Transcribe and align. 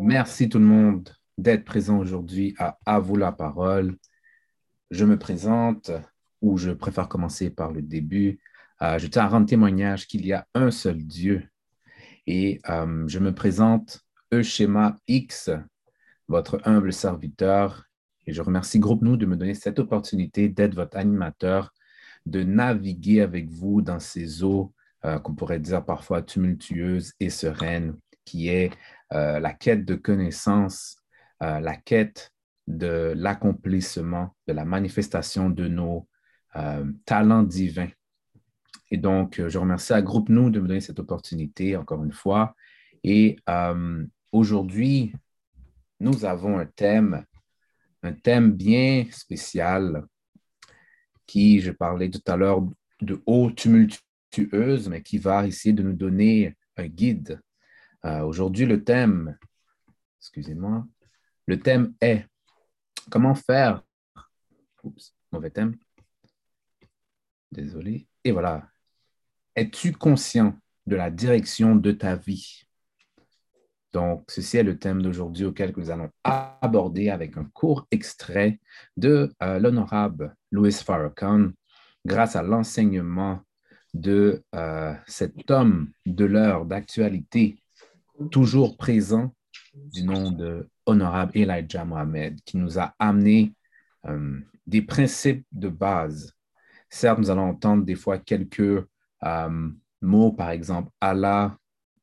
Merci 0.00 0.48
tout 0.48 0.58
le 0.58 0.64
monde 0.64 1.10
d'être 1.38 1.64
présent 1.64 1.98
aujourd'hui 1.98 2.54
à 2.58 2.78
À 2.86 2.98
vous 2.98 3.16
la 3.16 3.32
parole. 3.32 3.96
Je 4.90 5.04
me 5.04 5.18
présente, 5.18 5.90
ou 6.40 6.56
je 6.56 6.70
préfère 6.70 7.08
commencer 7.08 7.50
par 7.50 7.72
le 7.72 7.82
début. 7.82 8.40
Euh, 8.82 8.98
je 8.98 9.06
tiens 9.06 9.24
à 9.24 9.28
rendre 9.28 9.46
témoignage 9.46 10.06
qu'il 10.06 10.26
y 10.26 10.32
a 10.32 10.46
un 10.54 10.70
seul 10.70 10.98
Dieu. 10.98 11.48
Et 12.26 12.60
euh, 12.68 13.04
je 13.06 13.18
me 13.18 13.34
présente, 13.34 14.04
Euschema 14.32 14.96
X, 15.08 15.50
votre 16.28 16.60
humble 16.64 16.92
serviteur. 16.92 17.84
Et 18.26 18.32
je 18.32 18.42
remercie 18.42 18.78
Groupe 18.78 19.02
Nous 19.02 19.16
de 19.16 19.26
me 19.26 19.36
donner 19.36 19.54
cette 19.54 19.78
opportunité 19.78 20.48
d'être 20.48 20.74
votre 20.74 20.96
animateur, 20.96 21.72
de 22.26 22.42
naviguer 22.42 23.20
avec 23.20 23.48
vous 23.50 23.82
dans 23.82 24.00
ces 24.00 24.42
eaux 24.42 24.72
euh, 25.04 25.18
qu'on 25.18 25.34
pourrait 25.34 25.60
dire 25.60 25.84
parfois 25.84 26.22
tumultueuses 26.22 27.12
et 27.20 27.28
sereines, 27.28 27.94
qui 28.24 28.48
est 28.48 28.70
euh, 29.12 29.38
la 29.38 29.52
quête 29.52 29.84
de 29.84 29.96
connaissance, 29.96 30.96
euh, 31.42 31.60
la 31.60 31.76
quête 31.76 32.32
de 32.68 33.12
l'accomplissement, 33.14 34.34
de 34.46 34.54
la 34.54 34.64
manifestation 34.64 35.50
de 35.50 35.68
nos 35.68 36.08
talents 37.04 37.42
divins. 37.42 37.90
Et 38.92 38.96
donc, 38.96 39.42
je 39.44 39.58
remercie 39.58 39.92
à 39.92 40.00
Groupe 40.00 40.28
Nous 40.28 40.50
de 40.50 40.60
me 40.60 40.68
donner 40.68 40.80
cette 40.80 41.00
opportunité, 41.00 41.76
encore 41.76 42.04
une 42.04 42.12
fois. 42.12 42.54
Et 43.02 43.36
aujourd'hui, 44.30 45.12
nous 45.98 46.24
avons 46.24 46.58
un 46.58 46.66
thème, 46.66 47.24
un 48.04 48.12
thème 48.12 48.52
bien 48.52 49.04
spécial 49.10 50.04
qui, 51.26 51.60
je 51.60 51.72
parlais 51.72 52.08
tout 52.08 52.22
à 52.28 52.36
l'heure 52.36 52.62
de 53.00 53.20
eau 53.26 53.50
mais 54.88 55.02
qui 55.02 55.18
va 55.18 55.46
essayer 55.46 55.72
de 55.72 55.82
nous 55.82 55.92
donner 55.92 56.56
un 56.76 56.86
guide 56.86 57.40
euh, 58.04 58.20
aujourd'hui, 58.20 58.66
le 58.66 58.84
thème, 58.84 59.38
excusez-moi, 60.20 60.86
le 61.46 61.58
thème 61.58 61.94
est 62.00 62.26
comment 63.10 63.34
faire. 63.34 63.82
Oups, 64.82 65.14
mauvais 65.32 65.50
thème. 65.50 65.76
Désolé. 67.50 68.06
Et 68.22 68.32
voilà. 68.32 68.68
Es-tu 69.56 69.92
conscient 69.92 70.58
de 70.86 70.96
la 70.96 71.10
direction 71.10 71.76
de 71.76 71.92
ta 71.92 72.16
vie? 72.16 72.64
Donc, 73.92 74.24
ceci 74.28 74.58
est 74.58 74.64
le 74.64 74.78
thème 74.78 75.00
d'aujourd'hui 75.00 75.46
auquel 75.46 75.72
nous 75.76 75.90
allons 75.90 76.10
aborder 76.24 77.08
avec 77.08 77.38
un 77.38 77.44
court 77.44 77.86
extrait 77.90 78.60
de 78.96 79.32
euh, 79.42 79.58
l'honorable 79.60 80.36
Louis 80.50 80.72
Farrakhan 80.72 81.52
grâce 82.04 82.36
à 82.36 82.42
l'enseignement 82.42 83.40
de 83.94 84.42
euh, 84.54 84.92
cet 85.06 85.50
homme 85.50 85.90
de 86.04 86.24
l'heure 86.24 86.66
d'actualité 86.66 87.56
toujours 88.30 88.76
présent 88.76 89.34
du 89.74 90.02
nom 90.02 90.30
de 90.30 90.68
honorable 90.86 91.32
Elijah 91.34 91.84
Mohamed, 91.84 92.40
qui 92.44 92.56
nous 92.56 92.78
a 92.78 92.94
amené 92.98 93.54
euh, 94.06 94.38
des 94.66 94.82
principes 94.82 95.46
de 95.52 95.68
base. 95.68 96.32
Certes, 96.90 97.18
nous 97.18 97.30
allons 97.30 97.48
entendre 97.48 97.84
des 97.84 97.94
fois 97.94 98.18
quelques 98.18 98.84
euh, 99.24 99.70
mots, 100.02 100.32
par 100.32 100.50
exemple 100.50 100.90
Allah 101.00 101.56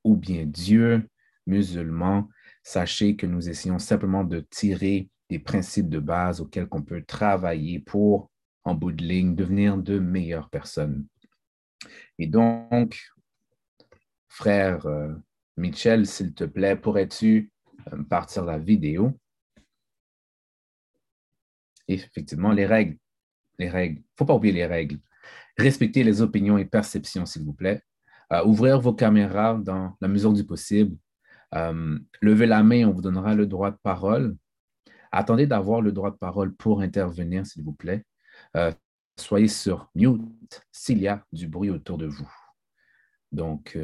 ou 0.03 0.16
bien 0.16 0.45
Dieu, 0.45 1.08
musulman. 1.45 2.28
Sachez 2.64 3.16
que 3.16 3.26
nous 3.26 3.50
essayons 3.50 3.80
simplement 3.80 4.23
de 4.23 4.45
tirer 4.50 5.09
des 5.30 5.39
principes 5.39 5.89
de 5.89 6.00
base 6.00 6.42
auxquels 6.42 6.67
on 6.72 6.81
peut 6.81 7.03
travailler 7.03 7.80
pour, 7.80 8.30
en 8.64 8.76
bout 8.76 8.92
de 8.92 9.03
ligne, 9.03 9.36
devenir 9.36 9.78
de 9.78 9.98
meilleures 10.00 10.50
personnes. 10.50 11.05
Et 12.19 12.27
donc, 12.27 12.99
frère 14.27 14.85
euh, 14.85 15.13
Michel, 15.57 16.05
s'il 16.05 16.33
te 16.33 16.43
plaît, 16.43 16.75
pourrais-tu 16.75 17.51
euh, 17.91 18.03
partir 18.03 18.45
la 18.45 18.57
vidéo? 18.57 19.17
effectivement, 21.87 22.52
les 22.52 22.65
règles. 22.65 22.97
Les 23.59 23.70
règles. 23.70 23.97
Il 23.97 24.02
ne 24.02 24.17
faut 24.17 24.25
pas 24.25 24.36
oublier 24.36 24.53
les 24.53 24.65
règles. 24.65 24.99
Respectez 25.58 26.03
les 26.03 26.21
opinions 26.21 26.58
et 26.58 26.65
perceptions, 26.65 27.25
s'il 27.25 27.43
vous 27.43 27.53
plaît. 27.53 27.81
Euh, 28.31 28.43
ouvrir 28.45 28.80
vos 28.80 28.93
caméras 28.93 29.55
dans 29.55 29.95
la 29.99 30.08
mesure 30.08 30.33
du 30.33 30.45
possible. 30.45 30.95
Euh, 31.53 31.99
levez 32.21 32.45
la 32.45 32.64
main, 32.64 32.87
on 32.87 32.93
vous 32.93 33.02
donnera 33.02 33.36
le 33.36 33.45
droit 33.45 33.71
de 33.71 33.77
parole. 33.83 34.37
Attendez 35.11 35.47
d'avoir 35.47 35.81
le 35.81 35.91
droit 35.91 36.11
de 36.11 36.15
parole 36.15 36.55
pour 36.55 36.81
intervenir, 36.81 37.45
s'il 37.45 37.64
vous 37.64 37.73
plaît. 37.73 38.05
Soyez 39.17 39.48
sur 39.48 39.89
mute 39.95 40.61
s'il 40.72 40.99
y 40.99 41.08
a 41.08 41.26
du 41.32 41.48
bruit 41.48 41.70
autour 41.70 41.98
de 41.98 42.08
vous. 42.08 42.32
Donc, 43.32 43.77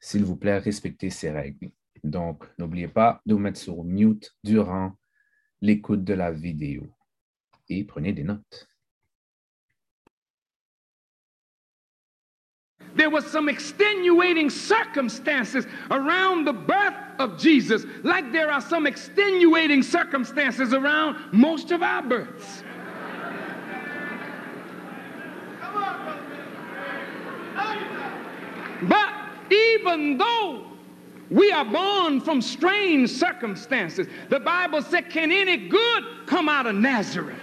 s'il 0.00 0.24
vous 0.24 0.36
plaît, 0.36 0.58
respectez 0.58 1.10
ces 1.10 1.30
règles. 1.30 1.70
Donc, 2.02 2.44
n'oubliez 2.58 2.88
pas 2.88 3.20
de 3.26 3.34
vous 3.34 3.40
mettre 3.40 3.60
sur 3.60 3.84
mute 3.84 4.34
durant 4.42 4.96
l'écoute 5.60 6.02
de 6.02 6.14
la 6.14 6.32
vidéo 6.32 6.92
et 7.68 7.84
prenez 7.84 8.12
des 8.12 8.24
notes. 8.24 8.68
There 12.94 13.08
was 13.08 13.24
some 13.24 13.48
extenuating 13.48 14.50
circumstances 14.50 15.66
around 15.90 16.44
the 16.44 16.52
birth 16.52 16.94
of 17.18 17.38
Jesus, 17.38 17.86
like 18.02 18.32
there 18.32 18.50
are 18.50 18.60
some 18.60 18.86
extenuating 18.86 19.82
circumstances 19.82 20.74
around 20.74 21.16
most 21.32 21.70
of 21.70 21.82
our 21.82 22.02
births. 22.02 22.64
But 28.88 29.12
even 29.50 30.18
though 30.18 30.66
we 31.30 31.50
are 31.52 31.64
born 31.64 32.20
from 32.20 32.42
strange 32.42 33.10
circumstances, 33.10 34.06
the 34.28 34.40
Bible 34.40 34.82
said, 34.82 35.10
Can 35.10 35.32
any 35.32 35.68
good 35.68 36.04
come 36.26 36.48
out 36.48 36.66
of 36.66 36.74
Nazareth? 36.74 37.38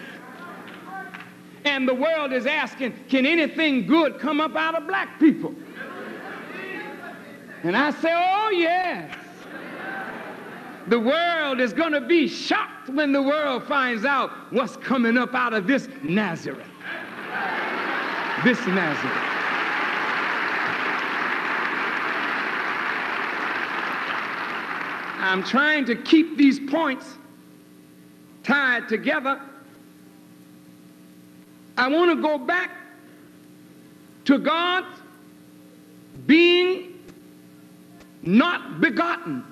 And 1.65 1.87
the 1.87 1.93
world 1.93 2.33
is 2.33 2.45
asking, 2.45 2.93
Can 3.09 3.25
anything 3.25 3.87
good 3.87 4.19
come 4.19 4.39
up 4.39 4.55
out 4.55 4.75
of 4.75 4.87
black 4.87 5.19
people? 5.19 5.53
And 7.63 7.75
I 7.75 7.91
say, 7.91 8.11
Oh, 8.13 8.49
yes. 8.51 9.15
The 10.87 10.99
world 10.99 11.59
is 11.59 11.71
going 11.71 11.91
to 11.91 12.01
be 12.01 12.27
shocked 12.27 12.89
when 12.89 13.11
the 13.11 13.21
world 13.21 13.63
finds 13.65 14.05
out 14.05 14.31
what's 14.51 14.75
coming 14.77 15.17
up 15.17 15.35
out 15.35 15.53
of 15.53 15.67
this 15.67 15.87
Nazareth. 16.01 16.65
This 18.43 18.59
Nazareth. 18.65 19.38
I'm 25.19 25.43
trying 25.43 25.85
to 25.85 25.95
keep 25.95 26.37
these 26.37 26.59
points 26.59 27.17
tied 28.43 28.87
together. 28.87 29.39
I 31.77 31.87
want 31.87 32.15
to 32.15 32.21
go 32.21 32.37
back 32.37 32.71
to 34.25 34.37
God 34.37 34.85
being 36.25 36.99
not 38.23 38.79
begotten. 38.79 39.43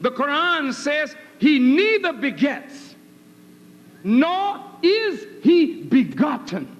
The 0.00 0.10
Quran 0.10 0.74
says 0.74 1.16
he 1.38 1.58
neither 1.58 2.12
begets 2.12 2.94
nor 4.02 4.60
is 4.82 5.26
he 5.42 5.82
begotten. 5.84 6.70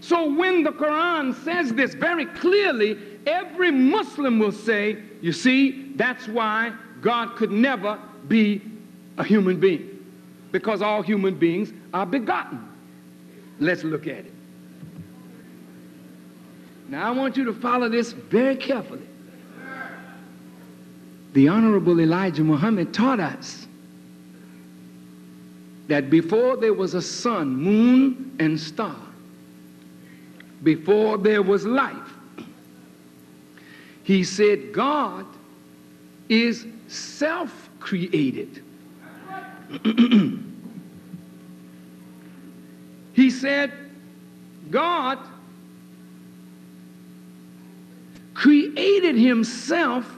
So 0.00 0.32
when 0.32 0.62
the 0.62 0.70
Quran 0.70 1.34
says 1.44 1.74
this 1.74 1.94
very 1.94 2.26
clearly, 2.26 2.96
every 3.28 3.70
Muslim 3.70 4.38
will 4.38 4.52
say, 4.52 4.96
you 5.20 5.32
see, 5.32 5.92
that's 5.94 6.26
why 6.26 6.72
God 7.00 7.36
could 7.36 7.50
never 7.50 7.98
be 8.26 8.62
a 9.18 9.24
human 9.24 9.60
being, 9.60 10.04
because 10.52 10.82
all 10.82 11.02
human 11.02 11.34
beings 11.34 11.72
are 11.92 12.06
begotten. 12.06 12.66
Let's 13.60 13.84
look 13.84 14.06
at 14.06 14.24
it. 14.26 14.32
Now, 16.88 17.06
I 17.08 17.10
want 17.10 17.36
you 17.36 17.44
to 17.44 17.52
follow 17.52 17.88
this 17.88 18.12
very 18.12 18.56
carefully. 18.56 19.06
The 21.34 21.48
Honorable 21.48 22.00
Elijah 22.00 22.42
Muhammad 22.42 22.94
taught 22.94 23.20
us 23.20 23.66
that 25.88 26.08
before 26.08 26.56
there 26.56 26.72
was 26.72 26.94
a 26.94 27.02
sun, 27.02 27.56
moon, 27.56 28.36
and 28.38 28.58
star, 28.58 28.96
before 30.62 31.18
there 31.18 31.42
was 31.42 31.66
life, 31.66 32.17
he 34.08 34.24
said, 34.24 34.72
God 34.72 35.26
is 36.30 36.66
self 36.86 37.68
created. 37.78 38.64
he 43.12 43.28
said, 43.28 43.70
God 44.70 45.18
created 48.32 49.14
himself 49.16 50.10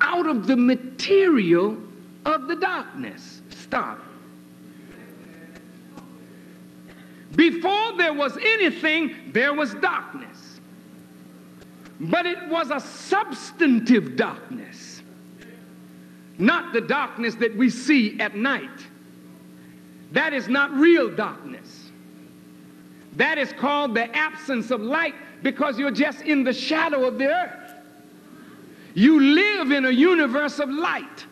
out 0.00 0.26
of 0.26 0.46
the 0.46 0.56
material 0.56 1.76
of 2.24 2.48
the 2.48 2.56
darkness. 2.56 3.42
Stop. 3.50 3.98
Before 7.36 7.94
there 7.98 8.14
was 8.14 8.38
anything, 8.38 9.14
there 9.34 9.52
was 9.52 9.74
darkness. 9.74 10.47
But 12.00 12.26
it 12.26 12.48
was 12.48 12.70
a 12.70 12.80
substantive 12.80 14.16
darkness, 14.16 15.02
not 16.38 16.72
the 16.72 16.80
darkness 16.80 17.34
that 17.36 17.56
we 17.56 17.70
see 17.70 18.18
at 18.20 18.36
night. 18.36 18.86
That 20.12 20.32
is 20.32 20.48
not 20.48 20.70
real 20.72 21.10
darkness. 21.14 21.90
That 23.16 23.36
is 23.36 23.52
called 23.52 23.94
the 23.94 24.14
absence 24.16 24.70
of 24.70 24.80
light 24.80 25.14
because 25.42 25.78
you're 25.78 25.90
just 25.90 26.20
in 26.22 26.44
the 26.44 26.52
shadow 26.52 27.04
of 27.06 27.18
the 27.18 27.26
earth. 27.26 27.72
You 28.94 29.20
live 29.20 29.72
in 29.72 29.84
a 29.84 29.90
universe 29.90 30.60
of 30.60 30.70
light 30.70 31.26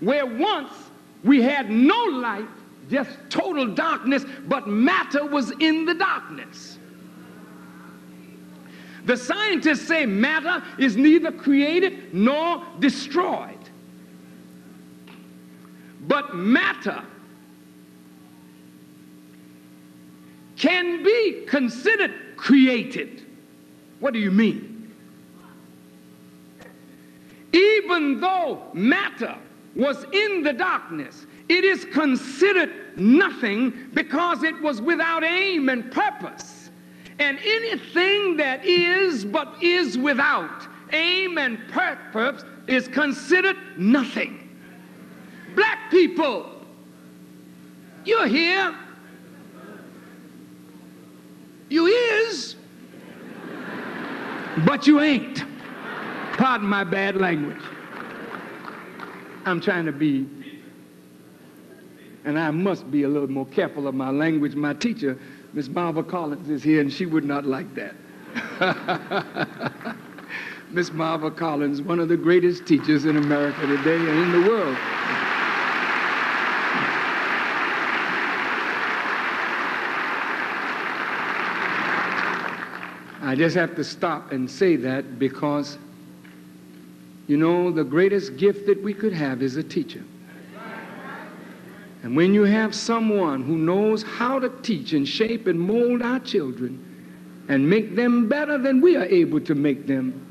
where 0.00 0.26
once 0.26 0.72
we 1.24 1.42
had 1.42 1.70
no 1.70 2.04
light, 2.04 2.48
just 2.88 3.10
total 3.28 3.66
darkness, 3.74 4.24
but 4.46 4.66
matter 4.66 5.26
was 5.26 5.50
in 5.58 5.84
the 5.84 5.94
darkness. 5.94 6.77
The 9.04 9.16
scientists 9.16 9.86
say 9.86 10.06
matter 10.06 10.62
is 10.78 10.96
neither 10.96 11.32
created 11.32 12.12
nor 12.14 12.64
destroyed. 12.78 13.54
But 16.06 16.34
matter 16.34 17.02
can 20.56 21.02
be 21.02 21.44
considered 21.46 22.36
created. 22.36 23.24
What 24.00 24.12
do 24.12 24.18
you 24.18 24.30
mean? 24.30 24.94
Even 27.52 28.20
though 28.20 28.62
matter 28.74 29.36
was 29.74 30.04
in 30.12 30.42
the 30.42 30.52
darkness, 30.52 31.26
it 31.48 31.64
is 31.64 31.84
considered 31.86 32.98
nothing 32.98 33.90
because 33.94 34.42
it 34.42 34.60
was 34.60 34.80
without 34.80 35.24
aim 35.24 35.68
and 35.68 35.90
purpose. 35.90 36.57
And 37.18 37.38
anything 37.38 38.36
that 38.36 38.64
is 38.64 39.24
but 39.24 39.62
is 39.62 39.98
without 39.98 40.66
aim 40.92 41.38
and 41.38 41.58
purpose 41.68 42.44
is 42.66 42.88
considered 42.88 43.56
nothing. 43.76 44.48
Black 45.54 45.90
people, 45.90 46.50
you're 48.04 48.28
here. 48.28 48.74
You 51.70 51.86
is, 51.86 52.56
but 54.64 54.86
you 54.86 55.00
ain't. 55.00 55.44
Pardon 56.38 56.66
my 56.66 56.84
bad 56.84 57.16
language. 57.16 57.60
I'm 59.44 59.60
trying 59.60 59.84
to 59.86 59.92
be, 59.92 60.26
and 62.24 62.38
I 62.38 62.50
must 62.50 62.90
be 62.90 63.02
a 63.02 63.08
little 63.08 63.28
more 63.28 63.46
careful 63.46 63.86
of 63.86 63.94
my 63.94 64.10
language. 64.10 64.54
My 64.54 64.72
teacher, 64.72 65.18
Miss 65.58 65.68
Marva 65.68 66.04
Collins, 66.04 66.48
is 66.50 66.62
here, 66.62 66.80
and 66.80 66.92
she 66.92 67.04
would 67.04 67.24
not 67.24 67.44
like 67.44 67.66
that. 67.74 67.96
Miss 70.70 70.92
Marva 70.92 71.32
Collins, 71.32 71.82
one 71.82 71.98
of 71.98 72.08
the 72.08 72.16
greatest 72.16 72.64
teachers 72.64 73.06
in 73.06 73.16
America 73.16 73.66
today 73.66 73.96
and 73.96 74.20
in 74.20 74.30
the 74.30 74.48
world. 74.48 74.76
I 83.20 83.34
just 83.36 83.56
have 83.56 83.74
to 83.74 83.82
stop 83.82 84.30
and 84.30 84.48
say 84.48 84.76
that 84.76 85.18
because, 85.18 85.76
you 87.26 87.36
know, 87.36 87.72
the 87.72 87.82
greatest 87.82 88.36
gift 88.36 88.64
that 88.66 88.80
we 88.80 88.94
could 88.94 89.12
have 89.12 89.42
is 89.42 89.56
a 89.56 89.64
teacher. 89.64 90.04
And 92.08 92.16
when 92.16 92.32
you 92.32 92.44
have 92.44 92.74
someone 92.74 93.42
who 93.42 93.58
knows 93.58 94.02
how 94.02 94.38
to 94.38 94.48
teach 94.62 94.94
and 94.94 95.06
shape 95.06 95.46
and 95.46 95.60
mold 95.60 96.00
our 96.00 96.18
children 96.18 96.82
and 97.50 97.68
make 97.68 97.96
them 97.96 98.30
better 98.30 98.56
than 98.56 98.80
we 98.80 98.96
are 98.96 99.04
able 99.04 99.42
to 99.42 99.54
make 99.54 99.86
them, 99.86 100.24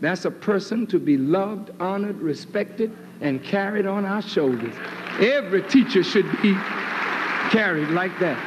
that's 0.00 0.24
a 0.24 0.30
person 0.30 0.86
to 0.86 0.98
be 0.98 1.18
loved, 1.18 1.70
honored, 1.80 2.16
respected, 2.16 2.96
and 3.20 3.44
carried 3.44 3.84
on 3.84 4.06
our 4.06 4.22
shoulders. 4.22 4.74
Every 5.20 5.60
teacher 5.64 6.02
should 6.02 6.24
be 6.40 6.54
carried 7.50 7.90
like 7.90 8.18
that. 8.20 8.38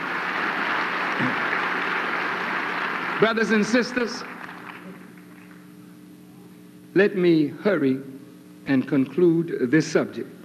Brothers 3.19 3.51
and 3.51 3.63
sisters, 3.63 4.23
let 6.95 7.15
me 7.15 7.49
hurry 7.49 7.99
and 8.65 8.87
conclude 8.87 9.69
this 9.69 9.85
subject. 9.85 10.35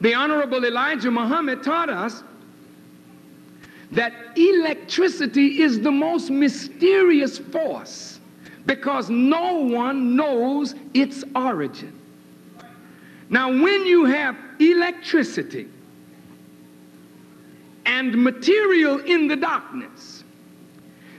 The 0.00 0.14
Honorable 0.14 0.64
Elijah 0.64 1.10
Muhammad 1.10 1.62
taught 1.62 1.88
us 1.88 2.22
that 3.92 4.12
electricity 4.36 5.62
is 5.62 5.80
the 5.80 5.92
most 5.92 6.30
mysterious 6.30 7.38
force 7.38 8.20
because 8.66 9.08
no 9.08 9.54
one 9.54 10.16
knows 10.16 10.74
its 10.92 11.24
origin. 11.34 11.98
Now, 13.30 13.48
when 13.48 13.86
you 13.86 14.04
have 14.04 14.36
electricity, 14.58 15.68
and 17.86 18.22
material 18.22 18.98
in 18.98 19.28
the 19.28 19.36
darkness, 19.36 20.24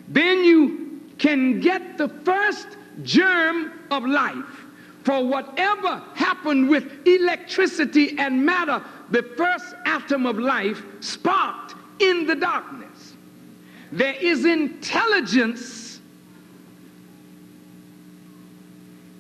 then 0.10 0.44
you 0.44 1.02
can 1.18 1.60
get 1.60 1.98
the 1.98 2.10
first 2.10 2.68
germ 3.04 3.72
of 3.90 4.06
life. 4.06 4.67
For 5.08 5.24
whatever 5.24 6.04
happened 6.16 6.68
with 6.68 7.08
electricity 7.08 8.20
and 8.20 8.46
matter, 8.46 8.84
the 9.10 9.24
first 9.24 9.74
atom 9.86 10.26
of 10.26 10.38
life 10.38 10.84
sparked 11.00 11.76
in 12.00 12.26
the 12.26 12.36
darkness. 12.36 13.14
There 13.94 14.16
is 14.16 14.44
intelligence 14.44 16.02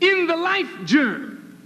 in 0.01 0.27
the 0.27 0.35
life 0.35 0.69
germ. 0.83 1.57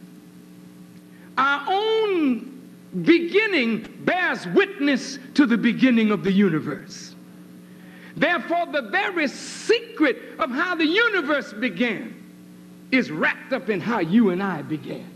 Our 1.39 1.65
own 1.67 2.62
beginning 3.01 3.88
bears 4.06 4.45
witness 4.45 5.17
to 5.33 5.47
the 5.47 5.57
beginning 5.57 6.12
of 6.12 6.24
the 6.24 6.31
universe. 6.31 7.15
Therefore, 8.15 8.67
the 8.67 8.83
very 8.83 9.27
secret 9.27 10.38
of 10.38 10.51
how 10.51 10.75
the 10.75 10.85
universe 10.85 11.53
began 11.53 12.20
is 12.91 13.11
wrapped 13.11 13.53
up 13.53 13.69
in 13.69 13.79
how 13.79 13.99
you 13.99 14.29
and 14.29 14.41
I 14.41 14.61
began. 14.61 15.09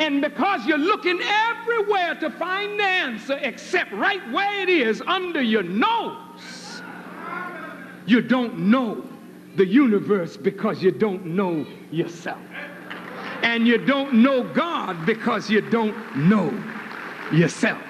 And 0.00 0.22
because 0.22 0.64
you're 0.66 0.78
looking 0.78 1.20
everywhere 1.22 2.14
to 2.16 2.30
find 2.30 2.78
the 2.78 2.84
answer 2.84 3.38
except 3.42 3.92
right 3.92 4.20
where 4.32 4.62
it 4.62 4.68
is 4.68 5.02
under 5.06 5.42
your 5.42 5.62
nose, 5.62 6.82
you 8.06 8.22
don't 8.22 8.58
know 8.58 9.04
the 9.56 9.66
universe 9.66 10.36
because 10.36 10.82
you 10.82 10.90
don't 10.90 11.26
know 11.26 11.66
yourself 11.90 12.40
and 13.42 13.66
you 13.66 13.78
don't 13.78 14.14
know 14.14 14.42
God 14.42 15.06
because 15.06 15.50
you 15.50 15.60
don't 15.60 16.16
know 16.16 16.52
yourself. 17.32 17.82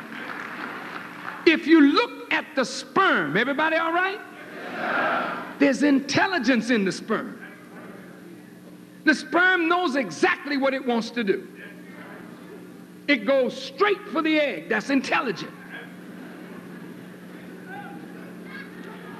If 1.46 1.66
you 1.66 1.80
look 1.80 2.32
at 2.32 2.44
the 2.54 2.64
sperm, 2.64 3.36
everybody 3.36 3.76
all 3.76 3.92
right? 3.92 4.20
There's 5.58 5.82
intelligence 5.82 6.70
in 6.70 6.84
the 6.84 6.92
sperm. 6.92 7.39
The 9.04 9.14
sperm 9.14 9.68
knows 9.68 9.96
exactly 9.96 10.56
what 10.56 10.74
it 10.74 10.84
wants 10.84 11.10
to 11.10 11.24
do. 11.24 11.48
It 13.08 13.26
goes 13.26 13.60
straight 13.60 14.00
for 14.12 14.22
the 14.22 14.38
egg. 14.38 14.68
That's 14.68 14.90
intelligent. 14.90 15.50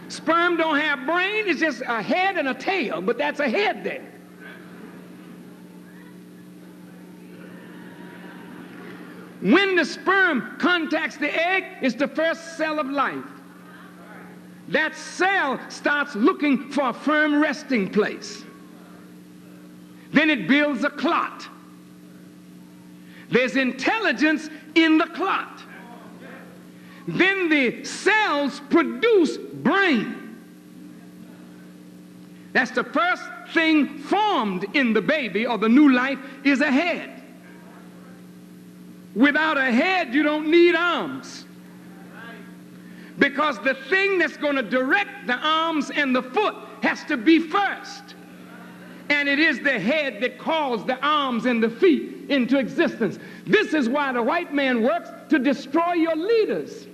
Sperm 0.08 0.56
don't 0.56 0.78
have 0.78 1.06
brain, 1.06 1.44
it's 1.46 1.60
just 1.60 1.82
a 1.86 2.02
head 2.02 2.36
and 2.36 2.48
a 2.48 2.54
tail, 2.54 3.00
but 3.00 3.16
that's 3.16 3.38
a 3.40 3.48
head 3.48 3.84
there. 3.84 4.04
When 9.40 9.76
the 9.76 9.84
sperm 9.84 10.56
contacts 10.58 11.16
the 11.16 11.30
egg, 11.34 11.64
it's 11.80 11.94
the 11.94 12.08
first 12.08 12.56
cell 12.56 12.78
of 12.78 12.90
life. 12.90 13.24
That 14.68 14.94
cell 14.94 15.58
starts 15.68 16.14
looking 16.14 16.70
for 16.70 16.90
a 16.90 16.92
firm 16.92 17.40
resting 17.40 17.88
place. 17.88 18.44
Then 20.12 20.30
it 20.30 20.48
builds 20.48 20.84
a 20.84 20.90
clot. 20.90 21.48
There's 23.30 23.56
intelligence 23.56 24.48
in 24.74 24.98
the 24.98 25.06
clot. 25.06 25.62
Then 27.06 27.48
the 27.48 27.84
cells 27.84 28.60
produce 28.70 29.36
brain. 29.36 30.38
That's 32.52 32.72
the 32.72 32.84
first 32.84 33.22
thing 33.52 33.98
formed 33.98 34.64
in 34.74 34.92
the 34.92 35.02
baby 35.02 35.46
or 35.46 35.58
the 35.58 35.68
new 35.68 35.92
life 35.92 36.18
is 36.44 36.60
a 36.60 36.70
head. 36.70 37.22
Without 39.14 39.56
a 39.56 39.70
head, 39.70 40.14
you 40.14 40.22
don't 40.22 40.50
need 40.50 40.74
arms. 40.74 41.44
Because 43.18 43.58
the 43.60 43.74
thing 43.74 44.18
that's 44.18 44.36
going 44.36 44.56
to 44.56 44.62
direct 44.62 45.26
the 45.26 45.36
arms 45.36 45.90
and 45.90 46.14
the 46.14 46.22
foot 46.22 46.54
has 46.82 47.04
to 47.04 47.16
be 47.16 47.38
first. 47.38 48.14
And 49.10 49.28
it 49.28 49.40
is 49.40 49.58
the 49.58 49.78
head 49.78 50.22
that 50.22 50.38
calls 50.38 50.86
the 50.86 50.96
arms 51.04 51.44
and 51.44 51.60
the 51.60 51.68
feet 51.68 52.30
into 52.30 52.58
existence. 52.58 53.18
This 53.44 53.74
is 53.74 53.88
why 53.88 54.12
the 54.12 54.22
white 54.22 54.54
man 54.54 54.82
works 54.82 55.10
to 55.30 55.38
destroy 55.40 55.94
your 55.94 56.14
leaders. 56.14 56.86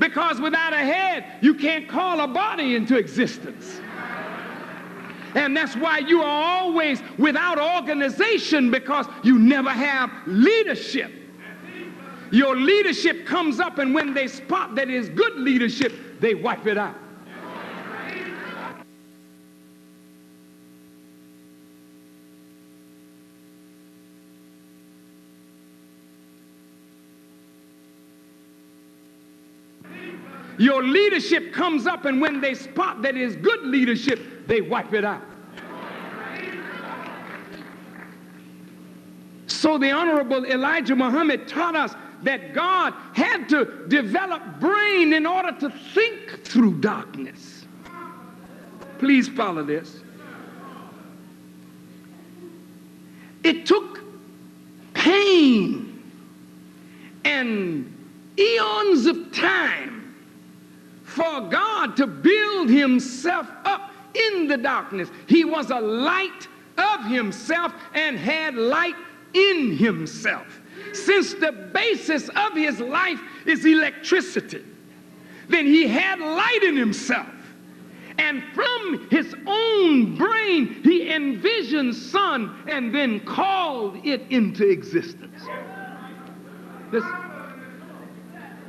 Because 0.00 0.40
without 0.40 0.72
a 0.72 0.78
head, 0.78 1.24
you 1.40 1.54
can't 1.54 1.88
call 1.88 2.20
a 2.20 2.26
body 2.26 2.74
into 2.74 2.98
existence. 2.98 3.80
And 5.36 5.56
that's 5.56 5.76
why 5.76 5.98
you 5.98 6.20
are 6.22 6.42
always 6.42 7.00
without 7.16 7.58
organization 7.60 8.70
because 8.70 9.06
you 9.22 9.38
never 9.38 9.70
have 9.70 10.10
leadership. 10.26 11.12
Your 12.32 12.56
leadership 12.56 13.24
comes 13.24 13.60
up, 13.60 13.78
and 13.78 13.94
when 13.94 14.14
they 14.14 14.26
spot 14.26 14.74
that 14.74 14.90
is 14.90 15.08
good 15.10 15.36
leadership, 15.36 16.20
they 16.20 16.34
wipe 16.34 16.66
it 16.66 16.76
out. 16.76 16.96
Your 30.58 30.82
leadership 30.82 31.52
comes 31.52 31.86
up, 31.86 32.04
and 32.04 32.20
when 32.20 32.40
they 32.40 32.54
spot 32.54 33.02
that 33.02 33.16
is 33.16 33.36
good 33.36 33.62
leadership, 33.64 34.46
they 34.46 34.60
wipe 34.60 34.92
it 34.94 35.04
out. 35.04 35.22
So 39.46 39.78
the 39.78 39.90
Honorable 39.90 40.44
Elijah 40.44 40.94
Muhammad 40.94 41.48
taught 41.48 41.74
us 41.74 41.94
that 42.22 42.54
God 42.54 42.94
had 43.14 43.48
to 43.50 43.86
develop 43.88 44.60
brain 44.60 45.12
in 45.12 45.26
order 45.26 45.52
to 45.60 45.70
think 45.70 46.44
through 46.44 46.80
darkness. 46.80 47.66
Please 48.98 49.28
follow 49.28 49.62
this. 49.62 50.00
It 53.44 53.66
took 53.66 54.00
pain 54.94 56.02
and 57.24 57.92
eons 58.38 59.06
of 59.06 59.32
time 59.32 59.95
for 61.16 61.48
God 61.48 61.96
to 61.96 62.06
build 62.06 62.68
himself 62.68 63.48
up 63.64 63.90
in 64.14 64.46
the 64.48 64.58
darkness. 64.58 65.08
He 65.26 65.46
was 65.46 65.70
a 65.70 65.80
light 65.80 66.46
of 66.76 67.06
himself 67.06 67.72
and 67.94 68.18
had 68.18 68.54
light 68.54 68.94
in 69.32 69.74
himself. 69.76 70.46
Since 70.92 71.34
the 71.34 71.52
basis 71.72 72.28
of 72.28 72.52
his 72.52 72.80
life 72.80 73.18
is 73.46 73.64
electricity, 73.64 74.62
then 75.48 75.64
he 75.64 75.88
had 75.88 76.20
light 76.20 76.62
in 76.62 76.76
himself. 76.76 77.28
And 78.18 78.42
from 78.54 79.08
his 79.10 79.34
own 79.46 80.16
brain, 80.16 80.82
he 80.82 81.10
envisioned 81.10 81.94
sun 81.94 82.62
and 82.68 82.94
then 82.94 83.20
called 83.20 84.04
it 84.04 84.22
into 84.30 84.68
existence. 84.68 85.42
Listen, 86.92 87.10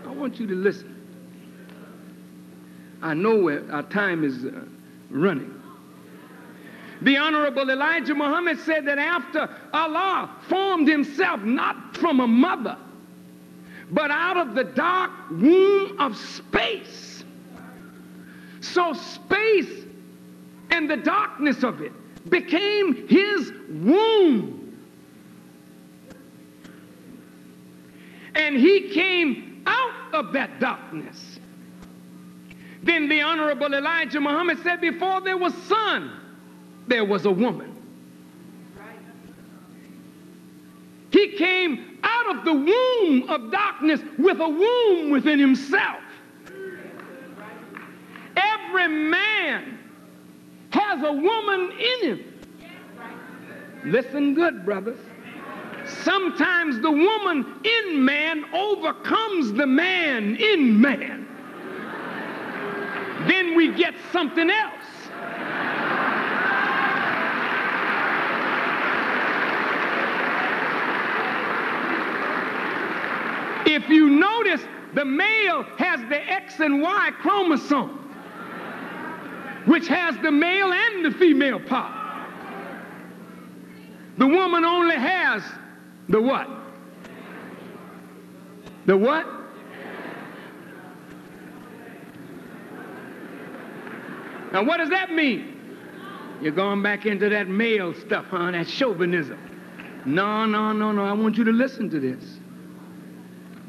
I 0.05 0.11
want 0.11 0.39
you 0.39 0.47
to 0.47 0.55
listen. 0.55 0.96
I 3.01 3.13
know 3.13 3.49
our 3.71 3.83
time 3.83 4.23
is 4.23 4.45
uh, 4.45 4.65
running. 5.09 5.53
The 7.01 7.17
Honorable 7.17 7.69
Elijah 7.69 8.15
Muhammad 8.15 8.59
said 8.59 8.85
that 8.87 8.97
after 8.97 9.49
Allah 9.71 10.35
formed 10.49 10.87
himself 10.87 11.41
not 11.41 11.95
from 11.95 12.19
a 12.19 12.27
mother, 12.27 12.77
but 13.91 14.09
out 14.09 14.37
of 14.37 14.55
the 14.55 14.63
dark 14.63 15.11
womb 15.29 15.99
of 15.99 16.17
space. 16.17 17.23
So 18.61 18.93
space 18.93 19.85
and 20.71 20.89
the 20.89 20.97
darkness 20.97 21.63
of 21.63 21.81
it 21.81 21.93
became 22.29 23.07
his 23.07 23.53
womb. 23.69 24.63
And 28.35 28.55
he 28.55 28.89
came 28.89 29.63
out 29.65 30.13
of 30.13 30.33
that 30.33 30.59
darkness. 30.59 31.36
Then 32.83 33.09
the 33.09 33.21
Honorable 33.21 33.73
Elijah 33.73 34.19
Muhammad 34.19 34.59
said, 34.63 34.81
Before 34.81 35.21
there 35.21 35.37
was 35.37 35.53
sun, 35.67 36.11
there 36.87 37.05
was 37.05 37.25
a 37.25 37.31
woman. 37.31 37.73
He 41.11 41.29
came 41.37 41.99
out 42.03 42.37
of 42.37 42.45
the 42.45 42.53
womb 42.53 43.29
of 43.29 43.51
darkness 43.51 44.01
with 44.19 44.39
a 44.39 44.47
womb 44.47 45.09
within 45.09 45.39
himself. 45.39 46.01
Every 48.35 48.87
man 48.87 49.79
has 50.69 51.01
a 51.01 51.11
woman 51.11 51.71
in 51.71 52.09
him. 52.09 52.33
Listen 53.85 54.35
good, 54.35 54.65
brothers. 54.65 54.99
Sometimes 56.03 56.81
the 56.81 56.91
woman 56.91 57.61
in 57.63 58.03
man 58.03 58.43
overcomes 58.53 59.53
the 59.53 59.65
man 59.65 60.35
in 60.35 60.79
man. 60.79 61.27
Then 63.27 63.55
we 63.55 63.73
get 63.73 63.93
something 64.11 64.49
else. 64.49 64.73
If 73.65 73.89
you 73.89 74.09
notice, 74.09 74.61
the 74.93 75.05
male 75.05 75.63
has 75.77 75.99
the 76.09 76.17
X 76.17 76.59
and 76.61 76.81
Y 76.81 77.11
chromosome, 77.21 77.89
which 79.65 79.87
has 79.87 80.15
the 80.23 80.31
male 80.31 80.71
and 80.71 81.05
the 81.05 81.11
female 81.11 81.59
part. 81.59 81.93
The 84.17 84.25
woman 84.25 84.63
only 84.63 84.95
has 84.95 85.43
the 86.09 86.21
what? 86.21 86.49
The 88.85 88.97
what? 88.97 89.36
Now, 94.51 94.63
what 94.63 94.77
does 94.77 94.89
that 94.89 95.11
mean? 95.11 95.53
You're 96.41 96.51
going 96.51 96.81
back 96.83 97.05
into 97.05 97.29
that 97.29 97.47
male 97.47 97.93
stuff, 97.93 98.25
huh? 98.29 98.51
That 98.51 98.67
chauvinism. 98.67 99.39
No, 100.05 100.45
no, 100.45 100.71
no, 100.71 100.91
no. 100.91 101.03
I 101.03 101.13
want 101.13 101.37
you 101.37 101.43
to 101.43 101.51
listen 101.51 101.89
to 101.89 101.99
this. 101.99 102.23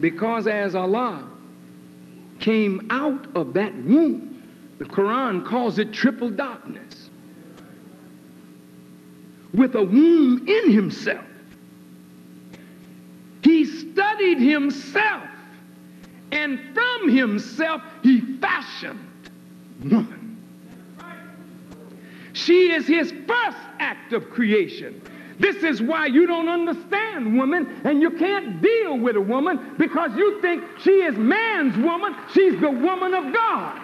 Because 0.00 0.46
as 0.46 0.74
Allah 0.74 1.28
came 2.40 2.86
out 2.90 3.26
of 3.34 3.54
that 3.54 3.74
womb, 3.74 4.42
the 4.78 4.84
Quran 4.84 5.44
calls 5.44 5.78
it 5.78 5.92
triple 5.92 6.30
darkness, 6.30 7.10
with 9.52 9.74
a 9.74 9.82
womb 9.82 10.46
in 10.46 10.70
himself. 10.70 11.24
He 13.42 13.64
studied 13.64 14.38
himself, 14.38 15.28
and 16.30 16.60
from 16.74 17.08
himself 17.08 17.82
he 18.02 18.20
fashioned 18.38 19.00
woman. 19.82 20.17
She 22.48 22.72
is 22.72 22.86
his 22.86 23.12
first 23.26 23.58
act 23.78 24.14
of 24.14 24.30
creation. 24.30 25.02
This 25.38 25.56
is 25.56 25.82
why 25.82 26.06
you 26.06 26.26
don't 26.26 26.48
understand 26.48 27.36
woman 27.36 27.82
and 27.84 28.00
you 28.00 28.10
can't 28.12 28.62
deal 28.62 28.98
with 28.98 29.16
a 29.16 29.20
woman 29.20 29.74
because 29.76 30.12
you 30.16 30.40
think 30.40 30.64
she 30.82 31.02
is 31.02 31.14
man's 31.18 31.76
woman. 31.76 32.16
She's 32.32 32.58
the 32.58 32.70
woman 32.70 33.12
of 33.12 33.34
God. 33.34 33.78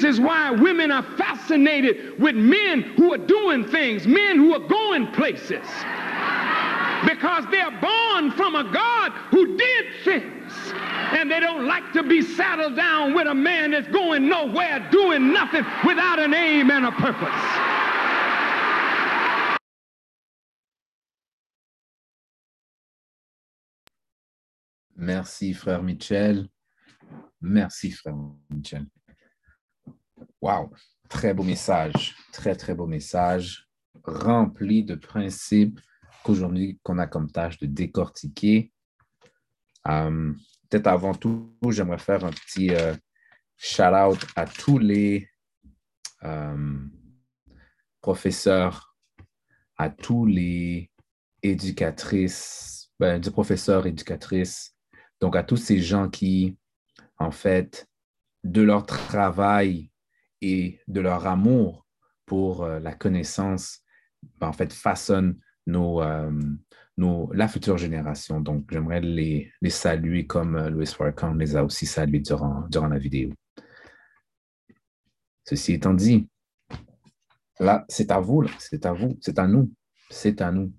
This 0.00 0.14
is 0.14 0.20
why 0.20 0.52
women 0.52 0.92
are 0.92 1.02
fascinated 1.16 2.20
with 2.20 2.36
men 2.36 2.82
who 2.82 3.12
are 3.14 3.18
doing 3.18 3.64
things, 3.64 4.06
men 4.06 4.36
who 4.36 4.54
are 4.54 4.68
going 4.68 5.08
places 5.08 5.66
because 7.04 7.44
they're 7.50 7.76
born 7.80 8.30
from 8.30 8.54
a 8.54 8.62
God 8.72 9.10
who 9.32 9.56
did 9.56 9.86
things. 10.04 10.52
And 11.12 11.28
they 11.28 11.40
don't 11.40 11.66
like 11.66 11.92
to 11.94 12.04
be 12.04 12.22
saddled 12.22 12.76
down 12.76 13.12
with 13.12 13.26
a 13.26 13.34
man 13.34 13.72
that's 13.72 13.88
going 13.88 14.28
nowhere, 14.28 14.88
doing 14.92 15.32
nothing 15.32 15.64
without 15.84 16.20
an 16.20 16.32
aim 16.32 16.70
and 16.70 16.86
a 16.86 16.92
purpose. 16.92 17.74
Merci, 24.94 25.54
frère 25.54 25.82
Michel. 25.82 26.48
Merci, 27.40 27.90
frère 27.90 28.36
Michel. 28.48 28.86
Wow, 30.40 30.70
très 31.08 31.34
beau 31.34 31.42
message, 31.42 32.14
très, 32.32 32.54
très 32.54 32.72
beau 32.72 32.86
message, 32.86 33.68
rempli 34.04 34.84
de 34.84 34.94
principes 34.94 35.80
qu'aujourd'hui, 36.22 36.78
qu'on 36.84 36.98
a 36.98 37.08
comme 37.08 37.30
tâche 37.30 37.58
de 37.58 37.66
décortiquer. 37.66 38.72
Euh, 39.88 40.32
peut-être 40.68 40.86
avant 40.86 41.14
tout, 41.14 41.52
j'aimerais 41.70 41.98
faire 41.98 42.24
un 42.24 42.30
petit 42.30 42.70
euh, 42.70 42.94
shout-out 43.56 44.24
à 44.36 44.46
tous 44.46 44.78
les 44.78 45.28
euh, 46.22 46.78
professeurs, 48.00 48.96
à 49.76 49.90
tous 49.90 50.24
les 50.24 50.88
éducatrices, 51.42 52.92
ben, 53.00 53.20
des 53.20 53.30
professeurs, 53.32 53.86
éducatrices, 53.86 54.76
donc 55.20 55.34
à 55.34 55.42
tous 55.42 55.56
ces 55.56 55.80
gens 55.80 56.08
qui, 56.08 56.56
en 57.18 57.32
fait, 57.32 57.88
de 58.44 58.62
leur 58.62 58.86
travail 58.86 59.90
et 60.40 60.80
de 60.88 61.00
leur 61.00 61.26
amour 61.26 61.86
pour 62.26 62.64
euh, 62.64 62.78
la 62.80 62.94
connaissance, 62.94 63.80
ben, 64.38 64.48
en 64.48 64.52
fait, 64.52 64.72
façonnent 64.72 65.38
nos, 65.66 66.02
euh, 66.02 66.30
nos, 66.96 67.32
la 67.32 67.48
future 67.48 67.78
génération. 67.78 68.40
Donc, 68.40 68.70
j'aimerais 68.70 69.00
les, 69.00 69.52
les, 69.60 69.70
saluer 69.70 70.26
comme 70.26 70.56
euh, 70.56 70.70
Louis 70.70 70.86
Farrakhan 70.86 71.34
les 71.34 71.56
a 71.56 71.64
aussi 71.64 71.86
salués 71.86 72.20
durant, 72.20 72.66
durant 72.68 72.88
la 72.88 72.98
vidéo. 72.98 73.32
Ceci 75.44 75.74
étant 75.74 75.94
dit, 75.94 76.28
là, 77.58 77.84
c'est 77.88 78.10
à 78.10 78.20
vous, 78.20 78.46
c'est 78.58 78.84
à 78.84 78.92
vous, 78.92 79.18
c'est 79.20 79.38
à 79.38 79.46
nous, 79.46 79.72
c'est 80.10 80.40
à 80.42 80.52
nous. 80.52 80.72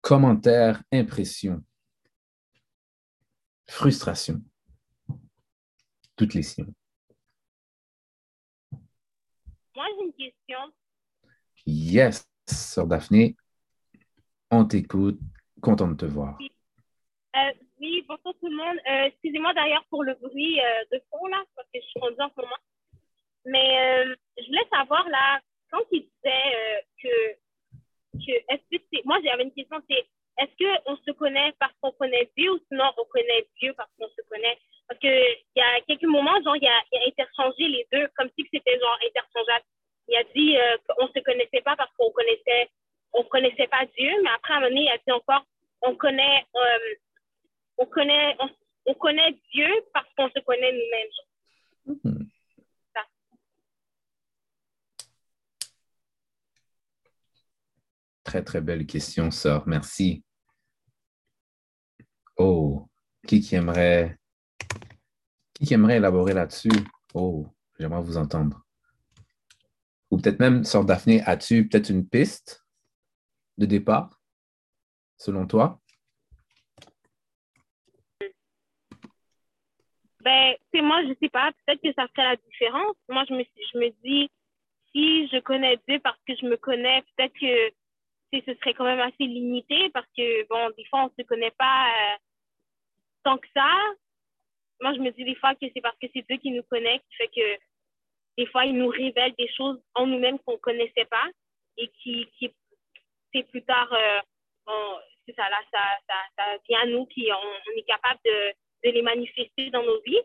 Commentaires, 0.00 0.82
impressions, 0.92 1.62
frustration, 3.66 4.42
toutes 6.16 6.34
les 6.34 6.42
signes. 6.42 6.72
Moi, 9.82 9.90
j'ai 9.98 10.04
une 10.04 10.12
question. 10.12 10.58
Yes, 11.66 12.30
Sœur 12.46 12.86
Daphné, 12.86 13.34
on 14.48 14.64
t'écoute, 14.64 15.18
content 15.60 15.88
de 15.88 15.96
te 15.96 16.04
voir. 16.04 16.38
Euh, 16.40 17.38
oui, 17.80 18.04
bonjour 18.06 18.32
tout 18.38 18.46
le 18.46 18.56
monde. 18.56 18.78
Euh, 18.88 19.06
excusez-moi 19.06 19.52
d'ailleurs 19.54 19.84
pour 19.90 20.04
le 20.04 20.14
bruit 20.14 20.60
euh, 20.60 20.84
de 20.92 21.02
fond, 21.10 21.26
là, 21.26 21.42
parce 21.56 21.66
que 21.74 21.80
je 21.80 21.86
suis 21.86 21.98
rendue 21.98 22.20
en 22.20 22.30
ce 22.30 22.40
moment. 22.42 22.62
Mais 23.44 24.04
je 24.38 24.46
voulais 24.46 24.68
savoir, 24.72 25.08
là, 25.08 25.40
quand 25.72 25.82
il 25.90 26.02
disait 26.02 26.86
que, 27.02 27.32
que 28.24 28.32
est-ce 28.54 28.78
que 28.78 28.84
c'est. 28.92 29.04
Moi, 29.04 29.18
j'avais 29.24 29.42
une 29.42 29.52
question, 29.52 29.82
c'est 29.90 30.06
est-ce 30.38 30.84
qu'on 30.84 30.96
se 30.96 31.10
connaît 31.10 31.52
parce 31.58 31.74
qu'on 31.80 31.90
connaît 31.90 32.30
Dieu 32.36 32.52
ou 32.52 32.60
sinon 32.70 32.84
on 32.98 33.04
connaît 33.06 33.48
Dieu 33.60 33.74
parce 33.76 33.90
qu'on 33.98 34.08
se 34.10 34.28
connaît? 34.30 34.58
Parce 34.88 35.00
qu'il 35.00 35.36
y 35.56 35.60
a 35.60 35.80
quelques 35.86 36.02
moments, 36.04 36.40
genre, 36.44 36.56
il 36.56 36.66
a, 36.66 36.82
il 36.92 36.98
a 36.98 37.06
interchangé 37.08 37.68
les 37.68 37.86
deux 37.92 38.08
comme 38.16 38.28
si 38.38 38.46
c'était 38.52 38.78
genre 38.78 38.98
interchangeable. 39.06 39.64
Il 40.08 40.16
a 40.16 40.24
dit 40.34 40.56
qu'on 40.88 41.06
ne 41.06 41.12
se 41.12 41.20
connaissait 41.20 41.62
pas 41.62 41.76
parce 41.76 41.90
qu'on 41.96 42.10
connaissait, 42.10 42.68
on 43.12 43.24
connaissait 43.24 43.68
pas 43.68 43.86
Dieu, 43.96 44.10
mais 44.22 44.30
après, 44.34 44.54
à 44.54 44.56
un 44.56 44.60
moment 44.60 44.70
donné, 44.70 44.84
il 44.84 44.90
a 44.90 44.98
dit 44.98 45.12
encore, 45.12 45.44
on 45.82 45.96
connaît, 45.96 46.46
on 47.78 47.86
connaît, 47.86 48.36
on, 48.86 48.94
connaît 48.94 49.38
Dieu 49.52 49.68
parce 49.92 50.08
qu'on 50.16 50.28
se 50.28 50.40
connaît 50.40 50.72
nous-mêmes. 50.72 51.98
Hmm. 52.04 52.22
Très, 58.24 58.42
très 58.42 58.60
belle 58.60 58.86
question, 58.86 59.30
sœur. 59.30 59.64
Merci. 59.66 60.24
Oh, 62.36 62.88
qui 63.26 63.40
qui 63.40 63.56
aimerait, 63.56 64.16
qui, 65.64 65.74
aimerait 65.74 65.96
élaborer 65.96 66.34
là-dessus? 66.34 66.70
Oh, 67.14 67.46
j'aimerais 67.78 68.02
vous 68.02 68.16
entendre. 68.16 68.64
Ou 70.10 70.18
peut-être 70.18 70.40
même, 70.40 70.64
sœur 70.64 70.84
Daphné, 70.84 71.22
as-tu 71.22 71.68
peut-être 71.68 71.90
une 71.90 72.08
piste 72.08 72.64
de 73.58 73.66
départ, 73.66 74.20
selon 75.16 75.46
toi? 75.46 75.80
Ben, 80.20 80.54
c'est 80.72 80.82
moi, 80.82 81.02
je 81.02 81.14
sais 81.20 81.28
pas, 81.30 81.50
peut-être 81.66 81.82
que 81.82 81.92
ça 81.94 82.06
fait 82.14 82.22
la 82.22 82.36
différence. 82.36 82.96
Moi, 83.08 83.24
je 83.28 83.34
me, 83.34 83.42
je 83.42 83.78
me 83.78 83.90
dis, 84.04 84.30
si 84.92 85.28
je 85.28 85.40
connais 85.40 85.78
Dieu 85.88 85.98
parce 86.00 86.18
que 86.26 86.34
je 86.40 86.46
me 86.46 86.56
connais, 86.56 87.02
peut-être 87.16 87.34
que 87.34 87.72
ce 88.32 88.54
serait 88.60 88.74
quand 88.74 88.84
même 88.84 89.00
assez 89.00 89.24
limité 89.24 89.90
parce 89.90 90.06
que, 90.16 90.46
bon, 90.48 90.70
des 90.76 90.84
fois, 90.86 91.04
on 91.04 91.06
ne 91.06 91.22
se 91.22 91.26
connaît 91.26 91.50
pas 91.52 91.88
euh, 91.88 92.16
tant 93.24 93.38
que 93.38 93.48
ça. 93.54 93.68
Moi, 94.82 94.94
je 94.94 95.00
me 95.00 95.10
dis 95.12 95.24
des 95.24 95.36
fois 95.36 95.54
que 95.54 95.66
c'est 95.72 95.80
parce 95.80 95.96
que 95.98 96.08
c'est 96.12 96.26
Dieu 96.28 96.36
qui 96.38 96.50
nous 96.50 96.64
connaît 96.64 96.98
qui 96.98 97.16
fait 97.16 97.28
que 97.28 97.62
des 98.36 98.46
fois, 98.46 98.64
il 98.64 98.76
nous 98.76 98.88
révèle 98.88 99.32
des 99.38 99.48
choses 99.56 99.80
en 99.94 100.06
nous-mêmes 100.06 100.38
qu'on 100.40 100.52
ne 100.52 100.58
connaissait 100.58 101.04
pas 101.04 101.28
et 101.76 101.88
qui, 102.02 102.26
qui 102.38 102.52
c'est 103.32 103.44
plus 103.44 103.62
tard, 103.62 103.90
euh, 103.92 104.20
c'est 105.26 105.34
ça, 105.34 105.48
là, 105.48 105.58
ça, 105.70 105.78
ça, 106.08 106.14
ça, 106.36 106.58
vient 106.68 106.80
à 106.82 106.86
nous, 106.86 107.06
qui 107.06 107.28
on, 107.32 107.78
est 107.78 107.82
capable 107.84 108.20
de, 108.24 108.52
les 108.84 109.02
manifester 109.02 109.70
dans 109.70 109.82
nos 109.82 110.00
vies. 110.02 110.20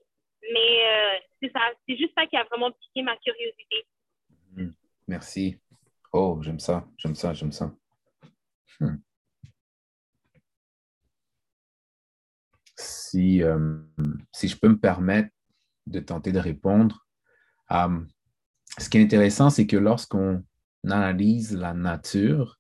Mais 0.54 0.88
euh, 0.88 1.20
c'est 1.42 1.52
ça, 1.52 1.60
c'est 1.88 1.98
juste 1.98 2.14
ça 2.18 2.26
qui 2.26 2.38
a 2.38 2.44
vraiment 2.46 2.72
piqué 2.72 3.02
ma 3.02 3.16
curiosité. 3.18 3.86
Hmm. 4.56 4.72
Merci. 5.08 5.60
Oh, 6.14 6.40
j'aime 6.42 6.60
ça, 6.60 6.86
j'aime 6.98 7.16
ça, 7.16 7.34
j'aime 7.34 7.52
ça. 7.52 7.72
Hmm. 8.80 8.98
Si, 12.78 13.42
euh, 13.44 13.78
si 14.32 14.48
je 14.48 14.58
peux 14.58 14.70
me 14.70 14.80
permettre 14.80 15.30
de 15.88 16.00
tenter 16.00 16.32
de 16.32 16.40
répondre, 16.40 17.08
euh, 17.72 18.00
ce 18.78 18.90
qui 18.90 18.98
est 18.98 19.04
intéressant, 19.04 19.50
c'est 19.50 19.68
que 19.68 19.78
lorsqu'on 19.78 20.44
analyse 20.86 21.56
la 21.56 21.74
nature, 21.74 22.60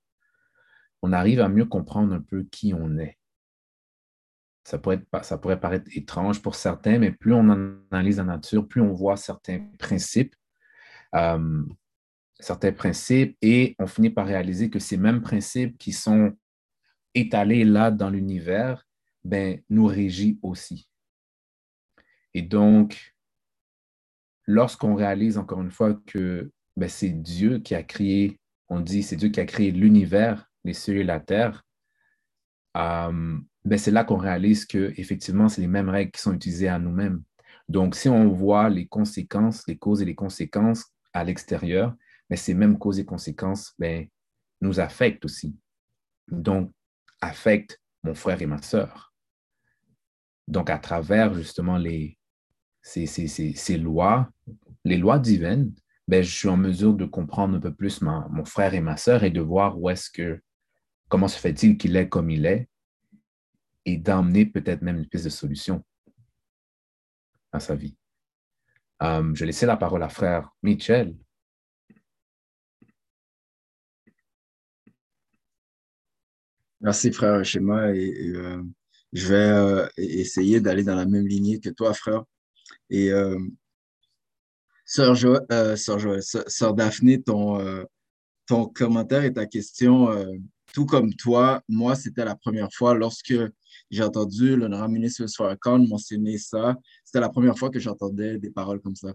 on 1.01 1.13
arrive 1.13 1.39
à 1.39 1.49
mieux 1.49 1.65
comprendre 1.65 2.13
un 2.13 2.21
peu 2.21 2.43
qui 2.43 2.73
on 2.73 2.97
est. 2.97 3.17
Ça 4.63 4.77
pourrait, 4.77 5.05
ça 5.21 5.37
pourrait 5.37 5.59
paraître 5.59 5.89
étrange 5.95 6.41
pour 6.41 6.55
certains, 6.55 6.99
mais 6.99 7.11
plus 7.11 7.33
on 7.33 7.49
analyse 7.91 8.17
la 8.17 8.25
nature, 8.25 8.67
plus 8.67 8.81
on 8.81 8.91
voit 8.91 9.15
certains 9.15 9.59
principes, 9.79 10.35
euh, 11.15 11.63
certains 12.39 12.73
principes 12.73 13.37
et 13.41 13.75
on 13.79 13.87
finit 13.87 14.09
par 14.09 14.27
réaliser 14.27 14.69
que 14.69 14.79
ces 14.79 14.97
mêmes 14.97 15.21
principes 15.21 15.77
qui 15.77 15.93
sont 15.93 16.35
étalés 17.13 17.63
là 17.63 17.91
dans 17.91 18.09
l'univers 18.09 18.86
ben, 19.27 19.61
nous 19.69 19.85
régissent 19.85 20.37
aussi. 20.41 20.87
Et 22.33 22.41
donc, 22.41 23.13
lorsqu'on 24.45 24.95
réalise 24.95 25.37
encore 25.37 25.61
une 25.61 25.71
fois 25.71 25.95
que 26.05 26.49
ben, 26.77 26.87
c'est 26.87 27.09
Dieu 27.09 27.59
qui 27.59 27.75
a 27.75 27.83
créé, 27.83 28.39
on 28.69 28.79
dit 28.79 29.03
c'est 29.03 29.17
Dieu 29.17 29.29
qui 29.29 29.41
a 29.41 29.45
créé 29.45 29.71
l'univers, 29.71 30.49
les 30.63 30.73
cieux 30.73 30.97
et 30.97 31.03
la 31.03 31.19
terre, 31.19 31.65
euh, 32.77 33.37
ben, 33.65 33.77
c'est 33.77 33.91
là 33.91 34.05
qu'on 34.05 34.17
réalise 34.17 34.65
que 34.65 34.93
effectivement 34.97 35.49
c'est 35.49 35.61
les 35.61 35.67
mêmes 35.67 35.89
règles 35.89 36.11
qui 36.11 36.21
sont 36.21 36.33
utilisées 36.33 36.69
à 36.69 36.79
nous-mêmes. 36.79 37.21
Donc, 37.67 37.95
si 37.95 38.07
on 38.07 38.29
voit 38.29 38.69
les 38.69 38.87
conséquences, 38.87 39.67
les 39.67 39.77
causes 39.77 40.01
et 40.01 40.05
les 40.05 40.15
conséquences 40.15 40.85
à 41.11 41.25
l'extérieur, 41.25 41.93
mais 42.29 42.37
ces 42.37 42.53
mêmes 42.53 42.77
causes 42.77 42.99
et 42.99 43.05
conséquences 43.05 43.73
ben, 43.77 44.07
nous 44.61 44.79
affectent 44.79 45.25
aussi. 45.25 45.53
Donc, 46.29 46.71
affectent 47.19 47.81
mon 48.03 48.15
frère 48.15 48.41
et 48.41 48.45
ma 48.45 48.61
sœur. 48.61 49.06
Donc, 50.47 50.69
à 50.69 50.77
travers 50.77 51.33
justement 51.33 51.77
les, 51.77 52.17
ces, 52.81 53.05
ces, 53.05 53.27
ces, 53.27 53.77
lois, 53.77 54.29
les 54.85 54.97
lois 54.97 55.19
divines, 55.19 55.73
ben, 56.07 56.23
je 56.23 56.33
suis 56.33 56.47
en 56.47 56.57
mesure 56.57 56.93
de 56.93 57.05
comprendre 57.05 57.57
un 57.57 57.59
peu 57.59 57.73
plus 57.73 58.01
mon 58.01 58.45
frère 58.45 58.73
et 58.73 58.79
ma 58.79 58.95
sœur 58.95 59.23
et 59.23 59.31
de 59.31 59.41
voir 59.41 59.77
où 59.79 59.89
est-ce 59.89 60.09
que, 60.09 60.41
comment 61.09 61.27
se 61.27 61.37
fait-il 61.37 61.77
qu'il 61.77 61.95
est 61.97 62.07
comme 62.07 62.29
il 62.29 62.45
est 62.45 62.69
et 63.85 63.97
d'emmener 63.97 64.45
peut-être 64.45 64.81
même 64.81 64.97
une 64.97 65.07
piste 65.07 65.25
de 65.25 65.29
solution 65.29 65.83
à 67.51 67.59
sa 67.59 67.75
vie. 67.75 67.95
Euh, 69.03 69.33
je 69.33 69.45
laissais 69.45 69.65
la 69.65 69.77
parole 69.77 70.03
à 70.03 70.09
frère 70.09 70.49
Michel 70.63 71.15
Merci, 76.81 77.11
frère 77.11 77.43
Schéma. 77.43 77.91
Et, 77.95 78.29
euh, 78.35 78.63
je 79.13 79.27
vais 79.27 79.35
euh, 79.35 79.87
essayer 79.97 80.59
d'aller 80.59 80.83
dans 80.83 80.95
la 80.95 81.05
même 81.05 81.27
lignée 81.27 81.59
que 81.59 81.69
toi, 81.69 81.93
frère. 81.93 82.23
Et 82.89 83.11
euh, 83.11 83.39
sœur, 84.85 85.17
sœur, 86.47 86.73
Daphné, 86.73 87.21
ton, 87.21 87.85
ton 88.45 88.65
commentaire 88.67 89.23
et 89.23 89.33
ta 89.33 89.45
question, 89.45 90.09
tout 90.73 90.85
comme 90.85 91.13
toi, 91.13 91.61
moi, 91.67 91.95
c'était 91.95 92.25
la 92.25 92.35
première 92.35 92.71
fois 92.71 92.93
lorsque 92.93 93.33
j'ai 93.89 94.03
entendu 94.03 94.55
l'honorable 94.55 94.93
ministre 94.93 95.25
Farrakhan 95.27 95.79
mentionner 95.79 96.37
ça. 96.37 96.77
C'était 97.03 97.19
la 97.19 97.29
première 97.29 97.57
fois 97.57 97.69
que 97.69 97.79
j'entendais 97.79 98.37
des 98.37 98.51
paroles 98.51 98.79
comme 98.81 98.95
ça. 98.95 99.13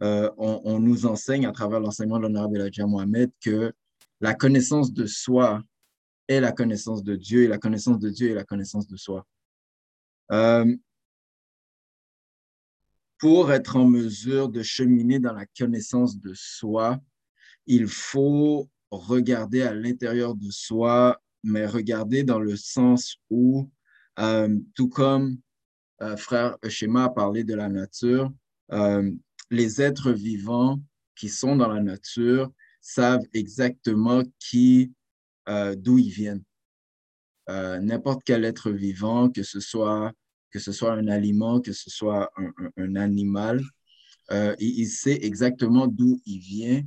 on, 0.00 0.60
on, 0.64 0.80
nous 0.80 1.06
enseigne 1.06 1.46
à 1.46 1.52
travers 1.52 1.80
l'enseignement 1.80 2.18
de 2.18 2.22
l'honorable 2.22 2.60
Elijah 2.60 2.86
Mohamed 2.86 3.30
que 3.40 3.72
la 4.20 4.34
connaissance 4.34 4.92
de 4.92 5.06
soi 5.06 5.62
est 6.28 6.40
la 6.40 6.52
connaissance 6.52 7.02
de 7.02 7.16
Dieu 7.16 7.42
et 7.42 7.48
la 7.48 7.58
connaissance 7.58 7.98
de 7.98 8.10
Dieu 8.10 8.30
est 8.30 8.34
la 8.34 8.44
connaissance 8.44 8.86
de 8.86 8.96
soi. 8.96 9.26
Euh, 10.32 10.74
pour 13.18 13.52
être 13.52 13.76
en 13.76 13.86
mesure 13.86 14.48
de 14.48 14.62
cheminer 14.62 15.18
dans 15.18 15.32
la 15.32 15.46
connaissance 15.46 16.18
de 16.18 16.32
soi, 16.34 17.00
il 17.66 17.86
faut 17.86 18.68
regarder 18.90 19.62
à 19.62 19.74
l'intérieur 19.74 20.34
de 20.34 20.50
soi, 20.50 21.20
mais 21.42 21.66
regarder 21.66 22.22
dans 22.22 22.40
le 22.40 22.56
sens 22.56 23.16
où, 23.30 23.70
euh, 24.18 24.58
tout 24.74 24.88
comme 24.88 25.38
euh, 26.02 26.16
frère 26.16 26.56
Schema 26.68 27.04
a 27.04 27.08
parlé 27.10 27.44
de 27.44 27.54
la 27.54 27.68
nature, 27.68 28.32
les 29.50 29.80
êtres 29.80 30.10
vivants 30.10 30.80
qui 31.14 31.28
sont 31.28 31.54
dans 31.54 31.68
la 31.68 31.80
nature 31.80 32.50
savent 32.80 33.24
exactement 33.32 34.22
qui 34.38 34.92
euh, 35.48 35.74
d'où 35.76 35.98
ils 35.98 36.10
viennent. 36.10 36.42
Euh, 37.50 37.78
n'importe 37.78 38.22
quel 38.24 38.44
être 38.44 38.70
vivant, 38.70 39.30
que 39.30 39.42
ce 39.42 39.60
soit, 39.60 40.12
que 40.50 40.58
ce 40.58 40.72
soit 40.72 40.92
un 40.92 41.08
aliment, 41.08 41.60
que 41.60 41.72
ce 41.72 41.90
soit 41.90 42.30
un, 42.76 42.96
animal, 42.96 43.60
euh, 44.30 44.54
il, 44.58 44.86
sait 44.86 45.18
exactement 45.22 45.86
d'où 45.86 46.20
il 46.24 46.38
vient 46.38 46.82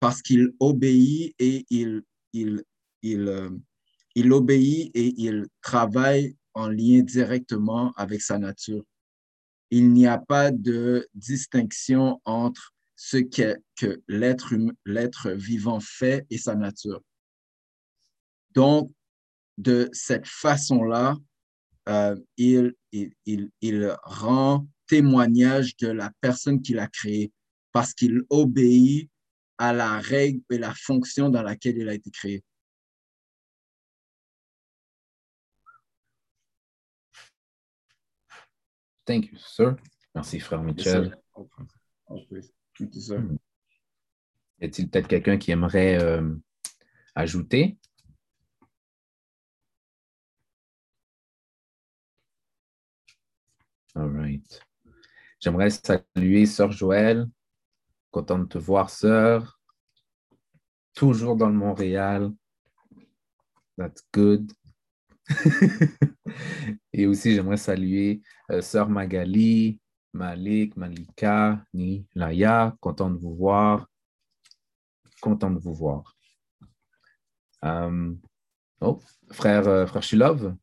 parce 0.00 0.20
qu'il 0.20 0.52
obéit 0.60 1.34
et 1.38 1.64
il, 1.70 2.02
il, 2.34 2.62
il 3.02 4.32
obéit 4.32 4.90
et 4.94 5.14
il 5.16 5.46
travaille 5.62 6.36
en 6.52 6.68
lien 6.68 7.00
directement 7.00 7.92
avec 7.96 8.20
sa 8.20 8.38
nature. 8.38 8.84
Il 9.70 9.92
n'y 9.92 10.06
a 10.06 10.18
pas 10.18 10.50
de 10.50 11.08
distinction 11.14 12.20
entre 12.24 12.74
ce 12.96 13.16
que, 13.16 13.56
que 13.76 14.02
l'être 14.08 15.30
vivant 15.32 15.80
fait 15.80 16.26
et 16.30 16.38
sa 16.38 16.54
nature. 16.54 17.02
Donc, 18.54 18.92
de 19.58 19.88
cette 19.92 20.26
façon-là, 20.26 21.16
euh, 21.88 22.16
il, 22.36 22.74
il, 22.92 23.50
il, 23.60 23.96
rend 24.02 24.66
témoignage 24.86 25.76
de 25.76 25.88
la 25.88 26.10
personne 26.20 26.62
qu'il 26.62 26.78
a 26.78 26.86
créée 26.86 27.32
parce 27.72 27.92
qu'il 27.94 28.22
obéit 28.30 29.10
à 29.58 29.72
la 29.72 29.98
règle 29.98 30.40
et 30.50 30.58
la 30.58 30.74
fonction 30.74 31.28
dans 31.28 31.42
laquelle 31.42 31.76
il 31.76 31.88
a 31.88 31.94
été 31.94 32.10
créé. 32.10 32.42
Thank 39.04 39.26
you, 39.26 39.38
sir. 39.38 39.76
Merci, 40.14 40.40
frère 40.40 40.62
Michel. 40.62 41.16
Hmm. 42.08 43.36
Y 44.60 44.64
a-t-il 44.64 44.88
peut-être 44.88 45.08
quelqu'un 45.08 45.36
qui 45.36 45.50
aimerait 45.50 46.00
euh, 46.02 46.34
ajouter? 47.14 47.76
All 53.96 54.10
right. 54.10 54.60
J'aimerais 55.38 55.70
saluer 55.70 56.46
Sœur 56.46 56.72
Joël. 56.72 57.28
Content 58.10 58.40
de 58.40 58.46
te 58.46 58.58
voir, 58.58 58.90
Sœur. 58.90 59.60
Toujours 60.94 61.36
dans 61.36 61.48
le 61.48 61.54
Montréal. 61.54 62.32
That's 63.76 64.02
good. 64.12 64.52
Et 66.92 67.06
aussi, 67.06 67.34
j'aimerais 67.34 67.56
saluer 67.56 68.22
euh, 68.50 68.60
Sœur 68.62 68.88
Magali, 68.88 69.78
Malik, 70.12 70.76
Malika, 70.76 71.64
Ni, 71.72 72.06
Laya. 72.14 72.76
Content 72.80 73.10
de 73.10 73.18
vous 73.18 73.34
voir. 73.34 73.88
Content 75.20 75.50
de 75.50 75.58
vous 75.58 75.74
voir. 75.74 76.16
Um, 77.62 78.20
oh, 78.80 79.00
frère, 79.30 79.68
euh, 79.68 79.86
frère 79.86 80.02
Shilov. 80.02 80.56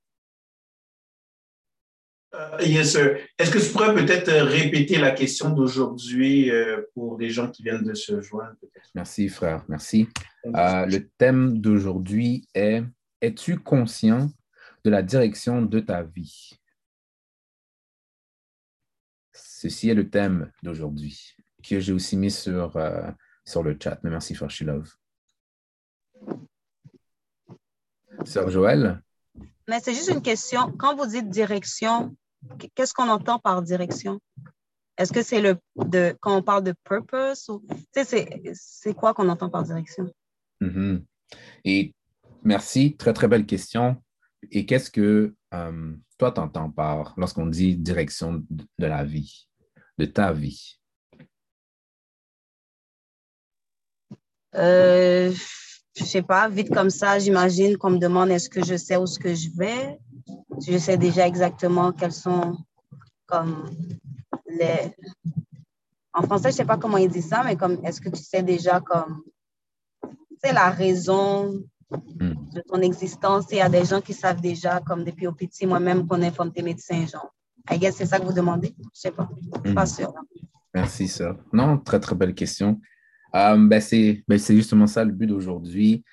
Uh, 2.33 2.63
yes, 2.63 2.93
sir. 2.93 3.17
Est-ce 3.37 3.51
que 3.51 3.59
tu 3.59 3.71
pourrais 3.73 3.93
peut-être 3.93 4.29
euh, 4.29 4.45
répéter 4.45 4.97
la 4.97 5.11
question 5.11 5.49
d'aujourd'hui 5.49 6.49
euh, 6.49 6.81
pour 6.93 7.19
les 7.19 7.29
gens 7.29 7.51
qui 7.51 7.61
viennent 7.61 7.83
de 7.83 7.93
se 7.93 8.21
joindre? 8.21 8.55
Merci, 8.95 9.27
frère. 9.27 9.65
Merci. 9.67 10.07
Euh, 10.45 10.85
le 10.85 11.09
thème 11.17 11.59
d'aujourd'hui 11.59 12.47
est 12.53 12.83
Es-tu 13.19 13.59
conscient 13.59 14.31
de 14.85 14.89
la 14.89 15.03
direction 15.03 15.61
de 15.61 15.79
ta 15.81 16.03
vie? 16.03 16.57
Ceci 19.33 19.89
est 19.89 19.93
le 19.93 20.09
thème 20.09 20.51
d'aujourd'hui 20.63 21.35
que 21.61 21.79
j'ai 21.79 21.93
aussi 21.93 22.15
mis 22.17 22.31
sur, 22.31 22.81
sur 23.45 23.61
le 23.61 23.77
chat. 23.79 23.99
Mais 24.03 24.09
merci, 24.09 24.33
frère 24.33 24.49
Shilov. 24.49 24.95
Sœur 28.25 28.49
Joël? 28.49 29.01
Mais 29.71 29.79
c'est 29.79 29.93
juste 29.93 30.09
une 30.09 30.21
question. 30.21 30.69
Quand 30.73 30.97
vous 30.97 31.05
dites 31.05 31.29
direction, 31.29 32.13
qu'est-ce 32.75 32.93
qu'on 32.93 33.07
entend 33.07 33.39
par 33.39 33.61
direction? 33.61 34.19
Est-ce 34.97 35.13
que 35.13 35.21
c'est 35.21 35.39
le 35.39 35.55
de 35.77 36.13
quand 36.19 36.35
on 36.35 36.43
parle 36.43 36.65
de 36.65 36.73
purpose 36.83 37.47
ou 37.47 37.65
c'est 37.93 38.93
quoi 38.93 39.13
qu'on 39.13 39.29
entend 39.29 39.49
par 39.49 39.63
direction? 39.63 40.11
Mm-hmm. 40.59 41.05
Et 41.63 41.95
merci, 42.43 42.97
très 42.97 43.13
très 43.13 43.29
belle 43.29 43.45
question. 43.45 44.03
Et 44.51 44.65
qu'est-ce 44.65 44.91
que 44.91 45.33
euh, 45.53 45.95
toi 46.17 46.31
t'entends 46.33 46.69
par 46.69 47.13
lorsqu'on 47.15 47.45
dit 47.45 47.77
direction 47.77 48.43
de 48.49 48.85
la 48.85 49.05
vie, 49.05 49.47
de 49.97 50.03
ta 50.03 50.33
vie? 50.33 50.81
Euh, 54.53 55.31
je 55.95 56.03
sais 56.03 56.21
pas, 56.21 56.47
vite 56.47 56.73
comme 56.73 56.89
ça, 56.89 57.19
j'imagine 57.19 57.77
qu'on 57.77 57.91
me 57.91 57.97
demande 57.97 58.29
est-ce 58.29 58.49
que 58.49 58.63
je 58.63 58.77
sais 58.77 58.95
où 58.95 59.05
ce 59.05 59.19
que 59.19 59.33
je 59.35 59.49
vais? 59.55 59.99
Je 60.65 60.77
sais 60.77 60.97
déjà 60.97 61.27
exactement 61.27 61.91
quels 61.91 62.13
sont 62.13 62.57
comme 63.25 63.69
les. 64.47 64.95
En 66.13 66.23
français, 66.23 66.49
je 66.49 66.55
ne 66.55 66.57
sais 66.57 66.65
pas 66.65 66.77
comment 66.77 66.97
ils 66.97 67.09
disent 67.09 67.29
ça, 67.29 67.43
mais 67.43 67.55
comme 67.55 67.79
est-ce 67.83 68.01
que 68.01 68.09
tu 68.09 68.21
sais 68.21 68.43
déjà 68.43 68.79
comme 68.79 69.23
c'est 70.43 70.53
la 70.53 70.69
raison 70.69 71.63
hmm. 71.91 72.33
de 72.53 72.61
ton 72.67 72.81
existence? 72.81 73.45
Il 73.51 73.57
y 73.57 73.61
a 73.61 73.69
des 73.69 73.85
gens 73.85 74.01
qui 74.01 74.13
savent 74.13 74.41
déjà, 74.41 74.79
comme 74.81 75.03
depuis 75.03 75.27
au 75.27 75.33
petit, 75.33 75.65
moi-même, 75.65 76.07
qu'on 76.07 76.21
est 76.21 76.33
des 76.55 76.63
médecins, 76.63 77.05
genre. 77.05 77.33
I 77.69 77.77
guess 77.77 77.95
c'est 77.95 78.07
ça 78.07 78.19
que 78.19 78.25
vous 78.25 78.33
demandez? 78.33 78.73
Je 78.77 78.83
ne 78.83 78.89
sais 78.93 79.11
pas. 79.11 79.29
Pas 79.75 79.83
hmm. 79.83 79.87
sûre. 79.87 80.13
Merci, 80.73 81.07
ça. 81.07 81.35
Non, 81.51 81.77
très, 81.77 81.99
très 81.99 82.15
belle 82.15 82.33
question. 82.33 82.79
Um, 83.33 83.69
ben 83.69 83.79
c'est 83.79 84.23
ben 84.27 84.37
justement 84.37 84.87
ça 84.87 85.05
le 85.05 85.11
but 85.11 85.27
d'aujourd'hui. 85.27 86.03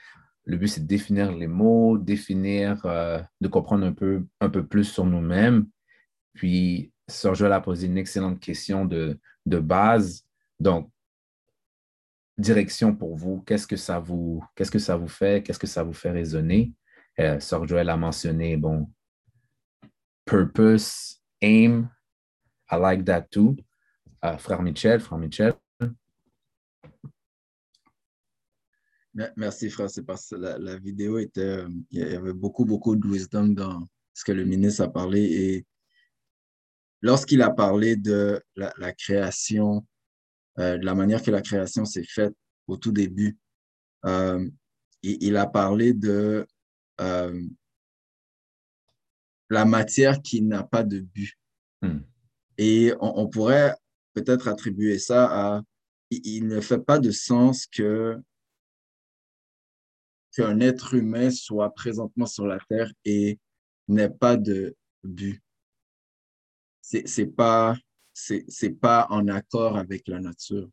Le 0.49 0.57
but, 0.57 0.69
c'est 0.69 0.81
de 0.81 0.87
définir 0.87 1.31
les 1.31 1.47
mots, 1.47 1.99
définir, 1.99 2.81
euh, 2.87 3.21
de 3.43 3.49
comprendre 3.49 3.85
un 3.85 3.93
peu, 3.93 4.27
un 4.41 4.49
peu 4.49 4.67
plus 4.67 4.85
sur 4.85 5.05
nous-mêmes. 5.05 5.67
Puis, 6.33 6.91
Sœur 7.07 7.35
Joël 7.35 7.53
a 7.53 7.61
posé 7.61 7.87
une 7.87 7.99
excellente 7.99 8.41
question 8.41 8.87
de, 8.87 9.21
base. 9.45 10.25
Donc, 10.59 10.91
direction 12.39 12.95
pour 12.95 13.15
vous, 13.15 13.43
qu'est-ce 13.47 13.67
que 13.67 13.77
ça 13.77 13.99
vous, 13.99 14.43
que 14.57 14.79
ça 14.79 14.97
vous 14.97 15.09
fait, 15.09 15.43
qu'est-ce 15.43 15.59
que 15.59 15.67
ça 15.67 15.83
vous 15.83 15.93
fait 15.93 16.13
résonner? 16.13 16.73
Euh, 17.21 17.39
Sœur 17.41 17.69
Joël 17.69 17.91
a 17.91 17.99
mentionné, 17.99 18.57
bon, 18.57 18.91
purpose, 20.25 21.21
aim, 21.43 21.91
I 22.71 22.77
like 22.77 23.05
that 23.05 23.27
too. 23.31 23.55
Euh, 24.25 24.39
frère 24.39 24.63
Michel, 24.63 25.01
frère 25.01 25.19
Michel. 25.19 25.53
Merci, 29.37 29.69
frère. 29.71 29.91
C'est 29.91 30.05
parce 30.05 30.29
que 30.31 30.37
la, 30.37 30.77
vidéo 30.77 31.19
était. 31.19 31.41
Euh, 31.41 31.69
il 31.91 32.01
y 32.01 32.15
avait 32.15 32.33
beaucoup, 32.33 32.65
beaucoup 32.65 32.95
de 32.95 33.07
wisdom 33.07 33.49
dans 33.49 33.89
ce 34.15 34.25
que 34.25 34.33
le 34.33 34.45
ministre 34.45 34.83
a 34.83 34.89
parlé. 34.89 35.23
Et 35.23 35.67
lorsqu'il 37.03 37.43
a 37.43 37.51
parlé 37.51 37.97
de 37.97 38.41
la, 38.55 38.93
création, 38.93 39.85
euh, 40.59 40.79
de 40.79 40.85
la 40.85 40.95
manière 40.95 41.23
que 41.23 41.33
la 41.33 41.43
création 41.43 41.85
s'est 41.85 42.05
faite 42.05 42.35
au 42.69 42.77
tout 42.77 42.93
début, 42.93 43.37
euh, 44.05 44.49
il, 45.03 45.37
a 45.37 45.47
parlé 45.47 45.95
de 45.95 46.47
la 49.51 49.65
matière 49.65 50.23
qui 50.23 50.43
n'a 50.43 50.63
pas 50.63 50.85
de 50.85 51.01
but. 51.01 51.35
Hmm. 51.83 52.01
Et 52.57 52.93
on, 53.01 53.23
on 53.23 53.29
pourrait 53.29 53.75
peut-être 54.15 54.47
attribuer 54.47 54.99
ça 54.99 55.57
à. 55.57 55.63
Il 56.11 56.47
ne 56.47 56.61
fait 56.61 56.79
pas 56.79 56.99
de 56.99 57.11
sens 57.11 57.67
que 57.67 58.19
qu'un 60.39 60.61
être 60.61 60.95
humain 60.95 61.31
soit 61.31 61.75
présentement 61.75 62.27
sur 62.27 62.47
la 62.47 62.61
Terre 62.69 62.93
et 63.05 63.41
n'ait 63.89 64.09
pas 64.09 64.37
de 64.37 64.77
but. 65.03 65.43
C'est 66.81 67.27
pas, 67.27 67.77
c'est 68.15 68.81
pas 68.81 69.09
en 69.11 69.27
accord 69.27 69.77
avec 69.77 70.07
la 70.07 70.21
nature. 70.21 70.71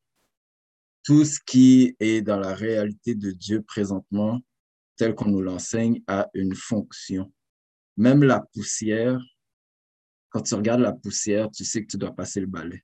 Tout 1.04 1.26
ce 1.26 1.40
qui 1.44 1.96
est 2.00 2.22
dans 2.22 2.40
la 2.40 2.54
réalité 2.54 3.16
de 3.16 3.32
Dieu 3.32 3.64
présentement, 3.64 4.40
tel 4.98 5.16
qu'on 5.16 5.30
nous 5.30 5.42
l'enseigne, 5.42 6.02
a 6.06 6.30
une 6.36 6.56
fonction. 6.56 7.34
Même 7.98 8.24
la 8.24 8.42
poussière, 8.54 9.20
quand 10.30 10.42
tu 10.42 10.54
regardes 10.54 10.82
la 10.82 10.94
poussière, 10.94 11.50
tu 11.50 11.66
sais 11.66 11.82
que 11.82 11.88
tu 11.88 11.98
dois 11.98 12.16
passer 12.16 12.40
le 12.40 12.48
balai. 12.48 12.84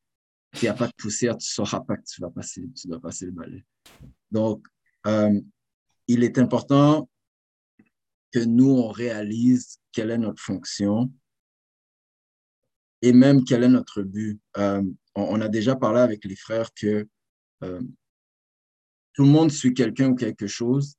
S'il 0.54 0.64
n'y 0.64 0.70
a 0.70 0.74
pas 0.74 0.88
de 0.88 0.94
poussière, 0.98 1.38
tu 1.38 1.46
ne 1.46 1.66
sauras 1.66 1.82
pas 1.82 1.96
que 1.96 2.04
tu, 2.04 2.22
vas 2.22 2.32
passer, 2.32 2.68
tu 2.76 2.88
dois 2.88 3.00
passer 3.00 3.26
le 3.26 3.32
balai. 3.32 3.64
Donc, 4.32 4.66
euh, 5.08 5.40
il 6.08 6.24
est 6.24 6.38
important 6.38 7.10
que 8.32 8.40
nous, 8.40 8.70
on 8.70 8.90
réalise 8.90 9.80
quelle 9.92 10.12
est 10.12 10.18
notre 10.18 10.42
fonction 10.42 11.12
et 13.02 13.14
même 13.14 13.44
quel 13.44 13.64
est 13.64 13.70
notre 13.70 14.04
but. 14.04 14.40
Euh, 14.58 14.84
on, 15.16 15.42
a 15.42 15.50
déjà 15.50 15.76
parlé 15.76 16.00
avec 16.00 16.24
les 16.24 16.36
frères 16.36 16.74
que 16.74 17.08
euh, 17.64 17.82
tout 19.14 19.24
le 19.24 19.30
monde 19.30 19.52
suit 19.52 19.74
quelqu'un 19.74 20.10
ou 20.10 20.16
quelque 20.16 20.48
chose, 20.48 20.96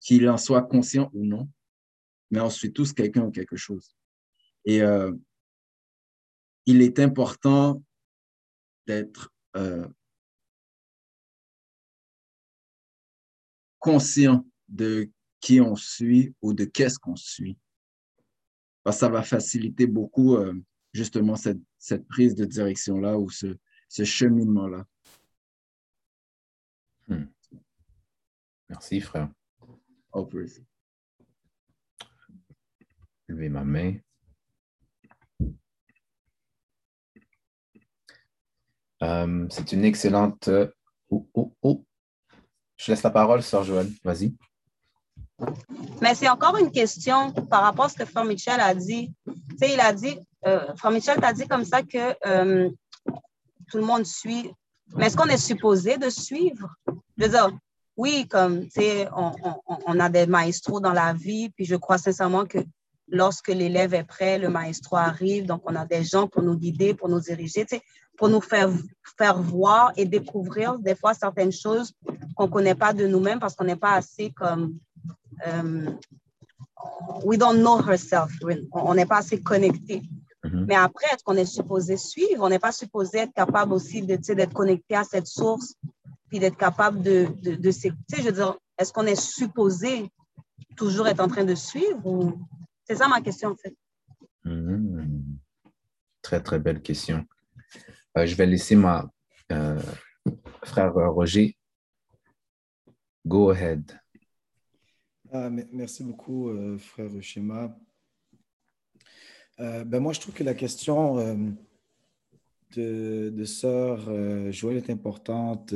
qu'il 0.00 0.28
en 0.28 0.38
soit 0.38 0.62
conscient 0.62 1.10
ou 1.12 1.24
non, 1.24 1.48
mais 2.30 2.40
on 2.40 2.50
suit 2.50 2.72
tous 2.72 2.92
quelqu'un 2.92 3.22
ou 3.22 3.30
quelque 3.30 3.56
chose. 3.56 3.94
Et 4.64 4.82
euh, 4.82 5.12
il 6.66 6.82
est 6.82 6.98
important 6.98 7.82
d'être 8.86 9.30
conscient 13.78 14.46
de 14.68 15.10
qui 15.40 15.60
on 15.60 15.76
suit 15.76 16.34
ou 16.42 16.52
de 16.52 16.64
qu'est-ce 16.64 16.98
qu'on 16.98 17.16
suit. 17.16 17.58
Parce 18.82 18.96
que 18.96 19.00
ça 19.00 19.08
va 19.08 19.22
faciliter 19.22 19.86
beaucoup 19.86 20.36
euh, 20.36 20.54
justement 20.92 21.36
cette 21.36 21.60
cette 21.78 22.06
prise 22.06 22.34
de 22.34 22.44
direction-là 22.44 23.18
ou 23.18 23.30
ce, 23.30 23.56
ce 23.88 24.04
cheminement-là. 24.04 24.84
Hmm. 27.06 27.26
Merci, 28.68 29.00
frère. 29.00 29.30
Oh, 30.12 30.26
praise. 30.26 30.62
Lever 33.28 33.48
ma 33.48 33.64
main. 33.64 33.96
Euh, 39.02 39.46
c'est 39.50 39.72
une 39.72 39.84
excellente. 39.84 40.50
Oh, 41.08 41.28
oh, 41.34 41.56
oh. 41.62 41.86
Je 42.78 42.92
laisse 42.92 43.02
la 43.02 43.10
parole, 43.10 43.42
Sœur 43.42 43.64
Joël. 43.64 43.88
Vas-y. 44.04 44.32
Mais 46.00 46.14
c'est 46.14 46.28
encore 46.28 46.56
une 46.56 46.70
question 46.70 47.32
par 47.32 47.62
rapport 47.62 47.86
à 47.86 47.88
ce 47.88 47.96
que 47.96 48.04
Frère 48.04 48.24
Michel 48.24 48.60
a 48.60 48.74
dit. 48.74 49.12
Tu 49.26 49.56
sais, 49.58 49.74
il 49.74 49.80
a 49.80 49.92
dit, 49.92 50.18
euh, 50.46 50.74
Frère 50.76 50.92
Michel 50.92 51.20
t'a 51.20 51.32
dit 51.32 51.46
comme 51.46 51.64
ça 51.64 51.82
que 51.82 52.14
euh, 52.26 52.70
tout 53.68 53.78
le 53.78 53.84
monde 53.84 54.06
suit. 54.06 54.50
Mais 54.94 55.06
est-ce 55.06 55.16
qu'on 55.16 55.28
est 55.28 55.36
supposé 55.36 55.98
de 55.98 56.08
suivre? 56.08 56.74
Je 57.16 57.24
veux 57.24 57.30
dire, 57.30 57.50
oui, 57.96 58.28
comme, 58.28 58.62
tu 58.68 58.80
sais, 58.80 59.08
on, 59.12 60.00
a 60.00 60.08
des 60.08 60.26
maestros 60.26 60.80
dans 60.80 60.92
la 60.92 61.12
vie, 61.12 61.50
puis 61.50 61.64
je 61.64 61.74
crois 61.74 61.98
sincèrement 61.98 62.46
que 62.46 62.58
lorsque 63.08 63.48
l'élève 63.48 63.92
est 63.92 64.04
prêt, 64.04 64.38
le 64.38 64.48
maestro 64.48 64.96
arrive, 64.96 65.46
donc 65.46 65.62
on 65.64 65.74
a 65.74 65.84
des 65.84 66.04
gens 66.04 66.28
pour 66.28 66.42
nous 66.42 66.56
guider, 66.56 66.94
pour 66.94 67.08
nous 67.08 67.20
diriger, 67.20 67.66
tu 67.66 67.76
sais, 67.76 67.82
pour 68.18 68.28
nous 68.28 68.40
faire, 68.40 68.68
faire 69.16 69.40
voir 69.40 69.92
et 69.96 70.04
découvrir 70.04 70.78
des 70.78 70.96
fois 70.96 71.14
certaines 71.14 71.52
choses 71.52 71.94
qu'on 72.34 72.46
ne 72.46 72.50
connaît 72.50 72.74
pas 72.74 72.92
de 72.92 73.06
nous-mêmes 73.06 73.38
parce 73.38 73.54
qu'on 73.54 73.64
n'est 73.64 73.76
pas 73.76 73.94
assez 73.94 74.32
comme 74.32 74.76
um, 75.46 75.98
we 77.24 77.38
don't 77.38 77.60
know 77.60 77.80
herself. 77.80 78.32
On 78.72 78.94
n'est 78.94 79.06
pas 79.06 79.18
assez 79.18 79.40
connecté. 79.40 80.02
Mhm. 80.44 80.66
Mais 80.68 80.74
après, 80.74 81.06
est-ce 81.12 81.22
qu'on 81.22 81.36
est 81.36 81.46
supposé 81.46 81.96
suivre? 81.96 82.42
On 82.42 82.48
n'est 82.48 82.58
pas 82.58 82.72
supposé 82.72 83.18
être 83.18 83.32
capable 83.32 83.72
aussi 83.72 84.02
d'être 84.02 84.52
connecté 84.52 84.96
à 84.96 85.04
cette 85.04 85.26
source, 85.26 85.74
puis 86.28 86.38
d'être 86.40 86.56
capable 86.56 87.02
de, 87.02 87.28
de, 87.42 87.54
de 87.54 87.70
s'écouter. 87.70 88.16
Je 88.18 88.24
veux 88.24 88.32
dire, 88.32 88.56
est-ce 88.78 88.92
qu'on 88.92 89.06
est 89.06 89.20
supposé 89.20 90.10
toujours 90.76 91.06
être 91.08 91.20
en 91.20 91.28
train 91.28 91.44
de 91.44 91.54
suivre? 91.54 92.04
Ou... 92.04 92.38
C'est 92.84 92.96
ça 92.96 93.08
ma 93.08 93.20
question, 93.20 93.50
en 93.50 93.56
fait. 93.56 93.76
Mhm. 94.44 95.38
Très, 96.22 96.40
très 96.40 96.58
belle 96.58 96.82
question. 96.82 97.24
Euh, 98.18 98.26
je 98.26 98.34
vais 98.34 98.46
laisser 98.46 98.74
ma 98.74 99.08
euh, 99.52 99.80
frère 100.64 100.92
Roger. 100.92 101.56
Go 103.24 103.50
ahead. 103.50 103.92
Ah, 105.30 105.48
me- 105.48 105.68
merci 105.72 106.02
beaucoup, 106.02 106.48
euh, 106.48 106.78
frère 106.78 107.10
Schéma. 107.20 107.76
Euh, 109.60 109.84
ben 109.84 110.00
moi, 110.00 110.12
je 110.12 110.20
trouve 110.20 110.34
que 110.34 110.42
la 110.42 110.54
question 110.54 111.16
de, 112.74 113.44
sœur 113.44 114.00
Joël 114.52 114.78
est 114.78 114.90
importante. 114.90 115.72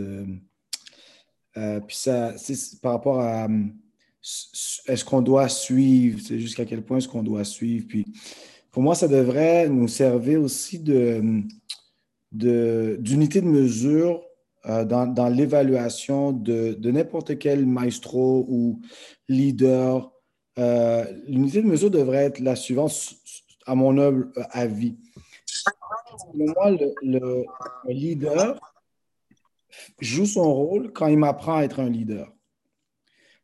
puis 1.55 1.97
ça, 1.97 2.37
c'est 2.39 2.81
par 2.81 2.93
rapport 2.93 3.21
à 3.21 3.47
est-ce 4.87 5.05
qu'on 5.05 5.23
doit 5.23 5.49
suivre, 5.49 6.21
c'est 6.21 6.39
jusqu'à 6.41 6.65
quel 6.65 6.83
point 6.85 6.99
est-ce 6.99 7.09
qu'on 7.09 7.23
doit 7.25 7.45
suivre. 7.45 7.87
Puis 7.89 8.05
pour 8.71 8.83
moi, 8.83 8.95
ça 8.95 9.07
devrait 9.09 9.69
nous 9.69 9.89
servir 9.89 10.41
aussi 10.41 10.79
de- 10.79 11.43
d'unité 12.33 13.40
de 13.40 13.47
mesure 13.47 14.23
euh, 14.66 14.85
dans, 14.85 15.07
dans 15.07 15.29
l'évaluation 15.29 16.33
de, 16.33 16.73
de 16.75 16.90
n'importe 16.90 17.38
quel 17.38 17.66
maestro 17.66 18.47
ou 18.49 18.81
leader. 19.29 20.11
Euh, 20.59 21.05
L'unité 21.27 21.62
de 21.62 21.66
mesure 21.66 21.90
devrait 21.90 22.25
être 22.25 22.38
la 22.40 22.57
suivante, 22.57 22.92
à 23.66 23.75
mon 23.75 23.99
humble 23.99 24.31
euh, 24.37 24.42
avis. 24.51 24.97
Selon 25.47 26.47
moi, 26.55 26.71
le, 26.71 26.95
le- 27.03 27.45
le 27.87 27.92
leader 27.92 28.59
joue 30.01 30.27
son 30.27 30.53
rôle 30.53 30.92
quand 30.92 31.07
il 31.07 31.18
m'apprend 31.18 31.57
à 31.57 31.62
être 31.62 31.81
un 31.81 31.88
leader. 31.88 32.33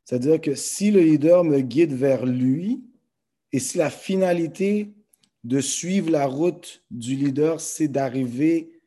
C'est-à-dire 0.05 0.40
que 0.40 0.55
si 0.55 0.90
le 0.90 1.01
leader 1.01 1.44
me 1.44 1.61
guide 1.61 1.92
vers 1.92 2.24
lui 2.24 2.83
et 3.53 3.59
si 3.59 3.77
la 3.79 3.90
finalité 3.90 4.92
de 5.44 5.61
suivre 5.61 6.11
la 6.11 6.27
route 6.27 6.83
du 6.90 7.14
leader, 7.14 7.61
c'est 7.61 7.88
d'arriver, 7.88 8.78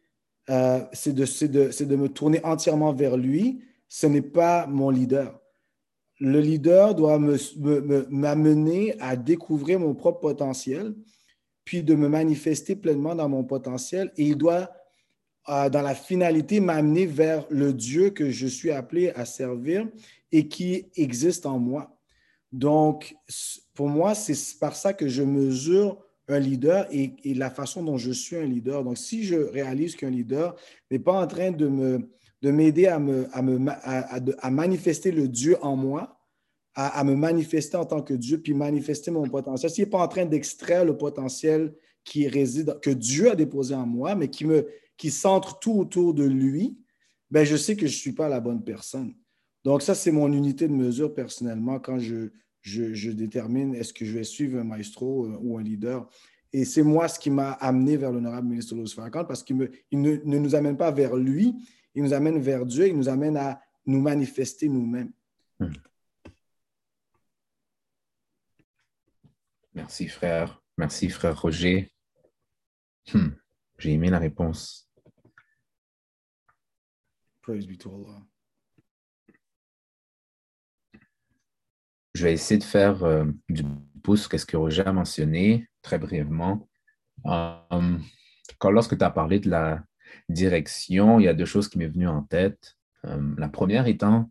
euh, 0.50 0.80
c'est 0.94 1.14
de, 1.14 1.84
de, 1.84 1.96
me 1.96 2.10
tourner 2.10 2.44
entièrement 2.44 2.94
vers 2.94 3.18
lui, 3.18 3.62
ce 3.88 4.08
n'est 4.08 4.22
pas 4.22 4.68
mon 4.68 4.90
leader. 4.90 5.40
Le 6.20 6.40
leader 6.40 6.96
doit 6.96 7.20
me- 7.20 7.38
me- 7.58 7.82
me- 7.82 8.08
m'amener 8.10 8.96
à 9.00 9.16
découvrir 9.16 9.80
mon 9.80 9.94
propre 9.94 10.20
potentiel, 10.20 10.96
puis 11.64 11.84
de 11.84 11.96
me 11.96 12.08
manifester 12.08 12.76
pleinement 12.76 13.16
dans 13.16 13.30
mon 13.30 13.44
potentiel, 13.44 14.12
et 14.18 14.26
il 14.26 14.38
doit, 14.38 14.72
euh, 15.50 15.70
dans 15.70 15.82
la 15.82 15.96
finalité, 15.96 16.60
m'amener 16.60 17.06
vers 17.06 17.46
le 17.50 17.74
Dieu 17.74 18.10
que 18.10 18.30
je 18.30 18.48
suis 18.48 18.72
appelé 18.72 19.12
à 19.12 19.26
servir 19.26 19.88
et 20.32 20.48
qui 20.48 20.90
existe 20.96 21.46
en 21.46 21.60
moi. 21.60 21.98
Donc, 22.52 23.16
pour 23.74 23.88
moi, 23.88 24.16
c'est 24.16 24.60
par 24.60 24.76
ça 24.76 24.94
que 24.94 25.08
je 25.08 25.24
mesure 25.24 26.04
un 26.32 26.40
leader 26.40 26.88
et, 26.92 27.14
la 27.34 27.50
façon 27.50 27.84
dont 27.84 27.98
je 27.98 28.12
suis 28.12 28.36
un 28.36 28.46
leader. 28.46 28.84
Donc, 28.84 28.98
si 28.98 29.24
je 29.24 29.36
réalise 29.36 29.96
qu'un 29.96 30.10
leader 30.10 30.56
n'est 30.90 31.00
pas 31.00 31.14
en 31.14 31.28
train 31.28 31.52
de 31.52 31.68
me 31.68 32.10
de 32.42 32.50
m'aider 32.50 32.88
à, 32.88 32.98
me, 32.98 33.28
à, 33.34 33.44
me, 33.44 33.70
à, 33.70 34.16
à- 34.16 34.50
manifester 34.50 35.12
le 35.12 35.28
Dieu 35.28 35.58
en 35.62 35.76
moi, 35.76 36.20
à, 36.74 37.00
à 37.00 37.04
me 37.04 37.16
manifester 37.16 37.78
en 37.78 37.86
tant 37.86 38.02
que 38.02 38.16
Dieu, 38.16 38.42
puis 38.42 38.56
manifester 38.56 39.12
mon 39.12 39.30
potentiel. 39.30 39.70
S'il 39.70 39.84
n'est 39.84 39.90
pas 39.92 40.00
en 40.02 40.08
train 40.08 40.26
d'extraire 40.26 40.84
le 40.84 40.98
potentiel 40.98 41.72
qui 42.04 42.28
réside, 42.28 42.80
que 42.82 42.90
Dieu 42.90 43.30
a 43.30 43.36
déposé 43.36 43.76
en 43.76 43.86
moi, 43.86 44.16
mais 44.16 44.30
qui, 44.30 44.46
me, 44.46 44.68
qui 44.98 45.12
centre 45.12 45.60
tout 45.60 45.74
autour 45.74 46.16
de 46.16 46.24
lui, 46.24 46.80
ben 47.30 47.44
je 47.44 47.56
sais 47.56 47.76
que 47.76 47.86
je 47.86 47.94
ne 47.94 48.00
suis 48.00 48.14
pas 48.14 48.28
la 48.28 48.40
bonne 48.40 48.64
personne. 48.64 49.14
Donc, 49.64 49.84
ça, 49.84 49.94
c'est 49.94 50.12
mon 50.12 50.32
unité 50.34 50.68
de 50.68 50.74
mesure 50.74 51.14
personnellement 51.14 51.80
quand 51.80 52.00
je, 52.00 52.32
je, 52.62 52.94
je 52.94 53.12
détermine 53.12 53.76
est-ce 53.76 53.94
que 53.94 54.06
je 54.06 54.14
vais 54.14 54.24
suivre 54.24 54.60
un 54.60 54.64
maestro 54.64 55.26
euh, 55.26 55.38
ou 55.42 55.58
un 55.58 55.64
leader. 55.64 56.08
Et 56.54 56.66
c'est 56.66 56.84
moi 56.84 57.08
ce 57.08 57.20
qui 57.20 57.30
m'a 57.30 57.52
amené 57.54 57.98
vers 57.98 58.12
l'honorable 58.12 58.48
ministre 58.48 58.76
Louis 58.76 58.90
Farrakhan 58.90 59.26
parce 59.26 59.44
qu'il 59.44 59.58
ne, 59.58 59.68
ne 59.92 60.38
nous 60.38 60.56
amène 60.56 60.78
pas 60.78 60.92
vers 60.92 61.16
lui, 61.16 61.56
il 61.96 62.04
nous 62.04 62.14
amène 62.14 62.40
vers 62.40 62.66
Dieu, 62.66 62.88
il 62.88 62.98
nous 62.98 63.10
amène 63.10 63.38
à 63.38 63.62
nous 63.86 64.02
manifester 64.02 64.70
nous-mêmes. 64.70 65.12
Merci, 69.74 70.08
frère. 70.08 70.62
Merci, 70.78 71.10
frère 71.10 71.40
Roger. 71.40 71.92
Hmm. 73.14 73.30
J'ai 73.78 73.94
aimé 73.94 74.10
la 74.10 74.20
réponse. 74.20 74.90
Praise 77.42 77.66
be 77.66 77.78
to 77.78 77.90
Allah. 77.90 78.31
Je 82.22 82.28
vais 82.28 82.34
essayer 82.34 82.60
de 82.60 82.64
faire 82.64 83.04
euh, 83.04 83.26
du 83.50 83.64
pouce, 84.04 84.28
qu'est-ce 84.28 84.46
que 84.46 84.56
Roger 84.56 84.84
a 84.86 84.94
mentionné 84.94 85.68
très 85.82 85.98
brièvement. 85.98 86.70
Euh, 87.26 87.98
quand 88.60 88.70
lorsque 88.70 88.96
tu 88.96 89.04
as 89.04 89.10
parlé 89.10 89.40
de 89.40 89.50
la 89.50 89.84
direction, 90.30 91.20
il 91.20 91.24
y 91.24 91.28
a 91.28 91.34
deux 91.34 91.46
choses 91.46 91.68
qui 91.68 91.80
m'est 91.80 91.88
venues 91.88 92.08
en 92.08 92.22
tête. 92.22 92.78
Euh, 93.08 93.34
la 93.40 93.50
première 93.50 93.88
étant 93.88 94.30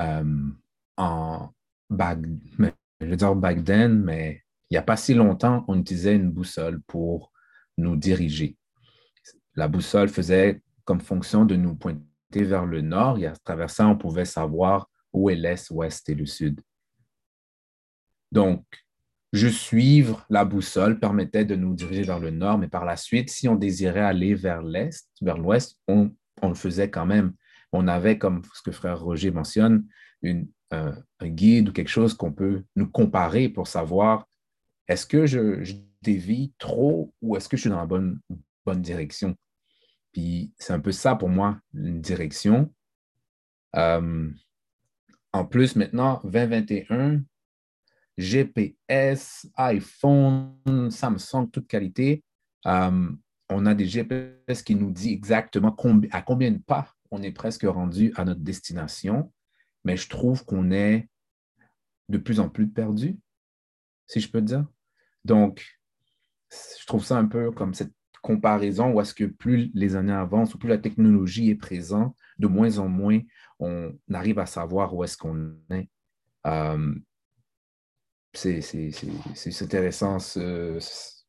euh, 0.00 0.48
en 0.96 1.50
back, 1.90 2.20
je 2.58 3.06
veux 3.06 3.16
dire 3.16 3.34
back 3.34 3.62
then, 3.62 4.02
mais 4.02 4.42
il 4.70 4.74
n'y 4.74 4.78
a 4.78 4.82
pas 4.82 4.96
si 4.96 5.12
longtemps, 5.12 5.66
on 5.68 5.78
utilisait 5.78 6.16
une 6.16 6.30
boussole 6.30 6.80
pour 6.86 7.30
nous 7.76 7.96
diriger. 7.96 8.56
La 9.54 9.68
boussole 9.68 10.08
faisait 10.08 10.62
comme 10.86 11.02
fonction 11.02 11.44
de 11.44 11.56
nous 11.56 11.74
pointer 11.74 12.00
vers 12.32 12.64
le 12.64 12.80
nord 12.80 13.18
et 13.18 13.26
à 13.26 13.36
travers 13.44 13.68
ça, 13.68 13.86
on 13.86 13.98
pouvait 13.98 14.24
savoir 14.24 14.88
où 15.12 15.28
est 15.28 15.36
l'est, 15.36 15.68
ouest 15.70 16.08
et 16.08 16.14
le 16.14 16.24
sud. 16.24 16.62
Donc, 18.36 18.66
je 19.32 19.48
suivre 19.48 20.26
la 20.28 20.44
boussole 20.44 21.00
permettait 21.00 21.46
de 21.46 21.56
nous 21.56 21.72
diriger 21.72 22.02
vers 22.02 22.18
le 22.18 22.30
nord, 22.30 22.58
mais 22.58 22.68
par 22.68 22.84
la 22.84 22.98
suite, 22.98 23.30
si 23.30 23.48
on 23.48 23.54
désirait 23.54 24.00
aller 24.02 24.34
vers 24.34 24.60
l'est, 24.60 25.08
vers 25.22 25.38
l'ouest, 25.38 25.80
on, 25.88 26.10
le 26.42 26.54
faisait 26.54 26.90
quand 26.90 27.06
même. 27.06 27.32
On 27.72 27.88
avait, 27.88 28.18
comme 28.18 28.42
ce 28.52 28.60
que 28.60 28.72
frère 28.72 29.00
Roger 29.00 29.30
mentionne, 29.30 29.86
euh, 30.22 30.92
un 31.20 31.28
guide 31.28 31.70
ou 31.70 31.72
quelque 31.72 31.88
chose 31.88 32.12
qu'on 32.12 32.30
peut 32.30 32.62
nous 32.76 32.86
comparer 32.86 33.48
pour 33.48 33.68
savoir 33.68 34.28
est-ce 34.86 35.06
que 35.06 35.24
je, 35.24 35.72
dévie 36.02 36.52
trop 36.58 37.14
ou 37.22 37.36
est-ce 37.36 37.48
que 37.48 37.56
je 37.56 37.62
suis 37.62 37.70
dans 37.70 37.80
la 37.80 37.86
bonne, 37.86 38.20
bonne 38.66 38.82
direction? 38.82 39.34
Puis 40.12 40.52
c'est 40.58 40.74
un 40.74 40.80
peu 40.80 40.92
ça 40.92 41.16
pour 41.16 41.30
moi, 41.30 41.58
une 41.72 42.02
direction. 42.02 42.70
Euh, 43.76 44.30
en 45.32 45.44
plus, 45.46 45.74
maintenant, 45.74 46.20
2021, 46.24 47.22
GPS, 48.18 49.46
iPhone, 49.56 50.90
Samsung, 50.90 51.48
toute 51.52 51.66
qualité. 51.66 52.24
Euh, 52.66 53.10
on 53.48 53.66
a 53.66 53.74
des 53.74 53.86
GPS 53.86 54.62
qui 54.62 54.74
nous 54.74 54.90
disent 54.90 55.12
exactement 55.12 55.76
à 56.10 56.22
combien 56.22 56.50
de 56.50 56.58
pas 56.58 56.92
on 57.10 57.22
est 57.22 57.32
presque 57.32 57.64
rendu 57.64 58.12
à 58.16 58.24
notre 58.24 58.40
destination, 58.40 59.32
mais 59.84 59.96
je 59.96 60.08
trouve 60.08 60.44
qu'on 60.44 60.70
est 60.70 61.08
de 62.08 62.18
plus 62.18 62.40
en 62.40 62.48
plus 62.48 62.68
perdu, 62.68 63.16
si 64.06 64.20
je 64.20 64.30
peux 64.30 64.42
dire. 64.42 64.66
Donc, 65.24 65.78
je 66.50 66.86
trouve 66.86 67.04
ça 67.04 67.18
un 67.18 67.26
peu 67.26 67.50
comme 67.50 67.74
cette 67.74 67.92
comparaison 68.22 68.92
où 68.92 69.00
est-ce 69.00 69.14
que 69.14 69.24
plus 69.24 69.70
les 69.74 69.94
années 69.94 70.12
avancent, 70.12 70.54
ou 70.54 70.58
plus 70.58 70.68
la 70.68 70.78
technologie 70.78 71.50
est 71.50 71.56
présente, 71.56 72.16
de 72.38 72.46
moins 72.46 72.78
en 72.78 72.88
moins, 72.88 73.20
on 73.60 73.96
arrive 74.12 74.38
à 74.38 74.46
savoir 74.46 74.94
où 74.94 75.04
est-ce 75.04 75.16
qu'on 75.16 75.54
est. 75.70 75.88
Euh, 76.46 76.94
c'est 78.36 79.62
intéressant. 79.62 80.18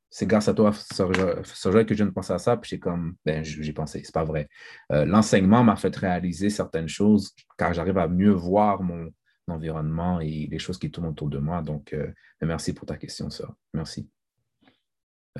C'est 0.09 0.25
grâce 0.25 0.47
à 0.47 0.53
toi, 0.53 0.71
Joël, 0.95 1.85
que 1.85 1.93
je 1.93 1.97
viens 1.97 2.05
de 2.05 2.11
penser 2.11 2.33
à 2.33 2.39
ça. 2.39 2.57
Puis 2.57 2.69
j'ai 2.69 2.79
comme, 2.79 3.15
ben, 3.25 3.43
j'ai 3.43 3.73
pensé, 3.73 4.01
c'est 4.03 4.13
pas 4.13 4.23
vrai. 4.23 4.47
Euh, 4.91 5.05
l'enseignement 5.05 5.63
m'a 5.63 5.75
fait 5.75 5.95
réaliser 5.95 6.49
certaines 6.49 6.87
choses 6.87 7.35
car 7.57 7.73
j'arrive 7.73 7.97
à 7.97 8.07
mieux 8.07 8.31
voir 8.31 8.81
mon 8.81 9.11
environnement 9.47 10.19
et 10.19 10.47
les 10.49 10.59
choses 10.59 10.77
qui 10.77 10.89
tournent 10.91 11.07
autour 11.07 11.29
de 11.29 11.39
moi. 11.39 11.61
Donc, 11.61 11.93
euh, 11.93 12.07
ben, 12.39 12.47
merci 12.47 12.73
pour 12.73 12.85
ta 12.85 12.97
question, 12.97 13.29
Sœur. 13.29 13.53
Merci. 13.73 14.09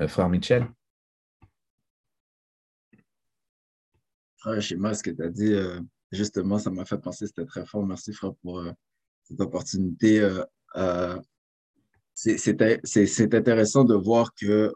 frère 0.06 0.28
Michel? 0.28 0.68
Frère 4.36 4.62
Shima, 4.62 4.94
ce 4.94 5.02
que 5.02 5.10
tu 5.10 5.22
as 5.22 5.30
dit, 5.30 5.54
justement, 6.12 6.58
ça 6.58 6.70
m'a 6.70 6.84
fait 6.84 6.98
penser, 6.98 7.26
c'était 7.26 7.46
très 7.46 7.66
fort. 7.66 7.84
Merci, 7.84 8.12
frère, 8.12 8.34
pour 8.42 8.62
cette 9.24 9.40
opportunité. 9.40 10.20
Euh, 10.76 11.18
c'est 12.20 13.34
intéressant 13.34 13.84
de 13.84 13.94
voir 13.94 14.34
que 14.34 14.72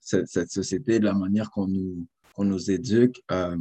cette, 0.00 0.50
société, 0.50 0.98
de 0.98 1.04
la 1.04 1.12
manière 1.12 1.50
qu'on 1.50 1.66
nous, 1.66 2.06
nous 2.38 2.70
éduque, 2.70 3.22
euh, 3.30 3.58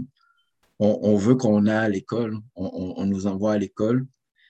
on, 0.80 1.18
veut 1.18 1.36
qu'on 1.36 1.66
aille 1.66 1.86
à 1.86 1.90
l'école, 1.90 2.38
on, 2.56 3.06
nous 3.06 3.28
envoie 3.28 3.54
à 3.54 3.58
l'école 3.58 4.08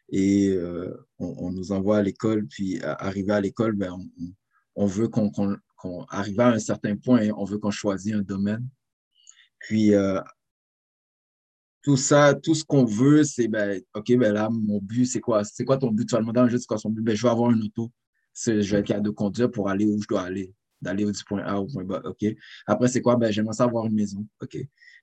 et 0.09 0.49
euh, 0.49 0.95
on, 1.17 1.51
nous 1.51 1.71
envoie 1.71 1.97
à 1.97 2.03
l'école, 2.03 2.45
puis 2.45 2.79
arrivé 2.83 3.31
à 3.33 3.41
l'école, 3.41 3.73
ben, 3.73 3.97
on, 4.75 4.85
veut 4.85 5.07
qu'on 5.07 5.31
arrive 6.09 6.39
à 6.39 6.49
un 6.49 6.59
certain 6.59 6.95
point, 6.95 7.29
on 7.35 7.45
veut 7.45 7.57
qu'on 7.57 7.71
choisisse 7.71 8.13
un 8.13 8.21
domaine. 8.21 8.67
Puis 9.61 9.93
tout 11.81 11.97
ça, 11.97 12.35
tout 12.35 12.53
ce 12.53 12.63
qu'on 12.63 12.85
veut, 12.85 13.23
c'est, 13.23 13.47
ben, 13.47 13.81
OK, 13.95 14.15
ben 14.15 14.31
là, 14.31 14.47
mon 14.51 14.79
but, 14.79 15.07
c'est 15.07 15.21
quoi? 15.21 15.43
C'est 15.43 15.65
quoi 15.65 15.77
ton 15.77 15.89
but? 15.89 16.07
Tu 16.07 16.13
vas 16.13 16.21
demander 16.21 16.41
un 16.41 16.49
c'est 16.49 16.67
quoi 16.67 16.77
son 16.77 16.91
but? 16.91 17.01
Ben, 17.01 17.15
je 17.15 17.23
veux 17.23 17.31
avoir 17.31 17.49
une 17.49 17.63
auto. 17.63 17.89
Je 18.35 18.51
vais 18.51 18.79
être 18.79 18.87
capable 18.87 19.05
de 19.05 19.11
conduire 19.11 19.51
pour 19.51 19.69
aller 19.69 19.85
où 19.85 20.01
je 20.01 20.07
dois 20.07 20.21
aller, 20.21 20.53
d'aller 20.81 21.05
du 21.05 21.23
point 21.23 21.43
A 21.43 21.59
au 21.59 21.67
point 21.67 21.83
B. 21.83 21.93
OK? 22.05 22.25
Après, 22.67 22.87
c'est 22.87 23.01
quoi? 23.01 23.15
Ben, 23.15 23.31
j'aimerais 23.31 23.53
ça 23.53 23.65
avoir 23.65 23.85
une 23.85 23.95
maison. 23.95 24.25
OK? 24.41 24.57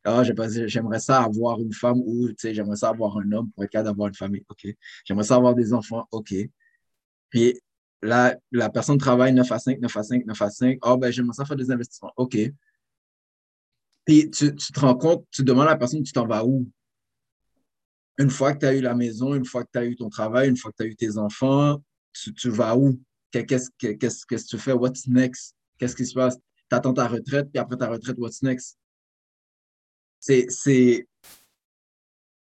Alors, 0.05 0.25
j'aimerais 0.25 1.01
ça 1.01 1.23
avoir 1.23 1.61
une 1.61 1.73
femme 1.73 2.01
ou, 2.05 2.33
tu 2.33 2.55
j'aimerais 2.55 2.77
ça 2.77 2.91
avoir 2.91 3.17
un 3.19 3.33
homme 3.33 3.51
pour 3.51 3.65
être 3.65 3.71
capable 3.71 3.91
d'avoir 3.91 4.09
une 4.09 4.15
famille. 4.15 4.45
OK? 4.49 4.67
J'aimerais 5.05 5.25
ça 5.25 5.37
avoir 5.37 5.55
des 5.55 5.73
enfants. 5.73 6.07
OK? 6.13 6.35
Puis 7.31 7.61
là, 8.03 8.37
la 8.53 8.71
personne 8.71 8.99
travaille 8.99 9.33
9 9.33 9.51
à 9.51 9.59
5, 9.59 9.81
9 9.81 9.97
à 9.97 10.03
5, 10.03 10.27
9 10.27 10.43
à 10.43 10.51
5. 10.51 10.79
oh, 10.83 10.97
ben, 10.97 11.11
j'aimerais 11.11 11.35
ça 11.35 11.45
faire 11.45 11.57
des 11.57 11.71
investissements. 11.71 12.13
OK? 12.17 12.37
Puis 14.07 14.31
tu, 14.31 14.55
te 14.55 14.81
rends 14.81 14.97
compte, 14.97 15.27
tu 15.33 15.43
demandes 15.43 15.67
à 15.67 15.73
la 15.73 15.77
personne, 15.77 16.03
tu 16.03 16.13
t'en 16.13 16.27
vas 16.27 16.45
où? 16.45 16.71
Une 18.19 18.31
fois 18.31 18.55
que 18.55 18.61
tu 18.61 18.67
as 18.67 18.75
eu 18.75 18.81
la 18.81 18.95
maison, 18.95 19.35
une 19.35 19.45
fois 19.45 19.65
que 19.65 19.71
tu 19.73 19.79
as 19.79 19.85
eu 19.85 19.97
ton 19.97 20.09
travail, 20.09 20.49
une 20.49 20.57
fois 20.57 20.71
que 20.71 20.77
tu 20.77 20.83
as 20.85 20.87
eu 20.87 20.97
tes 20.97 21.19
enfants, 21.19 21.83
tu, 22.13 22.49
vas 22.49 22.77
où? 22.77 22.99
Qu'est-ce 23.31 23.71
que 24.27 24.47
tu 24.49 24.59
fais? 24.59 24.73
What's 24.73 25.07
next? 25.07 25.55
Qu'est-ce 25.79 25.97
qui 25.97 26.07
se 26.07 26.15
passe? 26.15 26.37
Tu 26.37 26.77
attends 26.77 26.95
ta 26.95 27.07
retraite, 27.07 27.51
puis 27.53 27.59
après 27.59 27.77
ta 27.77 27.89
retraite, 27.89 28.17
what's 28.19 28.43
next? 28.43 28.79
C'est. 30.21 31.07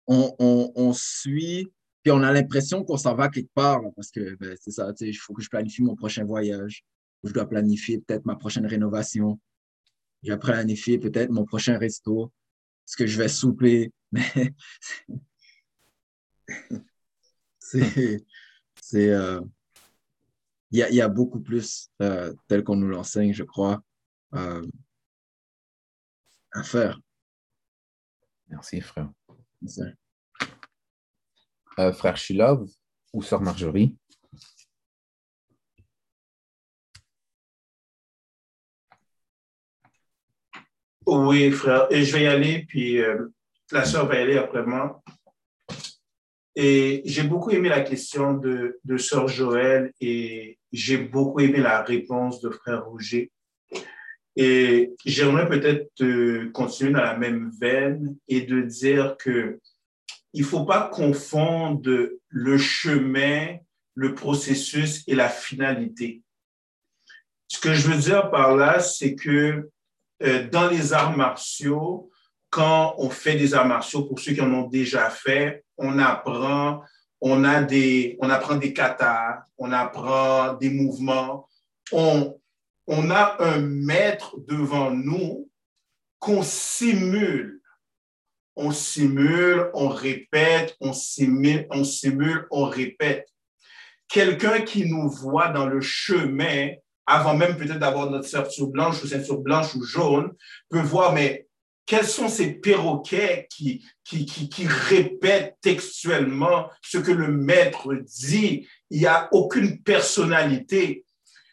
On, 0.07 0.35
on, 0.75 0.93
suit, 0.93 1.67
puis 2.03 2.11
on 2.11 2.21
a 2.21 2.31
l'impression 2.31 2.83
qu'on 2.83 2.97
s'en 2.97 3.15
va 3.15 3.27
quelque 3.27 3.51
part, 3.55 3.81
parce 3.95 4.11
que 4.11 4.35
ben, 4.35 4.55
c'est 4.61 4.69
ça, 4.69 4.93
il 5.01 5.13
faut 5.13 5.33
que 5.33 5.41
je 5.41 5.49
planifie 5.49 5.81
mon 5.81 5.95
prochain 5.95 6.23
voyage, 6.23 6.85
je 7.23 7.33
dois 7.33 7.49
planifier 7.49 7.97
peut-être 7.97 8.23
ma 8.23 8.35
prochaine 8.35 8.67
rénovation, 8.67 9.39
je 10.21 10.31
vais 10.31 10.37
planifier 10.37 10.99
peut-être 10.99 11.31
mon 11.31 11.43
prochain 11.43 11.79
resto, 11.79 12.31
ce 12.85 12.97
que 12.97 13.07
je 13.07 13.17
vais 13.17 13.27
souper. 13.27 13.91
Mais 14.11 14.49
c'est. 17.59 19.09
Euh, 19.09 19.41
il 20.75 20.95
y, 20.95 21.01
a, 21.01 21.07
beaucoup 21.07 21.39
plus, 21.39 21.89
euh, 22.01 22.33
tel 22.47 22.63
qu'on 22.63 22.75
nous 22.75 22.89
l'enseigne, 22.89 23.33
je 23.33 23.43
crois, 23.43 23.81
euh, 24.33 24.65
à 26.51 26.63
faire. 26.63 26.99
Merci, 28.49 28.81
frère. 28.81 29.09
frère 31.93 32.17
Shilov 32.17 32.67
ou 33.13 33.21
sœur 33.23 33.41
Marjorie? 33.41 33.95
Oui, 41.05 41.51
frère. 41.51 41.87
Et 41.91 42.03
je 42.03 42.17
vais 42.17 42.23
y 42.23 42.27
aller, 42.27 42.65
puis 42.67 42.99
euh, 42.99 43.29
la 43.71 43.85
sœur 43.85 44.07
va 44.07 44.15
y 44.15 44.23
aller 44.23 44.37
après 44.37 44.65
moi. 44.65 45.01
Et 46.55 47.01
j'ai 47.05 47.23
beaucoup 47.23 47.51
aimé 47.51 47.67
la 47.67 47.81
question 47.81 48.33
de, 48.33 48.79
sœur 48.97 49.27
Joël 49.27 49.91
et 49.99 50.57
j'ai 50.71 50.97
beaucoup 50.97 51.41
aimé 51.41 51.59
la 51.59 51.81
réponse 51.81 52.39
de 52.41 52.49
frère 52.49 52.85
Roger. 52.85 53.31
Et 54.37 54.93
j'aimerais 55.05 55.47
peut-être 55.47 56.51
continuer 56.51 56.93
dans 56.93 57.01
la 57.01 57.17
même 57.17 57.51
veine 57.59 58.15
et 58.27 58.41
de 58.41 58.61
dire 58.61 59.15
que 59.17 59.59
il 60.33 60.43
faut 60.43 60.65
pas 60.65 60.89
confondre 60.89 62.09
le 62.27 62.57
chemin, 62.57 63.57
le 63.93 64.13
processus 64.13 65.03
et 65.07 65.15
la 65.15 65.29
finalité. 65.29 66.21
Ce 67.47 67.59
que 67.59 67.73
je 67.73 67.87
veux 67.87 67.97
dire 67.97 68.29
par 68.31 68.55
là, 68.55 68.79
c'est 68.79 69.15
que 69.15 69.69
euh, 70.23 70.47
dans 70.49 70.69
les 70.69 70.93
arts 70.93 71.15
martiaux, 71.15 72.09
quand 72.49 72.95
on 72.97 73.09
fait 73.09 73.35
des 73.35 73.53
arts 73.53 73.67
martiaux, 73.67 74.03
pour 74.03 74.19
ceux 74.19 74.33
qui 74.33 74.41
en 74.41 74.53
ont 74.53 74.67
déjà 74.67 75.09
fait, 75.09 75.64
on 75.77 75.99
apprend, 75.99 76.83
on 77.21 77.43
a 77.43 77.61
des, 77.63 78.17
on 78.21 78.29
apprend 78.29 78.55
des 78.55 78.73
katas, 78.73 79.43
on 79.57 79.71
apprend 79.71 80.53
des 80.53 80.69
mouvements, 80.69 81.47
on, 81.91 82.39
on 82.87 83.09
a 83.09 83.37
un 83.39 83.59
maître 83.59 84.35
devant 84.47 84.91
nous 84.91 85.49
qu'on 86.19 86.43
simule. 86.43 87.61
On 88.57 88.71
simule, 88.71 89.69
on 89.73 89.89
répète, 89.89 90.77
on 90.79 90.93
simule, 90.93 91.67
on 91.71 91.83
simule, 91.83 92.47
on 92.51 92.65
répète. 92.65 93.27
Quelqu'un 94.07 94.61
qui 94.61 94.85
nous 94.89 95.09
voit 95.09 95.49
dans 95.49 95.65
le 95.65 95.81
chemin 95.81 96.69
avant 97.05 97.35
même 97.35 97.55
peut-être 97.57 97.79
d'avoir 97.79 98.09
notre 98.09 98.27
ceinture 98.27 98.67
blanche 98.67 99.03
ou 99.03 99.07
ceinture 99.07 99.39
blanche 99.39 99.75
ou 99.75 99.83
jaune, 99.83 100.33
peut 100.69 100.81
voir, 100.81 101.13
mais 101.13 101.47
quels 101.85 102.07
sont 102.07 102.29
ces 102.29 102.53
perroquets 102.53 103.47
qui, 103.49 103.85
qui, 104.03 104.25
qui, 104.25 104.49
qui 104.49 104.67
répètent 104.67 105.57
textuellement 105.61 106.69
ce 106.81 106.97
que 106.97 107.11
le 107.11 107.27
maître 107.27 107.93
dit? 107.93 108.67
Il 108.89 108.99
n'y 108.99 109.05
a 109.05 109.29
aucune 109.31 109.81
personnalité. 109.81 111.05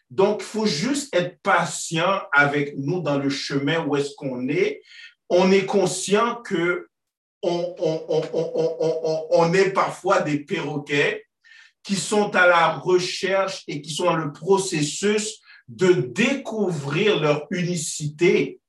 Donc, 0.09 0.41
il 0.41 0.45
faut 0.45 0.65
juste 0.65 1.15
être 1.15 1.39
patient 1.41 2.21
avec 2.31 2.75
nous 2.77 3.01
dans 3.01 3.17
le 3.17 3.29
chemin 3.29 3.85
où 3.85 3.95
est-ce 3.95 4.15
qu'on 4.15 4.47
est. 4.47 4.81
On 5.29 5.51
est 5.51 5.65
conscient 5.65 6.35
que 6.35 6.87
on, 7.41 7.75
on, 7.77 8.05
on, 8.33 9.27
on, 9.31 9.53
est 9.53 9.71
parfois 9.71 10.21
des 10.21 10.39
perroquets 10.39 11.25
qui 11.83 11.95
sont 11.95 12.33
à 12.35 12.47
la 12.47 12.69
recherche 12.69 13.63
et 13.67 13.81
qui 13.81 13.93
sont 13.93 14.05
dans 14.05 14.15
le 14.15 14.31
processus 14.31 15.41
de 15.67 15.91
découvrir 15.93 17.19
leur 17.19 17.45
unicité 17.51 18.61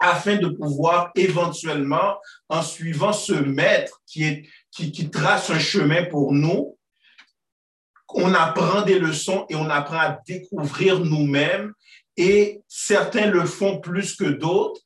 afin 0.00 0.36
de 0.36 0.48
pouvoir 0.48 1.10
éventuellement, 1.14 2.18
en 2.48 2.62
suivant 2.62 3.12
ce 3.12 3.32
maître 3.32 4.00
qui, 4.06 4.24
est, 4.24 4.48
qui, 4.70 5.10
trace 5.10 5.50
un 5.50 5.58
chemin 5.58 6.04
pour 6.04 6.32
nous, 6.32 6.76
on 8.14 8.32
apprend 8.34 8.82
des 8.82 8.98
leçons 8.98 9.44
et 9.48 9.54
on 9.54 9.68
apprend 9.68 9.98
à 9.98 10.18
découvrir 10.26 11.00
nous-mêmes. 11.00 11.72
Et 12.16 12.62
certains 12.66 13.26
le 13.26 13.44
font 13.44 13.80
plus 13.80 14.16
que 14.16 14.24
d'autres. 14.24 14.80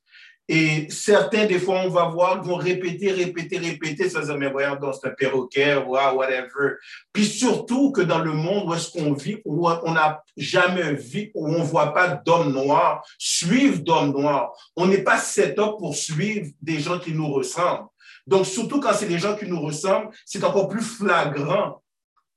Et 0.55 0.87
certains, 0.91 1.47
des 1.47 1.59
fois, 1.59 1.81
on 1.83 1.89
va 1.89 2.09
voir, 2.09 2.45
vont 2.45 2.57
répéter, 2.57 3.11
répéter, 3.11 3.57
répéter, 3.57 4.11
ça, 4.11 4.23
ça 4.23 4.37
mais 4.37 4.51
voyons, 4.51 4.79
c'est 4.93 5.09
un 5.09 5.13
perroquet, 5.13 5.77
wow, 5.77 6.15
whatever. 6.15 6.75
Puis 7.11 7.25
surtout 7.25 7.91
que 7.91 8.03
dans 8.03 8.19
le 8.19 8.35
monde 8.35 8.69
où 8.69 8.75
est-ce 8.75 8.91
qu'on 8.91 9.15
vit, 9.15 9.39
où 9.47 9.67
on 9.67 9.93
n'a 9.93 10.23
jamais 10.37 10.93
vu, 10.93 11.31
où 11.35 11.49
on 11.49 11.61
ne 11.61 11.65
voit 11.65 11.95
pas 11.95 12.09
d'hommes 12.09 12.53
noirs, 12.53 13.03
suivre 13.17 13.79
d'hommes 13.79 14.13
noirs. 14.13 14.53
On 14.77 14.85
n'est 14.85 15.03
pas 15.03 15.17
set 15.17 15.59
up 15.59 15.79
pour 15.79 15.97
suivre 15.97 16.51
des 16.61 16.81
gens 16.81 16.99
qui 16.99 17.15
nous 17.15 17.33
ressemblent. 17.33 17.89
Donc, 18.27 18.45
surtout 18.45 18.79
quand 18.79 18.93
c'est 18.93 19.09
des 19.09 19.19
gens 19.19 19.35
qui 19.35 19.47
nous 19.47 19.63
ressemblent, 19.63 20.11
c'est 20.27 20.45
encore 20.45 20.69
plus 20.69 20.83
flagrant 20.83 21.82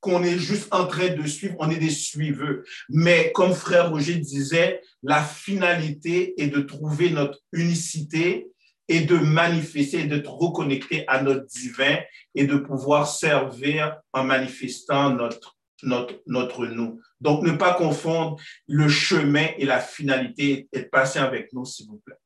qu'on 0.00 0.22
est 0.22 0.38
juste 0.38 0.72
en 0.72 0.86
train 0.86 1.08
de 1.08 1.26
suivre, 1.26 1.56
on 1.58 1.70
est 1.70 1.78
des 1.78 1.90
suiveux. 1.90 2.64
Mais 2.88 3.32
comme 3.32 3.54
frère 3.54 3.90
Roger 3.90 4.16
disait, 4.16 4.80
la 5.02 5.22
finalité 5.22 6.40
est 6.40 6.48
de 6.48 6.60
trouver 6.60 7.10
notre 7.10 7.40
unicité 7.52 8.48
et 8.88 9.00
de 9.00 9.16
manifester, 9.16 10.04
d'être 10.04 10.32
reconnecté 10.32 11.04
à 11.08 11.22
notre 11.22 11.46
divin 11.46 11.98
et 12.34 12.46
de 12.46 12.56
pouvoir 12.56 13.08
servir 13.08 13.96
en 14.12 14.24
manifestant 14.24 15.10
notre, 15.10 15.56
notre, 15.82 16.14
notre 16.26 16.66
nous. 16.66 17.00
Donc, 17.20 17.42
ne 17.42 17.52
pas 17.52 17.74
confondre 17.74 18.36
le 18.66 18.88
chemin 18.88 19.48
et 19.58 19.64
la 19.64 19.80
finalité. 19.80 20.68
Être 20.72 20.90
patient 20.90 21.24
avec 21.24 21.52
nous, 21.52 21.64
s'il 21.64 21.86
vous 21.88 22.00
plaît. 22.04 22.16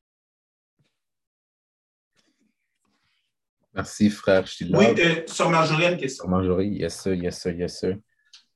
Merci, 3.73 4.09
frère. 4.09 4.45
Oui, 4.73 4.85
euh, 4.99 5.23
sur 5.27 5.49
Marjorie, 5.49 5.85
une 5.85 5.97
question. 5.97 6.23
Sur 6.23 6.29
Marjorie, 6.29 6.69
yes 6.69 7.01
sir, 7.01 7.13
yes 7.13 7.41
sir, 7.41 7.53
yes 7.53 7.79
sir. 7.79 7.97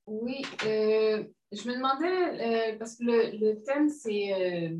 Oui, 0.05 0.41
euh, 0.65 1.23
je 1.51 1.67
me 1.69 1.75
demandais, 1.75 2.73
euh, 2.73 2.77
parce 2.77 2.95
que 2.97 3.03
le, 3.05 3.37
le 3.37 3.63
thème, 3.63 3.89
c'est 3.89 4.33
euh, 4.33 4.77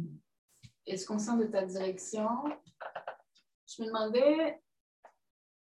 Est-ce 0.86 1.06
qu'on 1.06 1.18
sent 1.18 1.38
de 1.38 1.46
ta 1.46 1.66
direction? 1.66 2.28
Je 3.68 3.82
me 3.82 3.88
demandais, 3.88 4.60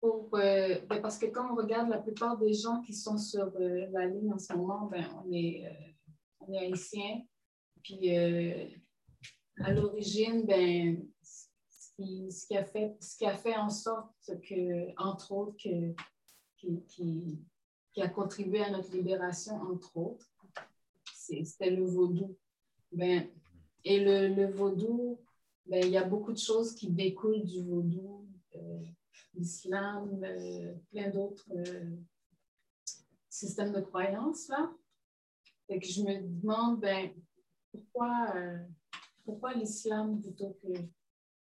pour, 0.00 0.28
euh, 0.34 0.78
ben, 0.88 1.00
parce 1.02 1.18
que 1.18 1.26
quand 1.26 1.50
on 1.50 1.56
regarde 1.56 1.88
la 1.88 1.98
plupart 1.98 2.38
des 2.38 2.52
gens 2.52 2.80
qui 2.82 2.94
sont 2.94 3.18
sur 3.18 3.50
euh, 3.60 3.86
la 3.90 4.06
ligne 4.06 4.32
en 4.32 4.38
ce 4.38 4.52
moment, 4.52 4.86
ben, 4.86 5.04
on, 5.24 5.32
est, 5.32 5.66
euh, 5.66 5.92
on 6.40 6.52
est 6.52 6.58
haïtiens. 6.58 7.22
Puis 7.82 8.16
euh, 8.16 8.66
à 9.64 9.72
l'origine, 9.72 10.46
ben, 10.46 11.02
ce, 11.98 12.46
qui, 12.46 12.56
a 12.56 12.64
fait, 12.64 12.96
ce 13.00 13.16
qui 13.16 13.26
a 13.26 13.36
fait 13.36 13.56
en 13.56 13.70
sorte 13.70 14.40
que, 14.42 14.92
entre 15.00 15.32
autres, 15.32 15.56
que, 15.62 15.94
qui, 16.88 17.44
a 17.96 18.08
contribué 18.08 18.62
à 18.62 18.70
notre 18.70 18.92
libération, 18.92 19.60
entre 19.60 19.96
autres, 19.96 20.32
c'était 21.12 21.70
le 21.70 21.84
vaudou. 21.84 22.36
Ben, 22.92 23.28
et 23.84 23.98
le, 23.98 24.28
le 24.28 24.46
vaudou, 24.46 25.18
ben, 25.66 25.84
il 25.84 25.90
y 25.90 25.96
a 25.96 26.04
beaucoup 26.04 26.32
de 26.32 26.38
choses 26.38 26.76
qui 26.76 26.88
découlent 26.88 27.44
du 27.44 27.64
vaudou, 27.64 28.28
euh, 28.54 28.84
l'islam, 29.34 30.22
euh, 30.22 30.74
plein 30.92 31.10
d'autres 31.10 31.50
euh, 31.50 31.96
systèmes 33.28 33.72
de 33.72 33.80
croyances. 33.80 34.48
Là. 34.48 34.72
Fait 35.66 35.80
que 35.80 35.86
je 35.86 36.02
me 36.02 36.20
demande, 36.20 36.80
ben, 36.80 37.10
pourquoi, 37.72 38.32
pourquoi 39.24 39.54
l'islam 39.54 40.20
plutôt 40.20 40.56
que, 40.62 40.68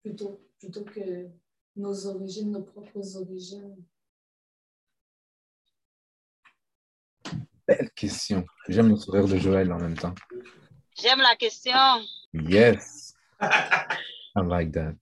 plutôt, 0.06 0.40
plutôt 0.60 0.84
que 0.84 1.30
nos 1.76 2.06
origines, 2.06 2.52
nos 2.52 2.62
propres 2.62 3.18
origines? 3.18 3.84
Belle 7.68 7.90
question. 7.96 8.46
J'aime 8.70 8.90
le 8.90 8.98
sourire 8.98 9.28
de 9.28 9.38
Joël 9.38 9.74
en 9.74 9.80
même 9.80 9.98
temps. 9.98 10.14
J'aime 11.02 11.20
la 11.20 11.36
question. 11.36 11.74
Yes. 12.34 13.16
I 13.42 14.42
like 14.44 14.72
that. 14.74 14.94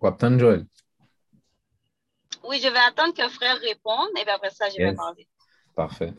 Captain 0.00 0.38
Joël. 0.38 0.66
Oui, 2.44 2.60
je 2.62 2.68
vais 2.68 2.78
attendre 2.78 3.12
que 3.12 3.28
frère 3.28 3.58
réponde 3.58 4.08
et 4.18 4.22
puis 4.22 4.30
après 4.30 4.50
ça, 4.50 4.70
je 4.70 4.76
vais 4.78 4.94
parler. 4.94 5.28
Parfait. 5.74 6.14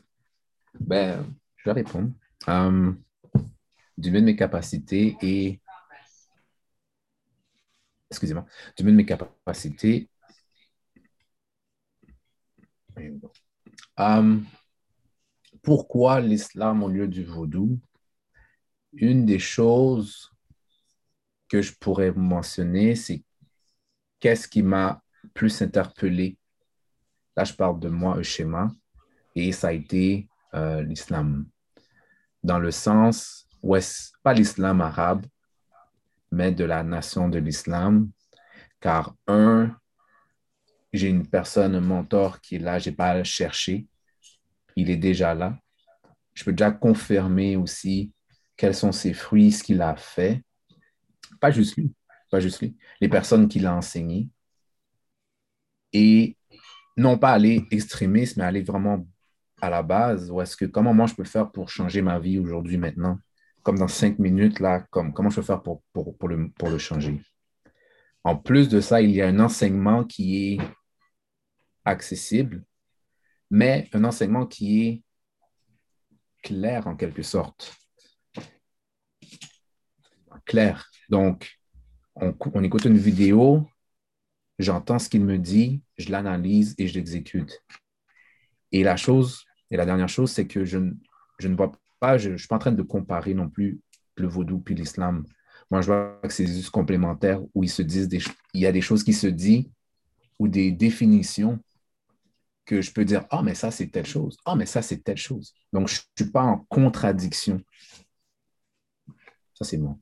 Ben, 0.80 1.26
je 1.56 1.70
vais 1.70 1.82
répondre. 1.82 2.12
Euh, 2.50 2.94
du 3.98 4.12
mieux 4.12 4.22
de 4.22 4.26
mes 4.26 4.36
capacités 4.36 5.18
et. 5.22 5.60
Excusez-moi. 8.10 8.46
Du 8.78 8.84
mieux 8.84 8.92
de 8.92 8.98
mes 8.98 9.06
capacités. 9.06 10.10
Euh, 14.00 14.38
pourquoi 15.62 16.22
l'islam 16.22 16.84
au 16.84 16.90
lieu 16.90 17.08
du 17.08 17.24
vaudou? 17.24 17.80
Une 18.94 19.26
des 19.26 19.40
choses 19.40 20.32
que 21.50 21.62
je 21.62 21.74
pourrais 21.80 22.12
mentionner, 22.12 22.96
c'est 22.96 23.24
qu'est-ce 24.20 24.48
qui 24.48 24.62
m'a 24.64 25.02
plus 25.34 25.62
interpellé? 25.62 26.38
Là, 27.36 27.44
je 27.44 27.54
parle 27.54 27.80
de 27.80 27.90
moi, 27.90 28.22
schéma 28.24 28.72
et 29.36 29.52
ça 29.52 29.68
a 29.68 29.74
été 29.74 30.28
euh, 30.54 30.82
l'islam. 30.82 31.46
Dans 32.44 32.60
le 32.60 32.72
sens, 32.72 33.48
ouais, 33.62 33.82
c'est 33.82 34.12
pas 34.24 34.34
l'islam 34.34 34.82
arabe, 34.82 35.26
mais 36.32 36.52
de 36.52 36.64
la 36.64 36.84
nation 36.84 37.30
de 37.30 37.40
l'islam. 37.40 38.10
Car 38.80 39.16
un, 39.28 39.76
j'ai 40.94 41.10
une 41.10 41.28
personne, 41.28 41.76
un 41.76 41.82
mentor 41.82 42.42
qui 42.42 42.56
est 42.56 42.60
là, 42.60 42.80
je 42.80 42.90
n'ai 42.90 42.96
pas 42.96 43.08
à 43.08 43.18
le 43.18 43.24
chercher. 43.24 43.88
Il 44.76 44.90
est 44.90 44.98
déjà 44.98 45.34
là. 45.34 45.58
Je 46.34 46.44
peux 46.44 46.54
déjà 46.54 46.72
confirmer 46.72 47.56
aussi 47.56 48.12
quels 48.56 48.76
sont 48.76 48.92
ses 48.92 49.14
fruits, 49.14 49.52
ce 49.52 49.64
qu'il 49.64 49.82
a 49.82 49.96
fait. 49.96 50.44
Pas 51.42 51.52
juste 51.52 51.76
lui, 51.78 51.94
pas 52.30 52.40
juste 52.40 52.62
lui. 52.62 52.78
Les 53.02 53.10
personnes 53.10 53.48
qu'il 53.48 53.66
a 53.66 53.76
enseignées. 53.76 54.30
Et 55.94 56.38
non 56.96 57.18
pas 57.18 57.32
aller 57.32 57.66
extrémiste, 57.72 58.38
mais 58.38 58.44
aller 58.44 58.64
vraiment 58.64 59.08
à 59.62 59.70
la 59.70 59.84
base, 59.84 60.30
ou 60.30 60.42
est-ce 60.42 60.56
que 60.56 60.66
comment 60.66 60.94
moi 60.94 61.08
je 61.08 61.16
peux 61.16 61.24
faire 61.24 61.52
pour 61.52 61.70
changer 61.70 62.02
ma 62.02 62.20
vie 62.20 62.40
aujourd'hui, 62.40 62.78
maintenant, 62.78 63.20
comme 63.64 63.78
dans 63.78 63.88
cinq 63.88 64.20
minutes, 64.20 64.60
là, 64.60 64.82
comme, 64.92 65.14
comment 65.14 65.30
je 65.30 65.38
peux 65.38 65.42
faire 65.42 65.62
pour, 65.62 65.84
pour, 65.94 66.18
pour, 66.18 66.30
le, 66.30 66.50
pour 66.52 66.70
le 66.70 66.78
changer? 66.78 67.22
En 68.24 68.36
plus 68.36 68.70
de 68.70 68.82
ça, 68.82 69.02
il 69.02 69.12
y 69.12 69.22
a 69.22 69.28
un 69.28 69.40
enseignement 69.40 70.04
qui 70.04 70.54
est 70.54 70.62
accessible, 71.86 72.64
mais 73.50 73.90
un 73.94 74.04
enseignement 74.04 74.46
qui 74.46 74.88
est 74.88 75.04
clair 76.44 76.88
en 76.88 76.96
quelque 76.96 77.24
sorte. 77.24 77.76
Clair. 80.46 80.90
Donc, 81.10 81.58
on, 82.16 82.36
on 82.54 82.64
écoute 82.64 82.86
une 82.86 82.98
vidéo, 82.98 83.68
j'entends 84.60 85.00
ce 85.00 85.10
qu'il 85.10 85.24
me 85.24 85.38
dit, 85.38 85.82
je 85.98 86.12
l'analyse 86.12 86.76
et 86.78 86.88
je 86.88 86.94
l'exécute. 86.94 87.62
Et 88.72 88.84
la 88.84 88.98
chose, 88.98 89.44
et 89.72 89.78
la 89.78 89.86
dernière 89.86 90.10
chose, 90.10 90.32
c'est 90.32 90.48
que 90.48 90.66
je, 90.66 90.78
ne- 90.78 90.92
je 91.40 91.48
ne 91.48 91.56
vois 91.56 91.72
pas, 92.00 92.18
je 92.18 92.30
ne 92.32 92.38
suis 92.38 92.48
pas 92.48 92.56
en 92.58 92.60
train 92.60 92.72
de 92.72 92.82
comparer 92.82 93.34
non 93.34 93.50
plus 93.50 93.80
le 94.18 94.28
vaudou 94.28 94.60
puis 94.60 94.76
l'islam. 94.76 95.26
Moi, 95.72 95.82
je 95.82 95.88
vois 95.88 96.20
que 96.24 96.30
c'est 96.34 96.48
juste 96.48 96.70
complémentaire 96.70 97.42
où 97.54 97.64
ils 97.64 97.70
se 97.70 97.82
disent 97.82 98.08
des, 98.08 98.20
il 98.54 98.62
y 98.62 98.66
a 98.66 98.72
des 98.72 98.82
choses 98.82 99.04
qui 99.04 99.14
se 99.14 99.28
disent 99.28 99.66
ou 100.40 100.48
des 100.48 100.72
définitions 100.72 101.60
que 102.66 102.82
je 102.82 102.92
peux 102.92 103.06
dire, 103.06 103.26
ah, 103.30 103.42
mais 103.44 103.56
ça, 103.56 103.72
c'est 103.72 103.88
telle 103.88 104.06
chose. 104.06 104.38
Ah, 104.46 104.56
mais 104.56 104.66
ça, 104.66 104.82
c'est 104.82 104.98
telle 105.04 105.18
chose. 105.18 105.54
Donc, 105.72 105.88
je 105.88 105.96
ne 105.96 106.24
suis 106.26 106.32
pas 106.32 106.44
en 106.44 106.60
contradiction. 106.70 107.62
Ça, 109.54 109.66
c'est 109.66 109.78
bon. 109.78 110.00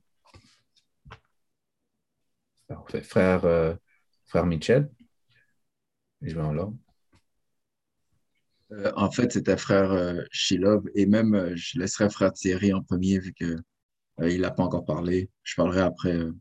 Frère, 3.02 3.44
euh, 3.44 3.74
frère 4.26 4.46
Michel, 4.46 4.90
je 6.20 6.34
vais 6.34 6.42
en 6.42 6.52
l'ordre. 6.52 6.76
Euh, 8.72 8.92
en 8.96 9.10
fait, 9.10 9.32
c'était 9.32 9.56
frère 9.56 9.92
euh, 9.92 10.22
Shilov 10.32 10.84
et 10.94 11.06
même 11.06 11.34
euh, 11.34 11.52
je 11.54 11.78
laisserai 11.78 12.10
frère 12.10 12.32
Thierry 12.32 12.72
en 12.72 12.82
premier 12.82 13.18
vu 13.18 13.32
que 13.32 13.56
euh, 14.20 14.28
il 14.30 14.40
n'a 14.40 14.50
pas 14.50 14.64
encore 14.64 14.84
parlé. 14.84 15.30
Je 15.44 15.54
parlerai 15.54 15.82
après. 15.82 16.14
euh. 16.16 16.32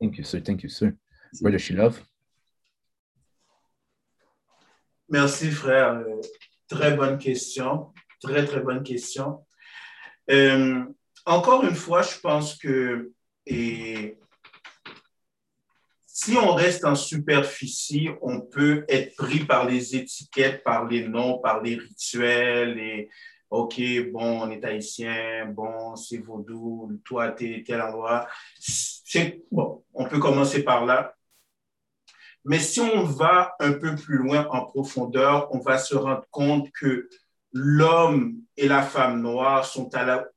Thank 0.00 0.18
you, 0.18 0.24
sir. 0.24 0.42
Thank 0.42 0.62
you, 0.62 0.68
sir. 0.68 0.92
Brother 1.40 1.58
Shilov. 1.58 2.00
Merci, 5.08 5.50
frère. 5.50 6.04
Très 6.68 6.96
bonne 6.96 7.18
question. 7.18 7.92
Très, 8.22 8.44
très 8.44 8.60
bonne 8.60 8.82
question. 8.82 9.44
Euh, 10.30 10.84
encore 11.26 11.64
une 11.64 11.74
fois, 11.74 12.02
je 12.02 12.18
pense 12.20 12.56
que 12.56 13.12
et, 13.46 14.18
si 16.22 16.36
on 16.36 16.54
reste 16.54 16.84
en 16.84 16.94
superficie, 16.94 18.10
on 18.20 18.42
peut 18.42 18.84
être 18.88 19.16
pris 19.16 19.38
par 19.38 19.66
les 19.66 19.96
étiquettes, 19.96 20.62
par 20.62 20.86
les 20.86 21.08
noms, 21.08 21.38
par 21.38 21.62
les 21.62 21.76
rituels 21.76 22.78
et 22.78 23.08
OK, 23.48 23.80
bon, 24.12 24.42
on 24.42 24.50
est 24.50 24.62
haïtien, 24.62 25.46
bon, 25.46 25.96
c'est 25.96 26.18
vaudou, 26.18 27.00
toi, 27.06 27.30
t'es 27.30 27.64
tel 27.66 27.80
endroit. 27.80 28.28
On 29.94 30.04
peut 30.10 30.18
commencer 30.18 30.62
par 30.62 30.84
là. 30.84 31.14
Mais 32.44 32.58
si 32.58 32.80
on 32.80 33.02
va 33.02 33.54
un 33.58 33.72
peu 33.72 33.96
plus 33.96 34.18
loin 34.18 34.46
en 34.50 34.66
profondeur, 34.66 35.48
on 35.54 35.58
va 35.58 35.78
se 35.78 35.94
rendre 35.94 36.26
compte 36.30 36.70
que 36.72 37.08
l'homme 37.52 38.36
et 38.56 38.68
la 38.68 38.82
femme 38.82 39.20
noire 39.22 39.64
sont 39.64 39.90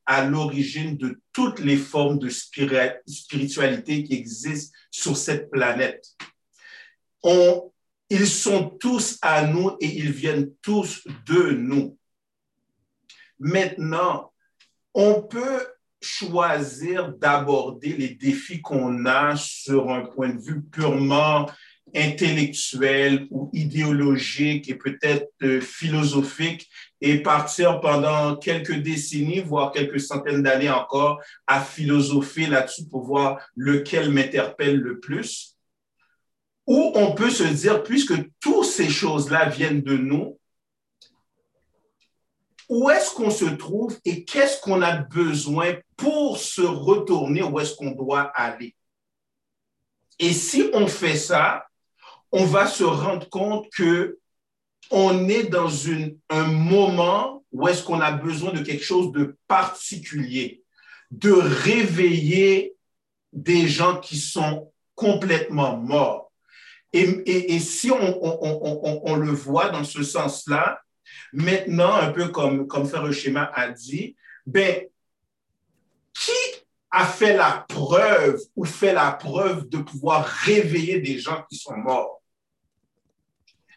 à 0.06 0.26
l'origine 0.26 0.98
de 0.98 1.20
toutes 1.32 1.60
les 1.60 1.78
formes 1.78 2.20
de 2.20 2.30
spiri- 2.30 2.98
spiritualité 3.06 4.04
qui 4.04 4.14
existent 4.14 4.76
sur 4.90 5.18
cette 5.18 5.52
planète. 5.52 6.06
Ils 8.10 8.28
sont 8.28 8.70
tous 8.70 9.18
à 9.22 9.48
nous 9.48 9.76
et 9.80 9.88
ils 9.88 10.12
viennent 10.12 10.52
tous 10.62 11.08
de 11.26 11.52
nous. 11.52 11.98
Maintenant, 13.40 14.32
on 14.94 15.24
peut 15.24 15.66
choisir 16.02 17.14
d'aborder 17.14 17.94
les 17.94 18.10
défis 18.10 18.62
qu'on 18.62 19.06
a 19.06 19.36
sur 19.36 19.90
un 19.90 20.06
point 20.06 20.30
de 20.30 20.42
vue 20.42 20.62
purement 20.62 21.50
intellectuel 21.96 23.28
ou 23.30 23.50
idéologique 23.54 24.70
et 24.70 24.76
peut-être 24.76 25.32
euh, 25.44 25.62
philosophique 25.62 26.70
et 27.04 27.22
partir 27.22 27.82
pendant 27.82 28.38
quelques 28.38 28.76
décennies, 28.76 29.42
voire 29.42 29.74
quelques 29.74 30.00
centaines 30.00 30.42
d'années 30.42 30.70
encore, 30.70 31.22
à 31.46 31.60
philosopher 31.60 32.46
là-dessus 32.46 32.86
pour 32.88 33.04
voir 33.04 33.42
lequel 33.58 34.10
m'interpelle 34.10 34.78
le 34.78 35.02
plus. 35.02 35.58
Ou 36.66 36.94
on 36.96 37.14
peut 37.14 37.30
se 37.30 37.44
dire, 37.44 37.84
puisque 37.84 38.14
toutes 38.40 38.64
ces 38.64 38.90
choses-là 38.90 39.50
viennent 39.50 39.82
de 39.82 39.98
nous, 39.98 40.40
où 42.70 42.90
est-ce 42.90 43.14
qu'on 43.14 43.32
se 43.32 43.46
trouve 43.46 44.00
et 44.06 44.24
qu'est-ce 44.24 44.62
qu'on 44.62 44.82
a 44.82 44.96
besoin 44.96 45.74
pour 45.98 46.38
se 46.38 46.62
retourner 46.62 47.44
où 47.44 47.60
est-ce 47.60 47.76
qu'on 47.76 47.92
doit 47.92 48.32
aller? 48.34 48.78
Et 50.20 50.32
si 50.32 50.70
on 50.74 50.88
fait 50.88 51.18
ça, 51.18 51.66
on 52.32 52.46
va 52.46 52.66
se 52.66 52.86
rendre 52.86 53.28
compte 53.28 53.70
que 53.76 54.20
on 54.92 55.28
est 55.28 55.44
dans 55.44 55.70
un 56.30 56.44
moment 56.48 57.44
où 57.52 57.68
est-ce 57.68 57.84
qu'on 57.84 58.02
a 58.02 58.12
besoin 58.12 58.52
de 58.52 58.64
quelque 58.64 58.84
chose 58.84 59.12
de 59.12 59.38
particulier, 59.48 60.64
de 61.12 61.32
réveiller 61.32 62.76
des 63.32 63.68
gens 63.68 64.00
qui 64.00 64.18
sont 64.18 64.72
complètement 64.96 65.78
morts. 65.78 66.32
Et, 66.92 67.60
si 67.60 67.90
on, 67.90 69.16
le 69.16 69.32
voit 69.32 69.70
dans 69.70 69.84
ce 69.84 70.04
sens-là, 70.04 70.80
maintenant, 71.32 71.96
un 71.96 72.12
peu 72.12 72.28
comme, 72.28 72.68
comme 72.68 72.86
Frère 72.88 73.12
Schéma 73.12 73.52
a 73.56 73.70
dit, 73.70 74.16
ben, 74.46 74.86
qui 76.14 76.32
a 76.92 77.06
fait 77.06 77.36
la 77.36 77.66
preuve 77.68 78.40
ou 78.56 78.66
fait 78.66 78.94
la 78.94 79.12
preuve 79.12 79.68
de 79.70 79.80
pouvoir 79.80 80.24
réveiller 80.24 81.00
des 81.00 81.18
gens 81.18 81.44
qui 81.50 81.56
sont 81.58 81.78
morts? 81.78 82.22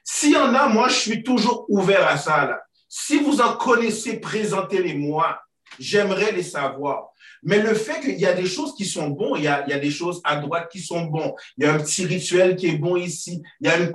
S'il 0.08 0.34
y 0.34 0.36
en 0.36 0.54
a, 0.54 0.68
moi, 0.68 0.86
je 0.88 0.94
suis 0.94 1.22
toujours 1.24 1.66
ouvert 1.68 2.06
à 2.06 2.16
ça. 2.16 2.46
Là. 2.46 2.60
Si 2.88 3.18
vous 3.18 3.40
en 3.40 3.56
connaissez, 3.56 4.20
présentez-les-moi. 4.20 5.36
J'aimerais 5.80 6.30
les 6.30 6.44
savoir. 6.44 7.08
Mais 7.42 7.60
le 7.60 7.74
fait 7.74 8.00
qu'il 8.00 8.18
y 8.18 8.24
a 8.24 8.32
des 8.32 8.46
choses 8.46 8.74
qui 8.76 8.84
sont 8.84 9.08
bonnes, 9.08 9.38
il 9.38 9.42
y, 9.42 9.48
a, 9.48 9.66
il 9.66 9.70
y 9.70 9.72
a, 9.72 9.80
des 9.80 9.90
choses 9.90 10.20
à 10.22 10.36
droite 10.36 10.68
qui 10.70 10.80
sont 10.80 11.02
bonnes. 11.02 11.32
Il 11.58 11.64
y 11.64 11.66
a 11.66 11.74
un 11.74 11.78
petit 11.78 12.06
rituel 12.06 12.54
qui 12.54 12.68
est 12.68 12.78
bon 12.78 12.96
ici. 12.96 13.42
Il 13.60 13.66
y 13.66 13.70
a 13.70 13.78
une, 13.78 13.92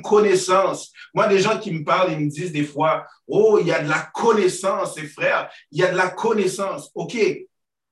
connaissance. 0.00 0.92
Moi, 1.12 1.26
des 1.26 1.40
gens 1.40 1.58
qui 1.58 1.72
me 1.72 1.84
parlent, 1.84 2.12
ils 2.12 2.20
me 2.20 2.30
disent 2.30 2.52
des 2.52 2.64
fois, 2.64 3.04
oh, 3.26 3.58
il 3.60 3.66
y 3.66 3.72
a 3.72 3.82
de 3.82 3.88
la 3.88 4.08
connaissance, 4.14 4.98
frère. 5.00 5.50
Il 5.72 5.80
y 5.80 5.82
a 5.82 5.90
de 5.90 5.96
la 5.96 6.10
connaissance. 6.10 6.90
OK, 6.94 7.16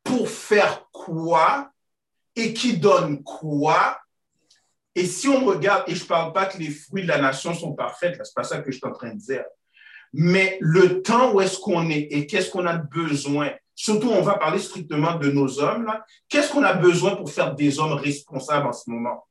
pour 0.05 0.29
faire 0.29 0.87
quoi? 0.93 1.71
Et 2.37 2.55
qui 2.55 2.79
donne 2.79 3.23
quoi? 3.25 3.99
Et 4.95 5.07
si 5.07 5.29
on 5.29 5.45
regarde, 5.45 5.85
et 5.89 5.95
je 5.95 6.03
ne 6.03 6.09
parle 6.09 6.33
pas 6.33 6.47
que 6.47 6.59
les 6.59 6.71
fruits 6.71 7.03
de 7.03 7.09
la 7.09 7.21
nation 7.21 7.55
sont 7.55 7.73
parfaits, 7.73 8.15
ce 8.15 8.19
n'est 8.19 8.35
pas 8.35 8.45
ça 8.45 8.59
que 8.59 8.71
je 8.71 8.77
suis 8.77 8.87
en 8.87 8.93
train 8.93 9.15
de 9.15 9.19
dire, 9.19 9.45
mais 10.13 10.59
le 10.61 11.01
temps 11.03 11.33
où 11.33 11.41
est-ce 11.41 11.59
qu'on 11.59 11.89
est 11.89 12.09
et 12.11 12.27
qu'est-ce 12.27 12.51
qu'on 12.51 12.67
a 12.67 12.77
besoin, 12.77 13.51
surtout 13.75 14.11
on 14.11 14.23
va 14.23 14.35
parler 14.35 14.59
strictement 14.59 15.15
de 15.15 15.31
nos 15.31 15.61
hommes, 15.61 15.87
là, 15.87 16.05
qu'est-ce 16.29 16.53
qu'on 16.53 16.63
a 16.63 16.75
besoin 16.75 17.17
pour 17.17 17.31
faire 17.31 17.55
des 17.55 17.79
hommes 17.79 17.95
responsables 17.95 18.67
en 18.67 18.73
ce 18.73 18.91
moment? 18.91 19.27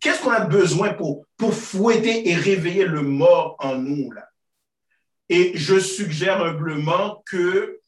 Qu'est-ce 0.00 0.22
qu'on 0.22 0.30
a 0.30 0.40
besoin 0.40 0.94
pour, 0.94 1.26
pour 1.36 1.52
fouetter 1.52 2.28
et 2.28 2.34
réveiller 2.34 2.84
le 2.84 3.02
mort 3.02 3.56
en 3.58 3.76
nous? 3.76 4.10
Là? 4.12 4.28
Et 5.28 5.52
je 5.54 5.78
suggère 5.78 6.42
humblement 6.42 7.22
que, 7.26 7.80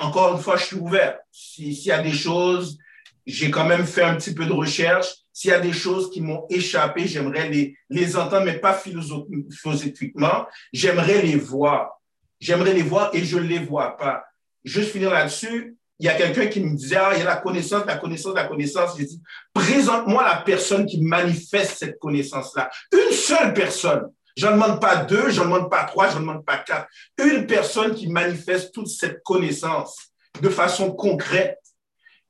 encore 0.00 0.34
une 0.34 0.40
fois, 0.40 0.56
je 0.56 0.64
suis 0.64 0.76
ouvert. 0.76 1.18
S'il 1.30 1.72
y 1.72 1.90
a 1.90 2.00
des 2.00 2.12
choses, 2.12 2.78
j'ai 3.26 3.50
quand 3.50 3.66
même 3.66 3.84
fait 3.84 4.02
un 4.02 4.14
petit 4.14 4.34
peu 4.34 4.46
de 4.46 4.52
recherche. 4.52 5.14
S'il 5.38 5.52
y 5.52 5.54
a 5.54 5.60
des 5.60 5.72
choses 5.72 6.10
qui 6.10 6.20
m'ont 6.20 6.46
échappé, 6.50 7.06
j'aimerais 7.06 7.48
les, 7.48 7.78
les 7.90 8.16
entendre, 8.16 8.44
mais 8.44 8.58
pas 8.58 8.74
philosophiquement. 8.74 10.48
J'aimerais 10.72 11.22
les 11.22 11.36
voir. 11.36 12.00
J'aimerais 12.40 12.74
les 12.74 12.82
voir 12.82 13.14
et 13.14 13.24
je 13.24 13.38
ne 13.38 13.44
les 13.44 13.60
vois 13.60 13.96
pas. 13.96 14.24
Juste 14.64 14.90
finir 14.90 15.12
là-dessus, 15.12 15.76
il 16.00 16.06
y 16.06 16.08
a 16.08 16.14
quelqu'un 16.14 16.48
qui 16.48 16.58
me 16.58 16.74
disait, 16.74 16.96
ah, 16.96 17.12
il 17.12 17.20
y 17.20 17.22
a 17.22 17.24
la 17.24 17.36
connaissance, 17.36 17.86
la 17.86 17.98
connaissance, 17.98 18.34
la 18.34 18.48
connaissance. 18.48 18.98
J'ai 18.98 19.04
dit, 19.04 19.22
présente-moi 19.54 20.24
la 20.24 20.38
personne 20.38 20.86
qui 20.86 21.00
manifeste 21.00 21.78
cette 21.78 22.00
connaissance-là. 22.00 22.68
Une 22.92 23.14
seule 23.14 23.54
personne. 23.54 24.10
Je 24.36 24.44
ne 24.44 24.54
demande 24.54 24.80
pas 24.80 24.96
deux, 24.96 25.30
je 25.30 25.38
ne 25.38 25.44
demande 25.44 25.70
pas 25.70 25.84
trois, 25.84 26.08
je 26.08 26.16
ne 26.16 26.22
demande 26.22 26.44
pas 26.44 26.58
quatre. 26.58 26.88
Une 27.16 27.46
personne 27.46 27.94
qui 27.94 28.08
manifeste 28.08 28.74
toute 28.74 28.88
cette 28.88 29.22
connaissance 29.22 30.12
de 30.42 30.48
façon 30.48 30.90
concrète. 30.90 31.60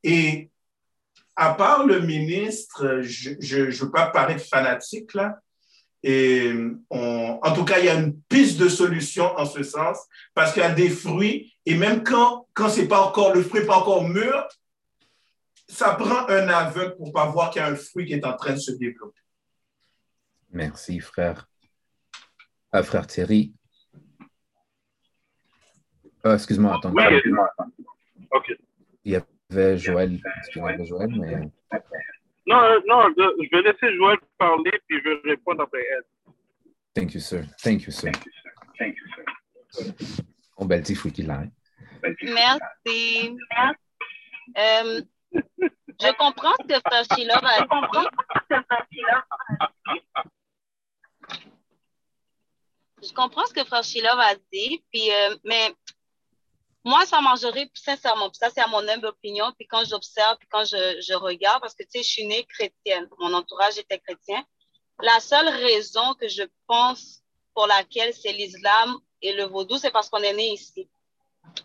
Et 0.05 0.51
à 1.41 1.55
part 1.55 1.87
le 1.87 2.01
ministre, 2.01 3.01
je 3.03 3.31
ne 3.31 3.71
veux 3.71 3.91
pas 3.93 4.09
paraître 4.11 4.45
fanatique 4.45 5.15
là, 5.15 5.39
et 6.03 6.53
en 6.91 7.55
tout 7.55 7.65
cas, 7.65 7.79
il 7.79 7.85
y 7.85 7.89
a 7.89 7.95
une 7.95 8.21
piste 8.23 8.59
de 8.59 8.69
solution 8.69 9.25
en 9.39 9.47
ce 9.47 9.63
sens, 9.63 9.99
parce 10.35 10.53
qu'il 10.53 10.63
y 10.63 10.67
a 10.67 10.75
des 10.75 10.91
fruits, 10.91 11.55
et 11.65 11.77
même 11.77 12.03
quand, 12.03 12.49
quand 12.55 12.69
c'est 12.69 12.89
pas 12.89 13.03
encore, 13.03 13.35
le 13.35 13.43
fruit 13.43 13.61
n'est 13.61 13.67
pas 13.67 13.79
encore 13.79 14.09
mûr, 14.09 14.49
ça 15.69 15.95
prend 15.95 16.27
un 16.29 16.49
aveugle 16.49 16.97
pour 16.97 17.13
pas 17.13 17.27
voir 17.27 17.51
qu'il 17.51 17.63
y 17.63 17.65
a 17.65 17.69
un 17.69 17.77
fruit 17.77 18.07
qui 18.07 18.15
est 18.15 18.27
en 18.27 18.35
train 18.35 18.55
de 18.55 18.59
se 18.59 18.73
développer. 18.73 19.21
Merci, 20.51 20.99
frère. 20.99 21.49
Ah, 22.73 22.83
frère 22.83 23.07
Thierry. 23.07 23.53
Ah, 26.25 26.35
excuse-moi, 26.35 26.77
attends. 26.77 26.93
Oui, 26.93 27.05
excuse-moi, 27.09 27.49
attends. 27.53 27.71
OK. 28.33 28.57
Il 29.05 29.13
y 29.13 29.17
avait 29.51 29.79
Joël, 29.79 30.21
excuse-moi, 30.39 30.85
Joël, 30.85 31.11
mais... 31.19 31.51
Non, 32.47 32.63
euh, 32.63 32.81
non, 32.87 33.03
je 33.17 33.51
vais 33.51 33.63
laisser 33.63 33.95
Joël 33.97 34.19
parler, 34.39 34.73
puis 34.87 35.01
je 35.05 35.11
vais 35.11 35.31
répondre 35.31 35.63
après 35.63 35.85
elle. 35.91 36.33
Thank 36.95 37.15
you, 37.15 37.21
sir. 37.21 37.45
Thank 37.63 37.85
you, 37.85 37.93
sir. 37.93 38.13
Thank 38.79 38.97
you, 38.97 39.07
sir. 39.71 39.93
On 40.57 40.65
bel 40.65 40.83
petit 40.83 40.95
fouille 40.95 41.13
là. 41.23 41.43
Hein? 41.45 42.13
Merci. 42.23 43.37
Euh, 44.57 45.03
je 45.33 46.17
comprends 46.17 46.55
ce 46.61 46.67
que 46.67 46.81
Frère 46.81 47.05
Sheila 47.15 47.39
va 47.41 47.59
Je 53.03 53.13
comprends 53.15 53.47
ce 53.47 53.55
que 53.55 53.65
Frère 53.65 53.85
Sheila 53.85 54.17
va 54.17 54.35
dire, 54.53 54.79
puis, 54.91 55.13
euh, 55.13 55.37
mais 55.45 55.73
moi, 56.85 57.05
ça 57.07 57.21
mangerait 57.21 57.71
sincèrement. 57.75 58.33
ça, 58.33 58.51
c'est 58.51 58.61
à 58.61 58.67
mon 58.69 58.87
humble 58.89 59.07
opinion. 59.07 59.53
Puis 59.59 59.67
quand 59.67 59.85
j'observe, 59.85 60.37
puis 60.39 60.49
quand 60.49 60.65
je, 60.65 61.01
je, 61.07 61.15
regarde, 61.15 61.61
parce 61.61 61.75
que 61.75 61.83
tu 61.83 61.91
sais, 61.91 62.03
je 62.03 62.09
suis 62.09 62.27
née 62.27 62.45
chrétienne. 62.45 63.09
Mon 63.19 63.35
entourage 63.35 63.79
était 63.79 63.99
chrétien. 63.99 64.45
La 65.01 65.21
seule 65.21 65.49
raison 65.49 66.15
que 66.15 66.29
je 66.29 66.43
pense 66.67 67.23
pour 67.55 67.67
laquelle 67.67 68.15
c'est 68.15 68.33
l'islam 68.33 68.99
et 69.23 69.33
le 69.33 69.45
vaudou, 69.45 69.79
c'est 69.79 69.91
parce 69.91 70.09
qu'on 70.09 70.23
est 70.23 70.33
né 70.33 70.53
ici. 70.53 70.89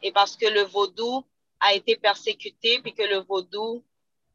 Et 0.01 0.11
parce 0.11 0.35
que 0.35 0.47
le 0.47 0.61
vaudou 0.61 1.23
a 1.59 1.73
été 1.73 1.95
persécuté, 1.95 2.81
puis 2.81 2.93
que 2.93 3.03
le 3.03 3.19
vaudou 3.19 3.83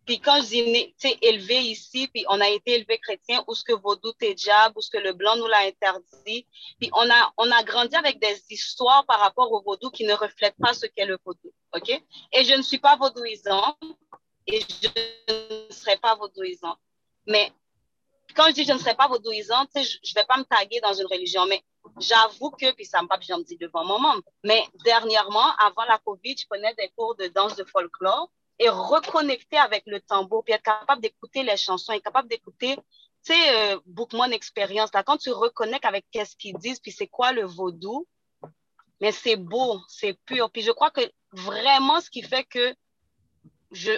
puis 0.09 0.21
quand 0.21 0.41
je 0.41 0.47
dis, 0.47 1.17
élevé 1.21 1.57
ici, 1.57 2.09
puis 2.09 2.25
on 2.31 2.41
a 2.41 2.49
été 2.49 2.77
élevé 2.77 2.99
chrétien, 2.99 3.45
où 3.47 3.55
ce 3.55 3.63
que 3.63 3.75
vaudou 3.75 4.11
t'es 4.13 4.33
diable, 4.33 4.73
où 4.79 4.81
ce 4.81 4.89
que 4.89 4.97
le 4.97 5.13
blanc 5.13 5.37
nous 5.37 5.47
l'a 5.47 5.59
interdit. 5.67 6.47
Puis 6.81 6.89
on 6.95 7.11
a, 7.11 7.33
on 7.37 7.51
a 7.51 7.63
grandi 7.63 7.95
avec 7.95 8.19
des 8.19 8.43
histoires 8.49 9.05
par 9.05 9.21
rapport 9.21 9.53
au 9.53 9.61
vaudou 9.61 9.91
qui 9.91 10.05
ne 10.05 10.15
reflètent 10.15 10.57
pas 10.59 10.73
ce 10.73 10.87
qu'est 10.87 11.05
le 11.05 11.19
vaudou. 11.23 11.53
OK? 11.75 11.91
Et 11.91 12.45
je 12.45 12.55
ne 12.55 12.63
suis 12.63 12.79
pas 12.79 12.97
vaudouisante 12.97 13.77
et 14.47 14.61
je 14.61 14.89
ne 15.69 15.73
serai 15.75 15.99
pas 15.99 16.15
vaudouisante. 16.15 16.79
Mais 17.27 17.53
quand 18.35 18.47
je 18.47 18.53
dis 18.55 18.65
je 18.65 18.73
ne 18.73 18.79
serai 18.79 18.95
pas 18.95 19.09
vaudouisante, 19.09 19.69
je 19.75 19.81
ne 19.81 20.15
vais 20.15 20.25
pas 20.27 20.39
me 20.39 20.45
taguer 20.45 20.81
dans 20.81 20.95
une 20.95 21.07
religion, 21.07 21.45
mais 21.45 21.63
j'avoue 22.01 22.53
que, 22.53 22.73
puis 22.73 22.87
ça 22.87 23.03
me 23.03 23.09
pas, 23.09 23.19
me 23.19 23.45
dis 23.45 23.59
devant 23.59 23.85
mon 23.85 23.99
membre, 23.99 24.23
mais 24.43 24.65
dernièrement, 24.87 25.55
avant 25.59 25.85
la 25.85 25.99
COVID, 25.99 26.35
je 26.39 26.47
prenais 26.47 26.73
des 26.77 26.89
cours 26.97 27.15
de 27.17 27.27
danse 27.27 27.57
de 27.57 27.65
folklore 27.65 28.31
et 28.59 28.69
reconnecter 28.69 29.57
avec 29.57 29.85
le 29.87 30.01
tambour, 30.01 30.45
puis 30.45 30.55
être 30.55 30.63
capable 30.63 31.01
d'écouter 31.01 31.43
les 31.43 31.57
chansons, 31.57 31.93
être 31.93 32.03
capable 32.03 32.29
d'écouter, 32.29 32.77
tu 33.25 33.33
sais, 33.35 33.75
euh, 33.75 33.81
Bookman 33.87 34.31
Experience, 34.31 34.91
là, 34.93 35.03
quand 35.03 35.17
tu 35.17 35.31
reconnectes 35.31 35.85
avec 35.85 36.07
qu'est-ce 36.11 36.37
qu'ils 36.37 36.57
disent, 36.59 36.81
puis 36.81 36.93
c'est 36.93 37.07
quoi 37.07 37.33
le 37.33 37.45
vaudou, 37.45 38.07
mais 39.01 39.13
c'est 39.13 39.37
beau, 39.37 39.81
c'est 39.89 40.19
pur. 40.25 40.51
Puis 40.51 40.63
je 40.63 40.73
crois 40.73 40.91
que 40.91 41.01
vraiment 41.33 42.01
ce 42.01 42.11
qui 42.11 42.23
fait 42.23 42.45
que 42.45 42.75
je, 43.71 43.93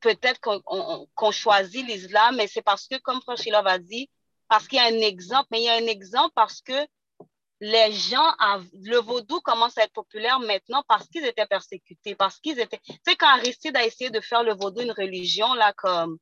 peut-être 0.00 0.40
qu'on 0.40 1.30
choisit 1.30 1.86
l'islam, 1.86 2.36
mais 2.36 2.46
c'est 2.46 2.62
parce 2.62 2.86
que, 2.86 2.96
comme 2.96 3.22
Franchilov 3.22 3.66
a 3.66 3.78
dit, 3.78 4.10
parce 4.48 4.68
qu'il 4.68 4.78
y 4.78 4.80
a 4.80 4.84
un 4.84 5.00
exemple, 5.00 5.48
mais 5.50 5.60
il 5.60 5.64
y 5.64 5.68
a 5.68 5.74
un 5.74 5.86
exemple 5.86 6.32
parce 6.34 6.60
que 6.60 6.86
les 7.64 7.92
gens, 7.92 8.30
le 8.74 8.98
vaudou 8.98 9.40
commence 9.40 9.78
à 9.78 9.84
être 9.84 9.92
populaire 9.94 10.38
maintenant 10.38 10.84
parce 10.86 11.08
qu'ils 11.08 11.24
étaient 11.24 11.46
persécutés, 11.46 12.14
parce 12.14 12.38
qu'ils 12.38 12.60
étaient. 12.60 12.78
Tu 12.86 12.94
sais, 13.06 13.16
quand 13.16 13.28
Aristide 13.28 13.74
a 13.74 13.86
essayé 13.86 14.10
de 14.10 14.20
faire 14.20 14.42
le 14.42 14.52
vaudou 14.52 14.82
une 14.82 14.92
religion, 14.92 15.54
là, 15.54 15.72
comme. 15.72 16.18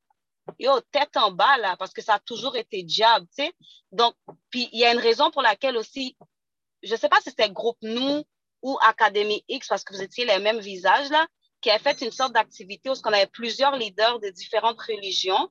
Yo, 0.61 0.81
tête 0.93 1.17
en 1.17 1.33
bas, 1.33 1.57
là, 1.59 1.77
parce 1.77 1.93
que 1.93 2.01
ça 2.01 2.15
a 2.15 2.19
toujours 2.21 2.57
été 2.57 2.85
diable, 2.85 3.27
tu 3.37 3.45
sais. 3.45 3.53
Donc, 3.91 4.15
puis 4.51 4.69
il 4.73 4.79
y 4.79 4.85
a 4.85 4.93
une 4.93 5.01
raison 5.01 5.33
pour 5.33 5.43
laquelle 5.43 5.77
aussi, 5.77 6.17
je 6.83 6.93
ne 6.93 6.99
sais 6.99 7.09
pas 7.09 7.21
si 7.21 7.31
c'était 7.31 7.51
Groupe 7.51 7.79
Nous 7.83 8.23
ou 8.63 8.79
Académie 8.81 9.45
X, 9.49 9.67
parce 9.67 9.83
que 9.83 9.95
vous 9.95 10.03
étiez 10.03 10.25
les 10.25 10.39
mêmes 10.39 10.61
visages, 10.61 11.11
là, 11.11 11.27
qui 11.61 11.71
a 11.71 11.79
fait 11.81 12.01
une 12.03 12.13
sorte 12.13 12.35
d'activité 12.35 12.89
où 12.89 12.95
on 13.05 13.13
avait 13.13 13.27
plusieurs 13.27 13.77
leaders 13.77 14.21
de 14.21 14.29
différentes 14.31 14.81
religions. 14.81 15.51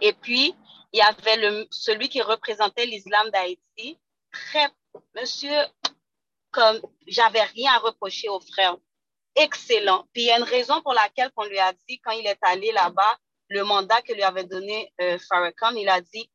Et 0.00 0.12
puis, 0.12 0.54
il 0.92 0.98
y 0.98 1.02
avait 1.02 1.36
le, 1.36 1.68
celui 1.70 2.08
qui 2.08 2.20
représentait 2.20 2.86
l'islam 2.86 3.30
d'Haïti, 3.30 3.98
très 4.32 4.68
Monsieur, 5.14 5.56
comme 6.50 6.80
j'avais 7.06 7.42
rien 7.42 7.72
à 7.72 7.78
reprocher 7.78 8.28
au 8.28 8.40
frère, 8.40 8.76
excellent. 9.34 10.06
Puis 10.12 10.22
il 10.22 10.26
y 10.26 10.30
a 10.30 10.38
une 10.38 10.44
raison 10.44 10.80
pour 10.82 10.92
laquelle 10.92 11.30
on 11.36 11.44
lui 11.44 11.58
a 11.58 11.72
dit, 11.88 12.00
quand 12.00 12.12
il 12.12 12.26
est 12.26 12.38
allé 12.42 12.72
là-bas, 12.72 13.18
le 13.48 13.64
mandat 13.64 14.02
que 14.02 14.12
lui 14.12 14.22
avait 14.22 14.44
donné 14.44 14.92
euh, 15.00 15.18
Farrakhan, 15.28 15.74
il 15.74 15.88
a 15.88 16.00
dit, 16.00 16.30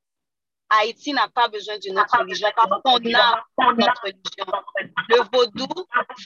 Haïti 0.70 1.14
n'a 1.14 1.28
pas 1.28 1.48
besoin 1.48 1.78
d'une 1.78 2.00
autre 2.00 2.18
religion 2.18 2.50
parce 2.56 2.82
qu'on 2.82 2.96
a 3.14 3.44
notre 3.58 4.02
religion. 4.04 4.46
Le 5.10 5.22
vaudou 5.32 5.68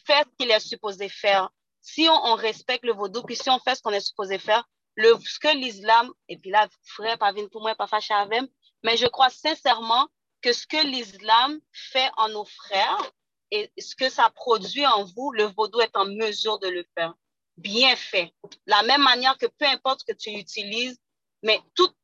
fait 0.05 0.23
ce 0.23 0.35
qu'il 0.37 0.51
est 0.51 0.59
supposé 0.59 1.09
faire. 1.09 1.49
Si 1.81 2.07
on, 2.09 2.35
respecte 2.35 2.85
le 2.85 2.93
vaudou, 2.93 3.23
puis 3.23 3.35
si 3.35 3.49
on 3.49 3.59
fait 3.59 3.75
ce 3.75 3.81
qu'on 3.81 3.91
est 3.91 3.99
supposé 3.99 4.39
faire, 4.39 4.63
le, 4.95 5.17
ce 5.23 5.39
que 5.39 5.55
l'islam, 5.55 6.11
et 6.27 6.37
puis 6.37 6.49
là, 6.49 6.67
frère, 6.83 7.17
pas 7.17 7.33
pour 7.51 7.61
moi, 7.61 7.75
pas 7.75 7.87
fâché 7.87 8.13
avec, 8.13 8.43
mais 8.83 8.97
je 8.97 9.07
crois 9.07 9.29
sincèrement 9.29 10.07
que 10.41 10.53
ce 10.53 10.67
que 10.67 10.85
l'islam 10.85 11.59
fait 11.71 12.09
en 12.17 12.29
nos 12.29 12.45
frères 12.45 13.11
et 13.51 13.71
ce 13.77 13.95
que 13.95 14.09
ça 14.09 14.29
produit 14.29 14.85
en 14.85 15.05
vous, 15.05 15.31
le 15.31 15.45
vaudou 15.45 15.79
est 15.81 15.95
en 15.95 16.05
mesure 16.05 16.59
de 16.59 16.67
le 16.67 16.85
faire. 16.95 17.13
Bien 17.57 17.95
fait. 17.95 18.33
La 18.65 18.83
même 18.83 19.01
manière 19.01 19.37
que 19.37 19.47
peu 19.47 19.65
importe 19.65 20.03
que 20.03 20.13
tu 20.13 20.29
utilises, 20.31 20.99
mais 21.43 21.59
toute, 21.75 21.95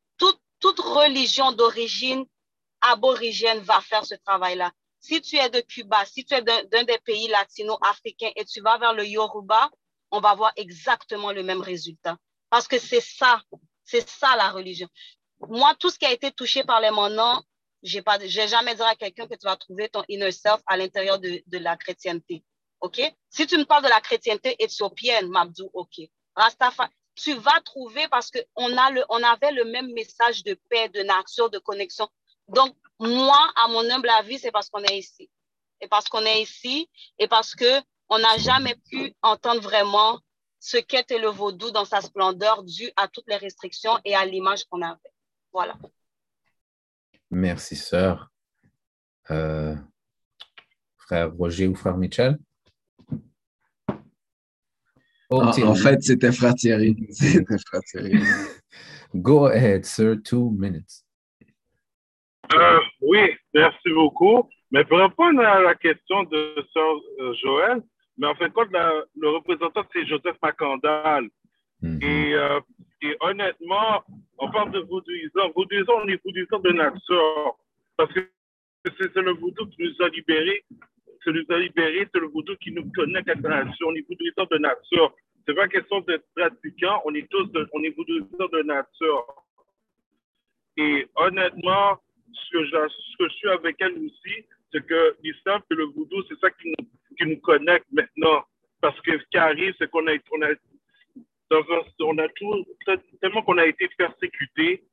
religion 0.78 1.52
d'origine 1.52 2.24
aborigène 2.80 3.58
va 3.60 3.82
faire 3.82 4.04
ce 4.06 4.14
travail-là. 4.14 4.72
Si 4.98 5.20
tu 5.20 5.36
es 5.36 5.50
de 5.50 5.60
Cuba, 5.60 6.06
si 6.06 6.24
tu 6.24 6.32
es 6.32 6.40
d'un 6.40 6.84
des 6.84 6.98
pays 7.04 7.28
latino-africains 7.28 8.32
et 8.34 8.46
tu 8.46 8.62
vas 8.62 8.78
vers 8.78 8.94
le 8.94 9.06
Yoruba, 9.06 9.70
on 10.10 10.20
va 10.20 10.34
voir 10.34 10.52
exactement 10.56 11.32
le 11.32 11.42
même 11.42 11.60
résultat. 11.60 12.16
Parce 12.48 12.66
que 12.66 12.78
c'est 12.78 13.02
ça, 13.02 13.42
c'est 13.84 14.08
ça 14.08 14.36
la 14.36 14.48
religion. 14.50 14.88
Moi, 15.48 15.74
tout 15.78 15.90
ce 15.90 15.98
qui 15.98 16.06
a 16.06 16.12
été 16.12 16.32
touché 16.32 16.64
par 16.64 16.80
les 16.80 16.90
monons, 17.84 18.26
je 18.26 18.40
n'ai 18.40 18.48
jamais 18.48 18.74
dit 18.74 18.82
à 18.82 18.94
quelqu'un 18.94 19.26
que 19.26 19.34
tu 19.34 19.44
vas 19.44 19.56
trouver 19.56 19.88
ton 19.88 20.02
inner 20.08 20.32
self 20.32 20.60
à 20.66 20.76
l'intérieur 20.76 21.18
de, 21.18 21.42
la 21.52 21.76
chrétienté. 21.76 22.44
OK? 22.80 23.00
Si 23.30 23.46
tu 23.46 23.56
me 23.56 23.64
parles 23.64 23.84
de 23.84 23.88
la 23.88 24.00
chrétienté 24.00 24.56
éthiopienne, 24.58 25.28
Mabdou, 25.28 25.70
OK. 25.72 26.00
Rastafari, 26.34 26.90
tu 27.14 27.34
vas 27.34 27.60
trouver 27.64 28.08
parce 28.08 28.30
qu'on 28.30 28.76
on 29.08 29.22
avait 29.22 29.52
le 29.52 29.64
même 29.64 29.92
message 29.92 30.42
de 30.44 30.58
paix, 30.68 30.88
de 30.88 31.02
nature, 31.02 31.50
de 31.50 31.58
connexion. 31.58 32.08
Donc, 32.48 32.74
moi, 32.98 33.38
à 33.56 33.68
mon 33.68 33.88
humble 33.90 34.08
avis, 34.10 34.38
c'est 34.38 34.50
parce 34.50 34.68
qu'on 34.68 34.82
est 34.82 34.98
ici. 34.98 35.30
Et 35.80 35.88
parce 35.88 36.08
qu'on 36.08 36.24
est 36.24 36.42
ici 36.42 36.88
et 37.18 37.28
parce 37.28 37.54
qu'on 37.54 38.18
n'a 38.18 38.38
jamais 38.38 38.74
pu 38.90 39.14
entendre 39.22 39.60
vraiment 39.60 40.20
ce 40.58 40.78
qu'était 40.78 41.18
le 41.18 41.28
vaudou 41.28 41.70
dans 41.70 41.84
sa 41.84 42.00
splendeur 42.00 42.62
dû 42.62 42.90
à 42.96 43.06
toutes 43.06 43.26
les 43.26 43.36
restrictions 43.36 43.98
et 44.04 44.14
à 44.14 44.24
l'image 44.24 44.64
qu'on 44.64 44.82
avait. 44.82 45.12
Voilà. 45.52 45.76
Merci, 47.34 47.76
sœur. 47.76 48.30
Euh, 49.30 49.74
frère 50.96 51.32
Roger 51.34 51.66
ou 51.66 51.74
frère 51.74 51.96
Michel? 51.96 52.38
Oh, 55.30 55.40
en, 55.40 55.74
fait, 55.74 56.02
c'était 56.02 56.30
frère 56.32 56.54
Thierry. 56.54 56.96
C'était 57.10 57.58
frère 57.66 57.80
Thierry. 57.80 58.20
Go 59.14 59.46
ahead, 59.46 59.84
sir. 59.84 60.16
Two 60.22 60.50
minutes. 60.50 61.02
Euh, 62.54 62.78
oui, 63.00 63.30
merci 63.52 63.90
beaucoup. 63.90 64.48
Mais 64.70 64.84
pour 64.84 64.98
répondre 64.98 65.40
à 65.40 65.60
la 65.60 65.74
question 65.74 66.22
de 66.24 66.54
sœur 66.72 67.00
euh, 67.20 67.34
Joël, 67.42 67.82
mais 68.16 68.28
en 68.28 68.34
fait, 68.34 68.50
quand 68.50 68.66
le 68.70 69.28
représentant, 69.28 69.84
c'est 69.92 70.06
Joseph 70.06 70.36
Macandal. 70.42 71.28
Mhm. 71.80 72.02
Et, 72.02 72.34
euh, 72.34 72.60
et, 73.04 73.16
honnêtement, 73.20 74.02
on 74.38 74.50
parle 74.50 74.72
de 74.72 74.80
vaudouisant. 74.80 75.50
Vaudouisant, 75.54 76.00
on 76.02 76.08
est 76.08 76.22
vaudouisant 76.24 76.58
de 76.60 76.72
nature. 76.72 77.56
Parce 77.96 78.12
que 78.12 78.20
c'est 78.84 79.16
le 79.16 79.32
vaudou 79.32 79.66
qui 79.66 79.82
nous 79.82 80.04
a 80.04 80.08
libérés. 80.08 80.64
C'est 81.22 81.32
nous 81.32 81.44
a 81.50 81.58
libérés, 81.58 82.08
c'est 82.12 82.20
le 82.20 82.28
vaudou 82.28 82.56
qui 82.56 82.72
nous 82.72 82.90
connecte 82.92 83.28
à 83.28 83.34
la 83.34 83.64
nation. 83.64 83.88
On 83.88 83.94
est 83.94 84.06
vaudouisant 84.08 84.46
de 84.50 84.58
nature. 84.58 85.14
C'est 85.46 85.54
pas 85.54 85.68
question 85.68 86.00
d'être 86.00 86.24
pratiquant, 86.34 87.02
on 87.04 87.14
est 87.14 87.28
tous, 87.28 87.44
de, 87.52 87.68
on 87.72 87.82
est 87.82 87.94
vaudouisant 87.94 88.48
de 88.50 88.62
nature. 88.62 89.26
Et 90.78 91.06
honnêtement, 91.16 91.98
ce 92.32 92.50
que, 92.52 92.64
je, 92.64 92.88
ce 92.88 93.16
que 93.18 93.28
je 93.28 93.34
suis 93.34 93.48
avec 93.50 93.76
elle 93.80 93.98
aussi, 93.98 94.46
c'est 94.72 94.84
que 94.84 95.16
l'islam 95.22 95.60
et 95.70 95.74
le 95.74 95.84
vaudou, 95.84 96.22
c'est 96.28 96.38
ça 96.40 96.50
qui 96.50 96.68
nous, 96.68 96.86
qui 97.18 97.26
nous 97.26 97.40
connecte 97.40 97.86
maintenant. 97.92 98.44
Parce 98.80 98.98
que 99.02 99.18
ce 99.18 99.24
qui 99.30 99.36
arrive, 99.36 99.74
c'est 99.78 99.90
qu'on 99.90 100.06
a, 100.06 100.12
on 100.32 100.42
a, 100.42 100.48
on 101.50 102.18
a 102.18 102.28
tout, 102.36 102.64
tellement 103.20 103.42
qu'on 103.42 103.58
a 103.58 103.66
été 103.66 103.88
persécuté, 103.96 104.84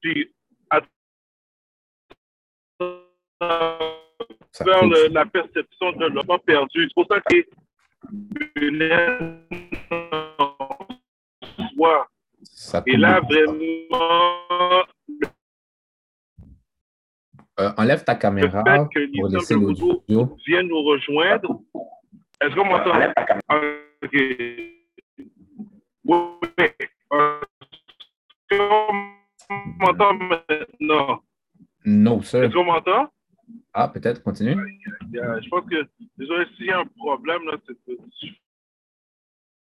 puis 0.00 0.32
à 0.70 0.80
la 5.10 5.26
perception 5.26 5.92
de 5.92 6.06
l'homme 6.06 6.38
perdu. 6.44 6.88
C'est 6.88 6.94
pour 6.94 7.06
ça 7.08 7.20
que 7.20 7.36
Et 12.86 12.96
là, 12.96 13.20
vraiment, 13.20 14.84
euh, 17.58 17.70
enlève 17.78 18.04
ta 18.04 18.14
caméra 18.14 18.62
le 18.66 18.84
fait 18.84 18.88
que 18.94 19.18
pour 19.18 19.28
laisser 19.28 19.54
l'audio. 19.54 20.02
Viens 20.46 20.62
nous 20.62 20.82
rejoindre. 20.82 21.60
Est-ce 22.40 22.54
qu'on 22.54 22.66
m'entend? 22.66 22.92
Ok. 24.02 24.75
Oui. 26.06 26.16
Est-ce 28.50 28.58
qu'on 28.58 28.92
m'entend 29.78 30.14
maintenant? 30.14 31.22
Non, 31.84 32.22
sir. 32.22 32.44
Est-ce 32.44 32.54
qu'on 32.54 32.64
m'entend? 32.64 33.10
Ah, 33.72 33.88
peut-être, 33.88 34.22
continue. 34.22 34.56
je 35.12 35.48
pense 35.48 35.64
que, 35.68 35.86
désolé, 36.16 36.46
s'il 36.56 36.66
y 36.66 36.70
a 36.70 36.80
un 36.80 36.86
problème, 36.86 37.44
là, 37.44 37.56
c'est. 37.66 37.76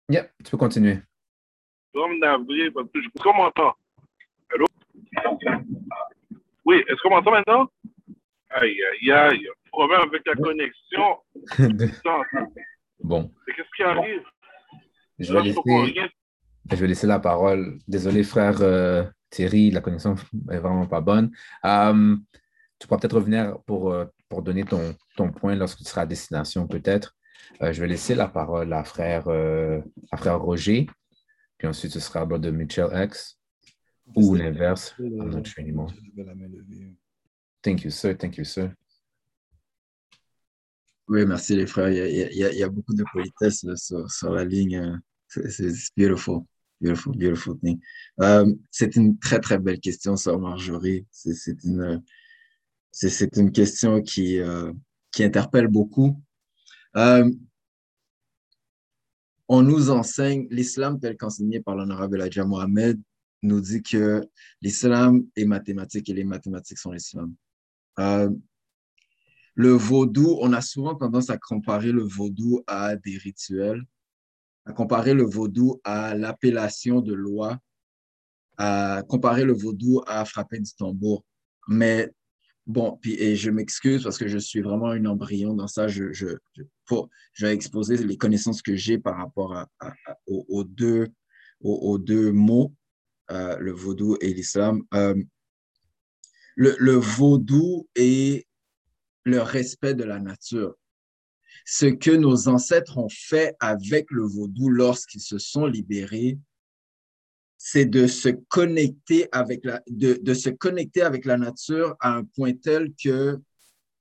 Yeah, 0.10 0.28
tu 0.44 0.52
peux 0.52 0.58
continuer. 0.58 1.00
Vais 1.94 2.18
m'avril 2.20 2.72
parce 2.72 2.88
que 2.92 3.02
je. 3.02 3.08
Est-ce 3.08 3.24
qu'on 3.24 3.36
m'entend? 3.36 3.76
Allô? 4.54 4.66
Oui, 6.66 6.84
est-ce 6.88 7.02
qu'on 7.02 7.12
m'entend 7.12 7.32
maintenant? 7.32 7.70
Aïe, 8.52 8.78
aïe, 8.84 9.12
aïe, 9.12 9.48
problème 9.68 10.02
avec 10.02 10.26
la 10.26 10.36
connexion. 10.36 11.18
bon. 13.04 13.32
Qu'est-ce 13.46 13.70
qui 13.76 13.84
arrive? 13.84 14.24
Je 15.20 15.34
vais, 15.34 15.42
laisser, 15.44 15.60
je 16.70 16.76
vais 16.76 16.88
laisser 16.88 17.08
la 17.08 17.20
parole. 17.20 17.80
Désolé, 17.88 18.24
frère 18.24 18.62
euh, 18.62 19.04
Thierry, 19.30 19.72
la 19.72 19.82
connexion 19.82 20.16
est 20.52 20.60
vraiment 20.60 20.88
pas 20.88 21.02
bonne. 21.02 21.32
Euh, 21.66 22.18
tu 22.80 22.88
pourras 22.88 23.00
peut-être 23.00 23.16
revenir 23.16 23.60
pour, 23.66 23.92
euh, 23.92 24.06
pour 24.30 24.42
donner 24.42 24.64
ton, 24.64 24.96
ton 25.16 25.32
point 25.32 25.56
lorsque 25.56 25.80
tu 25.80 25.86
seras 25.86 26.02
à 26.02 26.06
destination, 26.06 26.68
peut-être. 26.68 27.16
je 27.62 27.80
vais 27.82 27.88
laisser 27.88 28.16
la 28.16 28.28
parole 28.28 28.72
à 28.74 28.84
frère, 28.84 29.28
à 30.12 30.18
frère 30.18 30.40
Roger, 30.40 30.88
puis 31.58 31.68
ensuite 31.68 31.92
ce 31.92 32.00
sera 32.00 32.22
à 32.22 32.26
bord 32.26 32.40
de 32.40 32.52
Mitchell 32.52 32.90
X. 32.94 33.38
Ou 34.16 34.34
l'inverse. 34.34 34.96
I'm 35.00 35.30
not 35.30 35.46
sure 35.46 35.62
anymore. 35.62 35.94
Thank 37.62 37.84
you, 37.84 37.92
sir. 37.92 38.16
Thank 38.18 38.38
you, 38.38 38.44
sir. 38.44 38.72
Oui, 41.08 41.26
merci 41.26 41.56
les 41.56 41.68
frères. 41.68 41.90
Il 41.90 41.98
y 41.98 42.44
a, 42.44 42.52
il 42.52 42.58
y 42.58 42.64
a, 42.64 42.70
beaucoup 42.70 42.94
de 42.94 43.04
politesse 43.12 43.66
sur, 43.76 44.10
sur 44.10 44.32
la 44.32 44.46
ligne. 44.46 45.00
C'est 45.30 45.72
beautiful. 45.96 46.42
Beautiful, 46.82 47.16
beautiful 47.18 47.60
thing. 47.60 47.80
Um, 48.20 48.58
c'est 48.72 48.96
une 48.96 49.20
très, 49.20 49.40
très 49.40 49.60
belle 49.60 49.80
question, 49.80 50.16
sœur 50.16 50.40
Marjorie. 50.40 51.06
C'est 51.12 51.64
une, 51.64 52.02
c'est 52.92 53.36
une 53.38 53.52
question 53.52 54.02
qui, 54.02 54.38
uh, 54.38 54.72
qui 55.12 55.24
interpelle 55.24 55.68
beaucoup. 55.68 56.22
Um, 56.96 57.38
on 59.50 59.64
nous 59.64 59.90
enseigne 59.90 60.48
l'islam 60.52 61.00
tel 61.00 61.18
qu'enseigné 61.18 61.60
par 61.60 61.76
l'honorable 61.76 62.22
Elijah 62.22 62.46
Mohamed 62.46 63.02
nous 63.42 63.62
dit 63.62 63.82
que 63.82 64.24
l'islam 64.62 65.26
est 65.36 65.46
mathématique 65.46 66.10
et 66.10 66.14
les 66.14 66.24
mathématiques 66.24 66.78
sont 66.78 66.92
l'islam. 66.92 67.34
Euh, 68.00 68.30
le 69.56 69.72
vaudou, 69.72 70.38
on 70.42 70.54
a 70.54 70.62
souvent 70.62 70.96
tendance 70.96 71.30
à 71.30 71.38
comparer 71.38 71.92
le 71.92 72.04
vaudou 72.04 72.64
à 72.68 72.96
des 72.96 73.18
rituels, 73.18 73.84
comparer 74.76 75.14
le 75.14 75.24
vaudou 75.24 75.80
à 75.84 76.16
l'appellation 76.16 77.02
de 77.02 77.14
loi, 77.14 77.58
comparer 79.08 79.46
le 79.46 79.54
vaudou 79.54 80.02
à 80.08 80.26
frapper 80.26 80.60
du 80.60 80.74
tambour. 80.74 81.24
Mais 81.68 82.12
bon, 82.68 82.98
puis, 83.02 83.14
et 83.14 83.36
je 83.36 83.50
m'excuse 83.52 84.04
parce 84.04 84.18
que 84.18 84.28
je 84.28 84.38
suis 84.38 84.62
vraiment 84.62 84.90
un 84.90 85.06
embryon 85.06 85.54
dans 85.54 85.68
ça. 85.68 85.88
Je, 85.88 86.12
je, 86.14 86.28
pour, 86.86 87.10
je 87.34 87.46
vais 87.46 87.54
exposer 87.54 87.98
les 87.98 88.18
connaissances 88.18 88.62
que 88.62 88.76
j'ai 88.76 88.98
par 88.98 89.18
rapport 89.18 89.66
aux, 90.28 90.64
deux, 90.64 91.08
aux, 91.62 91.98
deux 91.98 92.32
mots. 92.32 92.74
Euh, 93.32 93.58
le 93.60 93.72
vaudou 93.72 94.18
et 94.22 94.34
l'islam. 94.34 94.82
Euh, 94.96 95.14
le, 96.56 96.94
vaudou 96.94 97.88
est 97.94 98.48
le 99.24 99.40
respect 99.42 99.94
de 99.94 100.04
la 100.04 100.20
nature. 100.20 100.76
Ce 101.72 101.86
que 101.86 102.10
nos 102.10 102.48
ancêtres 102.48 102.98
ont 102.98 103.10
fait 103.10 103.56
avec 103.60 104.10
le 104.10 104.24
vaudou 104.26 104.70
lorsqu'ils 104.70 105.22
se 105.22 105.38
sont 105.38 105.68
libérés, 105.68 106.40
c'est 107.60 107.86
de 107.86 108.08
se 108.08 108.30
connecter 108.30 109.30
avec 109.32 109.64
la, 109.64 109.80
de, 109.86 110.34
se 110.34 110.50
connecter 110.50 111.04
avec 111.04 111.26
la 111.26 111.38
nature 111.38 111.96
à 112.00 112.16
un 112.16 112.24
point 112.24 112.54
tel 112.54 112.92
que 112.96 113.38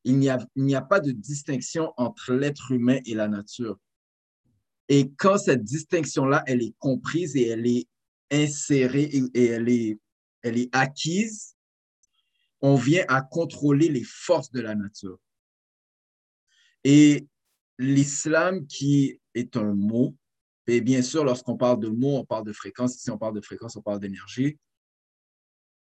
il 0.04 0.16
n'y 0.16 0.30
a, 0.30 0.38
a 0.38 0.80
pas 0.80 1.00
de 1.00 1.12
distinction 1.12 1.92
entre 1.98 2.32
l'être 2.32 2.72
humain 2.72 3.00
et 3.04 3.12
la 3.12 3.28
nature. 3.28 3.78
Et 4.88 5.12
quand 5.18 5.36
cette 5.36 5.62
distinction-là, 5.62 6.44
elle 6.46 6.62
est 6.62 6.74
comprise 6.78 7.36
et 7.36 7.48
elle 7.48 7.66
est 7.66 7.86
insérée 8.30 9.10
et, 9.34 9.44
elle, 9.44 9.68
est, 9.68 9.98
elle 10.40 10.56
est 10.56 10.74
acquise, 10.74 11.54
on 12.62 12.76
vient 12.76 13.04
à 13.08 13.20
contrôler 13.20 13.90
les 13.90 14.04
forces 14.04 14.50
de 14.52 14.60
la 14.62 14.74
nature. 14.74 15.18
Et 16.82 17.28
l'islam, 17.78 18.66
qui 18.66 19.20
est 19.34 19.56
un 19.56 19.74
mot, 19.74 20.16
et 20.68 20.82
bien 20.82 21.00
sûr, 21.00 21.24
lorsqu'on 21.24 21.56
parle 21.56 21.80
de 21.80 21.88
mots, 21.88 22.18
on 22.18 22.26
parle 22.26 22.44
de 22.44 22.52
fréquence. 22.52 22.96
Ici, 22.96 23.10
on 23.10 23.16
parle 23.16 23.34
de 23.34 23.40
fréquence, 23.40 23.76
on 23.76 23.82
parle 23.82 24.00
d'énergie. 24.00 24.58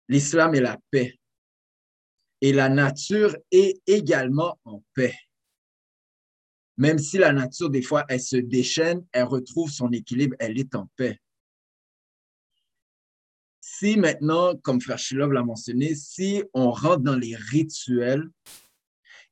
L'islam 0.09 0.53
est 0.53 0.61
la 0.61 0.77
paix. 0.91 1.17
Et 2.41 2.51
la 2.51 2.67
nature 2.67 3.35
est 3.51 3.81
également 3.87 4.59
en 4.65 4.83
paix. 4.93 5.15
Même 6.77 6.99
si 6.99 7.17
la 7.17 7.31
nature, 7.31 7.69
des 7.69 7.81
fois, 7.81 8.03
elle 8.09 8.19
se 8.19 8.35
déchaîne, 8.35 9.05
elle 9.13 9.23
retrouve 9.23 9.71
son 9.71 9.89
équilibre, 9.93 10.35
elle 10.39 10.59
est 10.59 10.75
en 10.75 10.89
paix. 10.97 11.17
Si 13.61 13.97
maintenant, 13.97 14.57
comme 14.57 14.81
Frère 14.81 14.99
l'a 15.29 15.43
mentionné, 15.43 15.95
si 15.95 16.43
on 16.53 16.71
rentre 16.71 17.01
dans 17.01 17.15
les 17.15 17.35
rituels, 17.35 18.29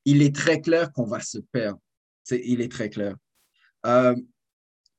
il 0.06 0.22
est 0.22 0.34
très 0.34 0.62
clair 0.62 0.90
qu'on 0.90 1.04
va 1.04 1.20
se 1.20 1.38
perdre. 1.38 1.80
Il 2.30 2.60
est 2.60 2.70
très 2.70 2.90
clair. 2.90 3.16
Euh, 3.86 4.16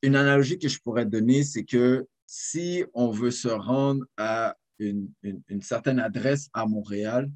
une 0.02 0.16
analogie 0.16 0.60
que 0.60 0.68
je 0.68 0.80
pourrais 0.80 1.06
donner, 1.06 1.44
c'est 1.44 1.64
que 1.64 2.06
si 2.28 2.84
on 2.94 3.10
veut 3.10 3.32
se 3.32 3.48
rendre 3.48 4.06
à 4.18 4.56
une, 4.80 5.10
certaine 5.62 6.00
adresse 6.00 6.50
à 6.54 6.66
Montréal, 6.66 7.30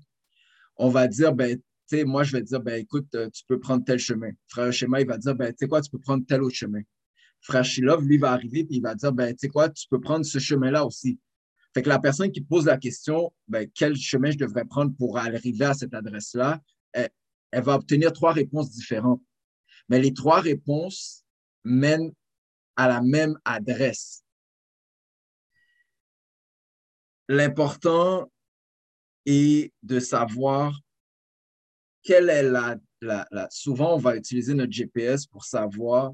on 0.77 0.89
va 0.89 1.07
dire, 1.07 1.33
ben, 1.33 1.59
moi, 2.05 2.23
je 2.23 2.33
vais 2.33 2.43
dire, 2.43 2.61
ben, 2.61 2.79
écoute, 2.79 3.07
euh, 3.15 3.29
tu 3.31 3.43
peux 3.47 3.59
prendre 3.59 3.83
tel 3.83 3.97
chemin. 3.97 4.29
Frère 4.47 4.71
Schéma, 4.71 5.01
il 5.01 5.07
va 5.07 5.17
dire, 5.17 5.35
ben, 5.35 5.51
tu 5.51 5.57
sais 5.59 5.67
quoi, 5.67 5.81
tu 5.81 5.89
peux 5.89 5.99
prendre 5.99 6.23
tel 6.25 6.43
autre 6.43 6.55
chemin. 6.55 6.81
Frère 7.41 7.63
Shilov, 7.63 8.05
lui, 8.05 8.17
va 8.17 8.31
arriver 8.31 8.59
et 8.59 8.67
il 8.69 8.81
va 8.81 8.93
dire, 8.93 9.13
ben, 9.13 9.31
tu 9.31 9.39
sais 9.39 9.47
quoi, 9.47 9.69
tu 9.69 9.87
peux 9.89 9.99
prendre 9.99 10.25
ce 10.25 10.39
chemin-là 10.39 10.85
aussi. 10.85 11.19
Fait 11.73 11.81
que 11.81 11.89
la 11.89 11.99
personne 11.99 12.31
qui 12.31 12.41
pose 12.41 12.65
la 12.65 12.77
question, 12.77 13.31
ben, 13.47 13.69
quel 13.73 13.95
chemin 13.95 14.31
je 14.31 14.37
devrais 14.37 14.65
prendre 14.65 14.93
pour 14.97 15.17
arriver 15.17 15.65
à 15.65 15.73
cette 15.73 15.93
adresse-là, 15.93 16.61
elle 16.93 17.63
va 17.63 17.75
obtenir 17.75 18.13
trois 18.13 18.33
réponses 18.33 18.71
différentes. 18.71 19.21
Mais 19.89 19.99
les 19.99 20.13
trois 20.13 20.39
réponses 20.39 21.25
mènent 21.63 22.13
à 22.75 22.87
la 22.87 23.01
même 23.01 23.37
adresse. 23.43 24.23
L'important 27.27 28.31
est 29.25 29.73
de 29.83 29.99
savoir 29.99 30.79
quelle 32.03 32.29
est 32.29 32.43
la, 32.43 32.77
Souvent, 33.49 33.95
on 33.95 33.97
va 33.97 34.15
utiliser 34.15 34.53
notre 34.53 34.71
GPS 34.71 35.25
pour 35.25 35.45
savoir 35.45 36.13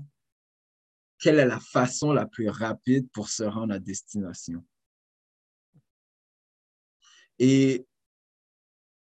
quelle 1.20 1.40
est 1.40 1.46
la 1.46 1.60
façon 1.60 2.12
la 2.12 2.26
plus 2.26 2.50
rapide 2.50 3.10
pour 3.12 3.30
se 3.30 3.44
rendre 3.44 3.74
à 3.74 3.80
destination. 3.80 4.64
Et 7.40 7.86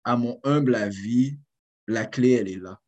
à 0.05 0.17
mon 0.17 0.39
humble 0.45 0.75
avis, 0.75 1.39
la 1.87 2.07
clé, 2.07 2.33
elle 2.33 2.49
est 2.49 2.61
là. 2.61 2.81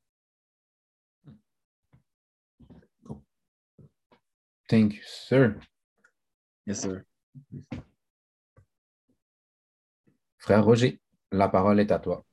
Thank 4.67 4.95
you, 4.95 5.03
sir. 5.05 5.57
Yes, 6.67 6.81
sir. 6.81 7.03
Frère 10.39 10.65
Roger, 10.65 11.01
la 11.31 11.49
parole 11.49 11.81
est 11.81 11.93
à 11.93 11.99
toi. 11.99 12.25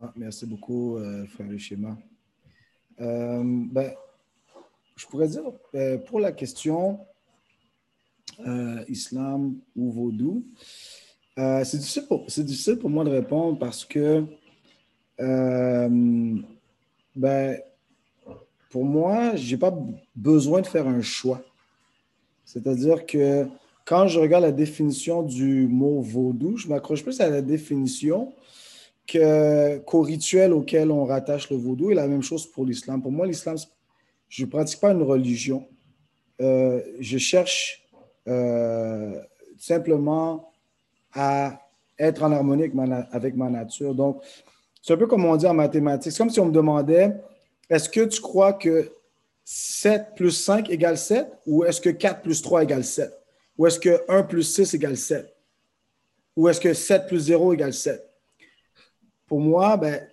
Ah, 0.00 0.12
merci 0.16 0.46
beaucoup, 0.46 0.96
euh, 0.96 1.26
frère 1.26 1.48
Schéma. 1.58 1.98
Euh, 3.00 3.42
ben, 3.44 3.92
je 4.96 5.06
pourrais 5.06 5.28
dire, 5.28 5.42
ben, 5.72 6.02
pour 6.04 6.20
la 6.20 6.32
question 6.32 7.06
euh, 8.46 8.82
islam 8.88 9.60
ou 9.74 9.92
vaudou, 9.92 10.46
c'est 11.36 11.76
difficile, 11.76 12.44
difficile, 12.44 12.78
pour 12.78 12.88
moi 12.88 13.04
de 13.04 13.10
répondre 13.10 13.58
parce 13.58 13.84
que 13.84 14.24
ben, 15.18 16.42
pour 18.76 18.84
moi, 18.84 19.34
je 19.36 19.54
n'ai 19.54 19.58
pas 19.58 19.74
besoin 20.14 20.60
de 20.60 20.66
faire 20.66 20.86
un 20.86 21.00
choix. 21.00 21.40
C'est-à-dire 22.44 23.06
que 23.06 23.46
quand 23.86 24.06
je 24.06 24.20
regarde 24.20 24.44
la 24.44 24.52
définition 24.52 25.22
du 25.22 25.66
mot 25.66 26.02
vaudou, 26.02 26.58
je 26.58 26.68
m'accroche 26.68 27.02
plus 27.02 27.18
à 27.22 27.30
la 27.30 27.40
définition 27.40 28.34
qu'au 29.10 30.02
rituel 30.02 30.52
auquel 30.52 30.90
on 30.90 31.06
rattache 31.06 31.48
le 31.48 31.56
vaudou. 31.56 31.90
Et 31.90 31.94
la 31.94 32.06
même 32.06 32.20
chose 32.20 32.46
pour 32.46 32.66
l'islam. 32.66 33.00
Pour 33.00 33.12
moi, 33.12 33.26
l'islam, 33.26 33.56
je 34.28 34.44
ne 34.44 34.50
pratique 34.50 34.78
pas 34.78 34.92
une 34.92 35.04
religion. 35.04 35.66
Euh, 36.42 36.82
je 37.00 37.16
cherche 37.16 37.82
euh, 38.28 39.18
simplement 39.56 40.52
à 41.14 41.62
être 41.98 42.22
en 42.22 42.30
harmonie 42.30 42.64
avec 42.64 42.74
ma, 42.74 42.84
avec 43.10 43.34
ma 43.36 43.48
nature. 43.48 43.94
Donc, 43.94 44.22
c'est 44.82 44.92
un 44.92 44.98
peu 44.98 45.06
comme 45.06 45.24
on 45.24 45.34
dit 45.34 45.46
en 45.46 45.54
mathématiques. 45.54 46.12
C'est 46.12 46.18
comme 46.18 46.28
si 46.28 46.40
on 46.40 46.46
me 46.46 46.52
demandait 46.52 47.16
est-ce 47.68 47.88
que 47.88 48.04
tu 48.04 48.20
crois 48.20 48.52
que 48.52 48.90
7 49.44 50.14
plus 50.16 50.32
5 50.32 50.70
égale 50.70 50.98
7 50.98 51.26
ou 51.46 51.64
est-ce 51.64 51.80
que 51.80 51.90
4 51.90 52.22
plus 52.22 52.42
3 52.42 52.64
égale 52.64 52.84
7? 52.84 53.12
Ou 53.58 53.66
est-ce 53.66 53.78
que 53.78 54.02
1 54.08 54.22
plus 54.24 54.42
6 54.42 54.74
égale 54.74 54.96
7? 54.96 55.32
Ou 56.36 56.48
est-ce 56.48 56.60
que 56.60 56.74
7 56.74 57.06
plus 57.06 57.20
0 57.20 57.54
égale 57.54 57.72
7? 57.72 58.02
Pour 59.26 59.40
moi, 59.40 59.76
ben, 59.76 60.06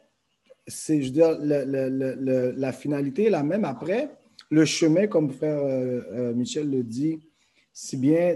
c'est, 0.68 1.02
je 1.02 1.08
veux 1.08 1.12
dire, 1.12 2.54
la 2.56 2.72
finalité 2.72 3.26
est 3.26 3.30
la 3.30 3.44
même. 3.44 3.66
Après, 3.66 4.10
le 4.50 4.66
chemin, 4.66 5.08
comme 5.08 5.32
frère 5.32 5.60
euh, 5.64 6.02
euh, 6.12 6.34
Michel 6.34 6.70
le 6.70 6.84
dit, 6.84 7.20
si 7.74 7.98
bien, 7.98 8.36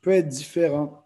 peut 0.00 0.12
être 0.12 0.28
différent. 0.28 1.02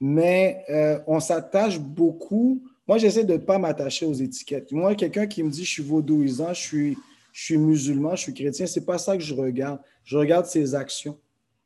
Mais 0.00 0.64
euh, 0.68 0.98
on 1.06 1.20
s'attache 1.20 1.78
beaucoup 1.78 2.62
moi, 2.90 2.98
j'essaie 2.98 3.22
de 3.22 3.34
ne 3.34 3.38
pas 3.38 3.56
m'attacher 3.56 4.04
aux 4.04 4.14
étiquettes. 4.14 4.72
Moi, 4.72 4.96
quelqu'un 4.96 5.28
qui 5.28 5.44
me 5.44 5.48
dit 5.48 5.64
je 5.64 5.70
suis 5.70 5.82
vaudouisant, 5.84 6.52
je 6.52 6.60
suis, 6.60 6.98
je 7.32 7.44
suis 7.44 7.56
musulman, 7.56 8.16
je 8.16 8.22
suis 8.22 8.34
chrétien, 8.34 8.66
ce 8.66 8.80
n'est 8.80 8.84
pas 8.84 8.98
ça 8.98 9.16
que 9.16 9.22
je 9.22 9.32
regarde. 9.32 9.78
Je 10.02 10.16
regarde 10.18 10.46
ses 10.46 10.74
actions. 10.74 11.16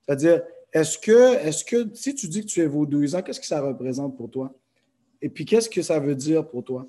C'est-à-dire, 0.03 0.43
est-ce 0.70 0.99
que, 0.99 1.37
est 1.37 1.66
que 1.66 1.89
si 1.95 2.14
tu 2.14 2.29
dis 2.29 2.43
que 2.43 2.47
tu 2.47 2.61
es 2.61 2.66
vaudouisant, 2.66 3.22
qu'est-ce 3.22 3.41
que 3.41 3.47
ça 3.47 3.62
représente 3.62 4.18
pour 4.18 4.31
toi? 4.31 4.55
Et 5.22 5.31
puis, 5.31 5.47
qu'est-ce 5.47 5.70
que 5.70 5.81
ça 5.81 5.99
veut 5.99 6.14
dire 6.14 6.47
pour 6.47 6.62
toi? 6.62 6.87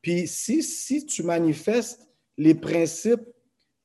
Puis, 0.00 0.26
si, 0.26 0.62
si 0.62 1.04
tu 1.04 1.22
manifestes 1.22 2.08
les 2.38 2.54
principes 2.54 3.28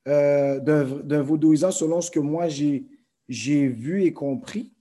euh, 0.08 0.58
d'un 0.58 1.20
vaudouisant 1.22 1.70
selon 1.70 2.00
ce 2.00 2.10
que 2.10 2.18
moi 2.18 2.48
j'ai 2.48 3.68
vu 3.68 4.04
et 4.04 4.14
compris, 4.14 4.71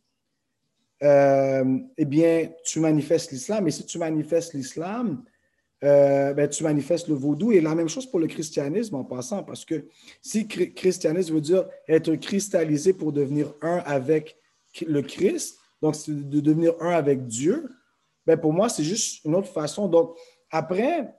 euh, 1.03 1.79
eh 1.97 2.05
bien, 2.05 2.49
tu 2.63 2.79
manifestes 2.79 3.31
l'islam. 3.31 3.67
Et 3.67 3.71
si 3.71 3.85
tu 3.85 3.97
manifestes 3.97 4.53
l'islam, 4.53 5.23
euh, 5.83 6.33
ben, 6.33 6.47
tu 6.47 6.63
manifestes 6.63 7.07
le 7.07 7.15
vaudou. 7.15 7.51
Et 7.51 7.61
la 7.61 7.73
même 7.73 7.89
chose 7.89 8.05
pour 8.05 8.19
le 8.19 8.27
christianisme 8.27 8.95
en 8.95 9.03
passant, 9.03 9.43
parce 9.43 9.65
que 9.65 9.87
si 10.21 10.47
christianisme 10.47 11.33
veut 11.33 11.41
dire 11.41 11.67
être 11.87 12.15
cristallisé 12.15 12.93
pour 12.93 13.11
devenir 13.11 13.53
un 13.61 13.77
avec 13.77 14.37
le 14.85 15.01
Christ, 15.01 15.57
donc 15.81 15.95
de 16.07 16.39
devenir 16.39 16.75
un 16.79 16.91
avec 16.91 17.25
Dieu, 17.25 17.67
ben, 18.27 18.37
pour 18.37 18.53
moi, 18.53 18.69
c'est 18.69 18.83
juste 18.83 19.25
une 19.25 19.33
autre 19.33 19.51
façon. 19.51 19.87
Donc, 19.87 20.15
après, 20.51 21.11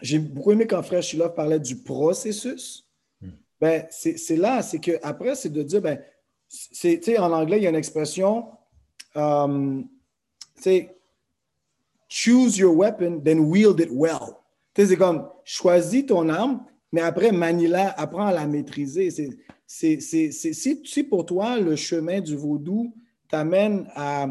j'ai 0.00 0.20
beaucoup 0.20 0.52
aimé 0.52 0.66
quand 0.66 0.82
Frère 0.82 1.02
Shilov 1.02 1.34
parlait 1.34 1.58
du 1.58 1.82
processus. 1.82 2.88
Hmm. 3.20 3.30
Ben, 3.60 3.86
c'est 3.90 4.36
là, 4.36 4.62
c'est 4.62 4.78
que 4.78 4.92
après, 5.02 5.34
c'est 5.34 5.50
de 5.50 5.62
dire, 5.64 5.82
ben, 5.82 6.00
c'est, 6.52 7.18
en 7.18 7.32
anglais, 7.32 7.58
il 7.58 7.62
y 7.62 7.66
a 7.66 7.70
une 7.70 7.76
expression, 7.76 8.46
um, 9.14 9.88
choose 12.08 12.58
your 12.58 12.76
weapon, 12.76 13.22
then 13.24 13.48
wield 13.48 13.80
it 13.80 13.90
well. 13.90 14.36
C'est 14.76 14.96
comme, 14.96 15.28
choisis 15.44 16.06
ton 16.06 16.28
arme, 16.28 16.64
mais 16.92 17.00
après, 17.00 17.32
manie-la, 17.32 17.90
apprends 17.98 18.26
à 18.26 18.32
la 18.32 18.46
maîtriser. 18.46 19.10
C'est, 19.66 20.00
si, 20.00 21.04
pour 21.04 21.24
toi, 21.24 21.58
le 21.58 21.76
chemin 21.76 22.20
du 22.20 22.36
vaudou 22.36 22.94
t'amène 23.28 23.86
à, 23.94 24.26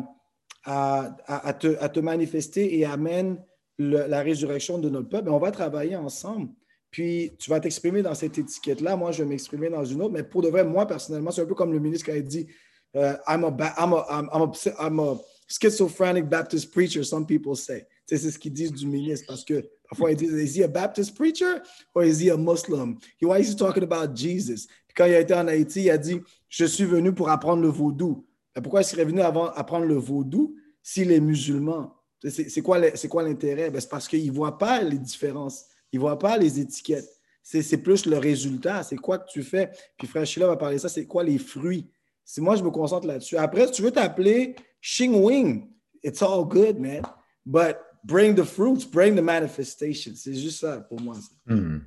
à, 0.63 1.17
à, 1.26 1.53
te, 1.53 1.76
à, 1.80 1.89
te, 1.89 1.99
manifester 1.99 2.78
et 2.78 2.86
amène 2.86 3.43
la 3.80 4.22
résurrection 4.22 4.78
de 4.78 4.89
notre 4.89 5.09
peuple, 5.09 5.26
ben, 5.26 5.32
on 5.32 5.39
va 5.39 5.49
travailler 5.49 5.95
ensemble. 5.95 6.49
Puis 6.91 7.31
tu 7.39 7.49
vas 7.49 7.59
t'exprimer 7.59 8.01
dans 8.01 8.13
cette 8.13 8.37
étiquette-là. 8.37 8.97
Moi, 8.97 9.11
je 9.13 9.23
vais 9.23 9.29
m'exprimer 9.29 9.69
dans 9.69 9.85
une 9.85 10.01
autre. 10.01 10.13
Mais 10.13 10.23
pour 10.23 10.41
de 10.41 10.49
vrai, 10.49 10.65
moi, 10.65 10.85
personnellement, 10.85 11.31
c'est 11.31 11.41
un 11.41 11.45
peu 11.45 11.55
comme 11.55 11.71
le 11.71 11.79
ministre 11.79 12.05
qui 12.05 12.11
a 12.11 12.21
dit 12.21 12.47
uh, 12.93 13.13
I'm, 13.27 13.45
a 13.45 13.73
I'm, 13.77 13.93
I'm, 14.09 14.29
I'm, 14.77 15.19
schizophrenic 15.47 16.29
Baptist 16.29 16.71
preacher, 16.71 17.03
some 17.03 17.25
people 17.25 17.55
say. 17.55 17.85
C'est 18.05 18.17
ce 18.17 18.37
qu'ils 18.37 18.53
disent 18.53 18.73
du 18.73 18.87
ministre 18.87 19.25
parce 19.27 19.45
que 19.45 19.63
parfois 19.89 20.11
ils 20.11 20.17
disent 20.17 20.33
Is 20.33 20.59
he 20.59 20.63
a 20.63 20.67
Baptist 20.67 21.15
preacher 21.15 21.61
or 21.93 22.03
is 22.03 22.19
he 22.19 22.29
a 22.29 22.37
Muslim? 22.37 22.97
Why 23.21 23.39
is 23.39 23.49
he 23.49 23.55
talking 23.55 23.83
about 23.83 24.15
Jesus? 24.15 24.67
Quand 24.95 25.05
il 25.05 25.13
a 25.13 25.19
été 25.21 25.33
en 25.33 25.47
Haïti, 25.47 25.83
il 25.83 25.89
a 25.89 25.97
dit 25.97 26.19
Je 26.49 26.65
suis 26.65 26.85
venu 26.85 27.13
pour 27.13 27.29
apprendre 27.29 27.61
le 27.61 27.69
vaudou. 27.69 28.25
Mais 28.55 28.61
pourquoi 28.61 28.81
il 28.81 28.85
serait 28.85 29.05
venu 29.05 29.21
avant 29.21 29.49
apprendre 29.51 29.85
le 29.85 29.95
vaudou 29.95 30.55
s'il 30.83 31.11
est 31.11 31.21
musulman? 31.21 31.95
C'est 32.27 32.61
quoi 32.61 32.79
l'intérêt? 33.23 33.69
Ben, 33.69 33.79
c'est 33.79 33.89
parce 33.89 34.07
qu'il 34.07 34.25
ne 34.25 34.31
voit 34.31 34.57
pas 34.57 34.81
les 34.81 34.99
différences. 34.99 35.65
Ils 35.91 35.97
ne 35.97 36.01
voient 36.01 36.19
pas 36.19 36.37
les 36.37 36.59
étiquettes. 36.59 37.09
C'est 37.43 37.77
plus 37.81 38.05
le 38.05 38.17
résultat. 38.17 38.83
C'est 38.83 38.97
quoi 38.97 39.17
que 39.17 39.29
tu 39.29 39.43
fais? 39.43 39.71
Puis 39.97 40.07
frère 40.07 40.25
Sheila 40.25 40.47
va 40.47 40.57
parler 40.57 40.75
de 40.75 40.81
ça. 40.81 40.89
C'est 40.89 41.05
quoi 41.05 41.23
les 41.23 41.37
fruits? 41.37 41.89
Moi, 42.37 42.55
je 42.55 42.63
me 42.63 42.69
concentre 42.69 43.07
là-dessus. 43.07 43.35
Après, 43.37 43.67
si 43.67 43.73
tu 43.73 43.81
veux 43.81 43.91
t'appeler 43.91 44.55
Xing 44.81 45.13
Wing, 45.15 45.69
it's 46.03 46.21
all 46.21 46.45
good, 46.45 46.79
man. 46.79 47.01
But 47.45 47.77
bring 48.03 48.35
the 48.35 48.45
fruits, 48.45 48.85
bring 48.85 49.15
the 49.15 49.23
manifestation. 49.23 50.13
C'est 50.15 50.35
juste 50.35 50.61
ça 50.61 50.81
pour 50.81 51.01
moi. 51.01 51.17
Hmm. 51.45 51.79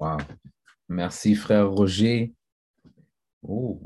Wow. 0.00 0.18
Merci, 0.88 1.34
frère 1.34 1.70
Roger. 1.70 2.34
Oh. 3.42 3.80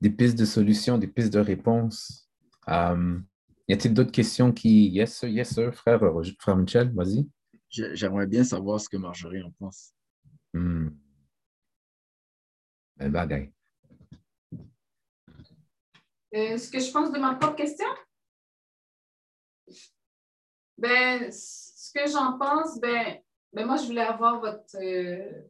Des 0.00 0.10
pistes 0.10 0.38
de 0.38 0.44
solutions, 0.44 0.98
des 0.98 1.06
pistes 1.06 1.32
de 1.32 1.40
réponses. 1.40 2.28
Um, 2.66 3.24
y 3.70 3.72
a-t-il 3.72 3.94
d'autres 3.94 4.10
questions 4.10 4.52
qui. 4.52 4.88
Yes, 4.88 5.18
sir, 5.18 5.28
yes, 5.28 5.54
sir, 5.54 5.72
frère, 5.72 6.00
frère 6.38 6.56
Michel, 6.56 6.92
vas-y. 6.92 7.28
J'aimerais 7.68 8.26
bien 8.26 8.42
savoir 8.42 8.80
ce 8.80 8.88
que 8.88 8.96
Marjorie 8.96 9.42
en 9.42 9.52
pense. 9.52 9.92
Hmm. 10.52 10.88
Belle 12.96 13.12
bagaille. 13.12 13.52
Euh, 16.34 16.58
ce 16.58 16.68
que 16.68 16.80
je 16.80 16.90
pense 16.90 17.12
de 17.12 17.18
ma 17.18 17.36
propre 17.36 17.56
question? 17.56 17.86
Ben, 20.76 21.30
ce 21.30 21.92
que 21.92 22.10
j'en 22.10 22.38
pense, 22.38 22.80
ben, 22.80 23.20
ben, 23.52 23.66
moi, 23.66 23.76
je 23.76 23.86
voulais 23.86 24.00
avoir 24.00 24.40
votre, 24.40 24.76
euh, 24.82 25.42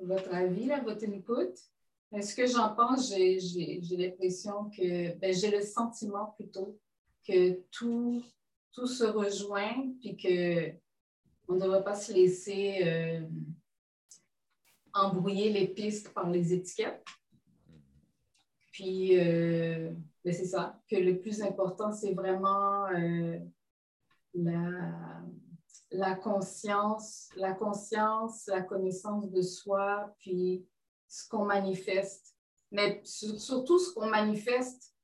votre 0.00 0.32
avis, 0.32 0.66
là, 0.66 0.80
votre 0.80 1.04
input. 1.04 1.54
Ben, 2.12 2.22
ce 2.22 2.34
que 2.36 2.46
j'en 2.46 2.74
pense, 2.76 3.08
j'ai 3.08 3.40
l'impression 3.96 4.70
que, 4.70 5.16
ben, 5.16 5.34
j'ai 5.34 5.50
le 5.50 5.62
sentiment 5.62 6.26
plutôt 6.38 6.78
que 7.26 7.60
tout, 7.70 8.22
tout 8.72 8.86
se 8.86 9.04
rejoint, 9.04 9.92
puis 10.00 10.16
qu'on 10.16 11.54
ne 11.54 11.60
devrait 11.60 11.84
pas 11.84 11.94
se 11.94 12.12
laisser 12.12 12.80
euh, 12.84 13.20
embrouiller 14.92 15.52
les 15.52 15.68
pistes 15.68 16.12
par 16.12 16.28
les 16.30 16.52
étiquettes. 16.52 17.04
Puis, 18.72 19.18
euh, 19.18 19.92
ben, 20.24 20.32
c'est 20.32 20.46
ça, 20.46 20.80
que 20.88 20.96
le 20.96 21.18
plus 21.18 21.42
important, 21.42 21.92
c'est 21.92 22.14
vraiment 22.14 22.86
euh, 22.86 23.38
la, 24.34 25.22
la 25.90 26.14
conscience, 26.14 27.30
la 27.36 27.52
conscience, 27.52 28.46
la 28.46 28.62
connaissance 28.62 29.30
de 29.30 29.42
soi, 29.42 30.14
puis 30.18 30.64
ce 31.08 31.28
qu'on 31.28 31.44
manifeste. 31.44 32.36
Mais 32.70 33.00
surtout 33.04 33.78
ce 33.78 33.92
qu'on 33.92 34.08
manifeste 34.08 34.94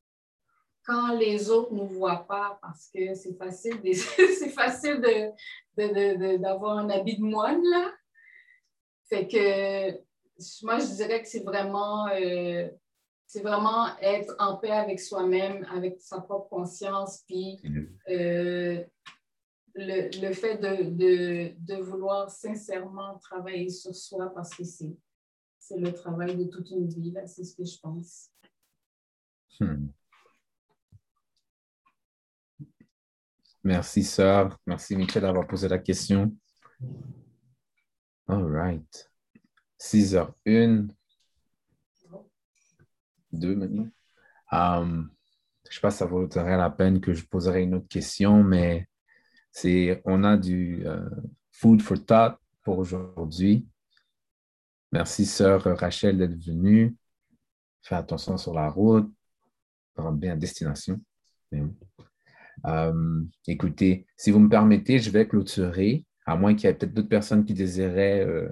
quand 0.87 1.17
les 1.17 1.51
autres 1.51 1.73
ne 1.73 1.81
nous 1.81 1.89
voient 1.89 2.27
pas, 2.27 2.59
parce 2.63 2.89
que 2.95 3.15
c'est 3.15 3.37
facile, 3.37 3.81
c'est 3.95 4.51
facile 4.51 5.01
de, 5.01 6.37
d'avoir 6.37 6.79
un 6.79 6.89
habit 6.91 7.19
de 7.19 7.25
moine, 7.25 7.63
là. 7.65 7.93
Fait 9.09 9.27
que 9.29 9.91
moi, 10.65 10.79
je 10.79 10.95
dirais 10.95 11.23
que 11.23 11.29
c'est 11.29 11.45
vraiment 11.45 12.09
euh, 12.09 12.69
c'est 13.27 13.43
vraiment 13.43 13.89
être 14.01 14.35
en 14.39 14.57
paix 14.57 14.71
avec 14.71 15.01
soi-même, 15.01 15.67
avec 15.71 16.01
sa 16.01 16.21
propre 16.21 16.49
conscience, 16.49 17.25
puis 17.27 17.61
euh, 18.09 18.85
le, 19.75 20.21
le, 20.21 20.33
fait 20.33 20.57
de, 20.59 21.83
vouloir 21.83 22.31
sincèrement 22.31 23.19
travailler 23.19 23.69
sur 23.69 23.95
soi 23.95 24.33
parce 24.33 24.55
que 24.55 24.65
c'est, 24.65 24.97
c'est 25.59 25.79
le 25.79 25.93
travail 25.93 26.37
de 26.37 26.45
toute 26.45 26.71
une 26.71 26.89
vie, 26.89 27.11
là, 27.11 27.27
c'est 27.27 27.45
ce 27.45 27.57
que 27.57 27.65
je 27.65 27.79
pense. 27.81 28.31
Hmm. 29.59 29.89
Merci, 33.67 34.05
sœur. 34.05 34.57
Merci, 34.65 34.95
Michel, 34.95 35.23
d'avoir 35.23 35.45
posé 35.45 35.67
la 35.67 35.79
question. 35.81 36.33
All 38.29 38.45
right. 38.45 39.11
6h01 39.81 40.87
deux 43.33 43.57
maintenant. 43.57 43.89
Um, 44.53 45.11
je 45.65 45.71
ne 45.71 45.75
sais 45.75 45.81
pas 45.81 45.91
si 45.91 45.99
ça 45.99 46.07
vaudrait 46.07 46.57
la 46.57 46.71
peine 46.71 47.01
que 47.01 47.13
je 47.13 47.27
poserai 47.27 47.65
une 47.65 47.75
autre 47.75 47.89
question, 47.89 48.45
mais 48.45 48.87
on 50.05 50.23
a 50.23 50.37
du 50.37 50.87
euh, 50.87 51.11
food 51.51 51.83
for 51.83 51.99
thought 52.07 52.39
pour 52.63 52.79
aujourd'hui. 52.79 53.67
Merci, 54.93 55.27
sœur 55.27 55.65
Rachel, 55.65 56.19
d'être 56.19 56.41
venue. 56.41 56.95
Fais 57.83 57.97
attention 57.97 58.37
sur 58.37 58.55
la 58.55 58.71
route. 58.71 59.13
Rentre 59.97 60.19
bien 60.19 60.35
à 60.35 60.37
destination. 60.37 61.01
Um, 62.65 63.31
écoutez, 63.47 64.07
si 64.17 64.31
vous 64.31 64.39
me 64.39 64.49
permettez, 64.49 64.99
je 64.99 65.11
vais 65.11 65.27
clôturer, 65.27 66.05
à 66.27 66.37
moins 66.37 66.55
qu'il 66.55 66.65
y 66.65 66.71
ait 66.71 66.75
peut-être 66.75 66.95
d'autres 66.95 67.09
personnes 67.09 67.45
qui 67.45 67.55
désiraient 67.55 68.25
euh, 68.25 68.49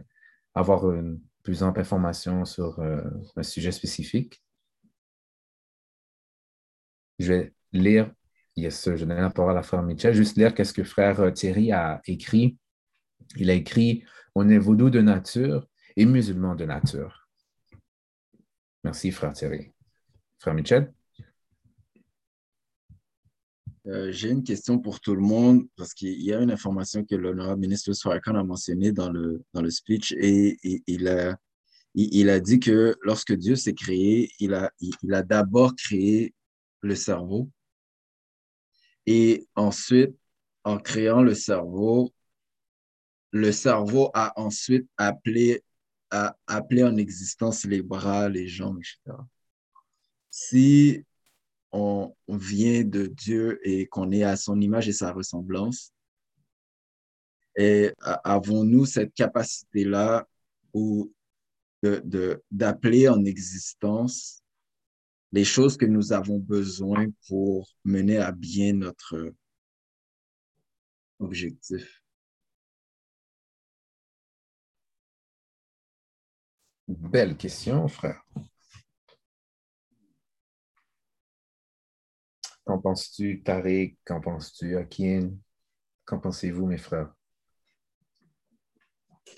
avoir 0.54 0.90
une 0.92 1.20
plus 1.42 1.62
ample 1.62 1.80
information 1.80 2.44
sur 2.44 2.78
euh, 2.80 3.02
un 3.36 3.42
sujet 3.42 3.72
spécifique. 3.72 4.42
Je 7.18 7.32
vais 7.32 7.54
lire, 7.72 8.12
yes, 8.56 8.88
je 8.94 9.04
donne 9.04 9.20
la 9.20 9.30
parole 9.30 9.56
à 9.56 9.62
frère 9.62 9.82
Michel, 9.82 10.14
juste 10.14 10.36
lire 10.36 10.54
qu'est-ce 10.54 10.72
que 10.72 10.84
frère 10.84 11.20
euh, 11.20 11.30
Thierry 11.30 11.72
a 11.72 12.00
écrit. 12.06 12.58
Il 13.36 13.50
a 13.50 13.54
écrit 13.54 14.04
On 14.34 14.48
est 14.48 14.58
vaudou 14.58 14.90
de 14.90 15.00
nature 15.00 15.68
et 15.96 16.06
musulman 16.06 16.54
de 16.54 16.64
nature. 16.64 17.28
Merci, 18.82 19.12
frère 19.12 19.32
Thierry. 19.32 19.72
Frère 20.38 20.54
Michel? 20.54 20.92
Euh, 23.86 24.10
j'ai 24.10 24.30
une 24.30 24.42
question 24.42 24.78
pour 24.78 25.00
tout 25.00 25.14
le 25.14 25.20
monde 25.20 25.66
parce 25.76 25.92
qu'il 25.92 26.20
y 26.22 26.32
a 26.32 26.40
une 26.40 26.50
information 26.50 27.04
que 27.04 27.14
l'honorable 27.14 27.60
ministre 27.60 27.92
Farrakhan 27.92 28.34
a 28.34 28.42
mentionnée 28.42 28.92
dans 28.92 29.10
le, 29.10 29.42
dans 29.52 29.60
le 29.60 29.70
speech 29.70 30.12
et, 30.12 30.56
il, 30.86 31.06
a, 31.06 31.36
il, 31.94 32.30
a 32.30 32.40
dit 32.40 32.60
que 32.60 32.96
lorsque 33.02 33.34
Dieu 33.34 33.56
s'est 33.56 33.74
créé, 33.74 34.30
il 34.40 34.54
a, 34.54 34.70
il 34.80 35.12
a 35.12 35.22
d'abord 35.22 35.74
créé 35.76 36.34
le 36.80 36.94
cerveau. 36.94 37.50
Et 39.06 39.46
ensuite, 39.54 40.16
en 40.64 40.78
créant 40.78 41.22
le 41.22 41.34
cerveau, 41.34 42.10
le 43.32 43.52
cerveau 43.52 44.10
a 44.14 44.32
ensuite 44.40 44.88
appelé, 44.96 45.62
a 46.10 46.36
appelé 46.46 46.84
en 46.84 46.96
existence 46.96 47.64
les 47.64 47.82
bras, 47.82 48.30
les 48.30 48.48
jambes, 48.48 48.78
etc. 48.78 49.18
Si 50.30 51.04
on 51.76 52.14
vient 52.28 52.84
de 52.84 53.06
Dieu 53.06 53.58
et 53.68 53.86
qu'on 53.86 54.12
est 54.12 54.22
à 54.22 54.36
son 54.36 54.60
image 54.60 54.88
et 54.88 54.92
sa 54.92 55.12
ressemblance, 55.12 55.92
et 57.56 57.92
avons-nous 58.24 58.86
cette 58.86 59.12
capacité-là 59.14 60.26
d'appeler 61.82 63.04
de, 63.04 63.08
en 63.08 63.24
existence 63.24 64.42
les 65.32 65.44
choses 65.44 65.76
que 65.76 65.86
nous 65.86 66.12
avons 66.12 66.38
besoin 66.38 67.06
pour 67.28 67.68
mener 67.84 68.18
à 68.18 68.30
bien 68.30 68.72
notre 68.72 69.32
objectif? 71.18 72.00
Belle 76.86 77.36
question, 77.36 77.88
frère. 77.88 78.22
Qu'en 82.64 82.78
penses-tu, 82.78 83.42
Tariq? 83.42 83.98
Qu'en 84.04 84.20
penses-tu, 84.20 84.76
Akin? 84.76 85.30
Qu'en 86.04 86.18
pensez-vous, 86.18 86.66
mes 86.66 86.78
frères? 86.78 87.12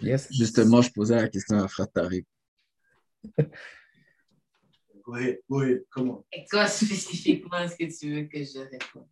Yes. 0.00 0.28
Justement, 0.32 0.82
je 0.82 0.90
posais 0.92 1.16
la 1.16 1.28
question 1.28 1.58
à 1.58 1.68
frère 1.68 1.90
Tariq. 1.90 2.26
Oui, 5.06 5.38
oui, 5.48 5.84
comment? 5.88 6.26
Et 6.32 6.44
toi, 6.50 6.66
spécifiquement, 6.66 7.58
est-ce 7.58 7.76
que 7.76 7.96
tu 7.96 8.12
veux 8.12 8.24
que 8.24 8.42
je 8.42 8.58
réponde? 8.58 9.06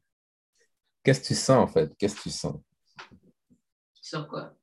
Qu'est-ce 1.04 1.20
que 1.20 1.26
tu 1.26 1.34
sens, 1.36 1.56
en 1.56 1.68
fait? 1.68 1.94
Qu'est-ce 1.96 2.16
que 2.16 2.22
tu 2.22 2.30
sens? 2.30 2.56
Sur 4.02 4.26
quoi? 4.26 4.56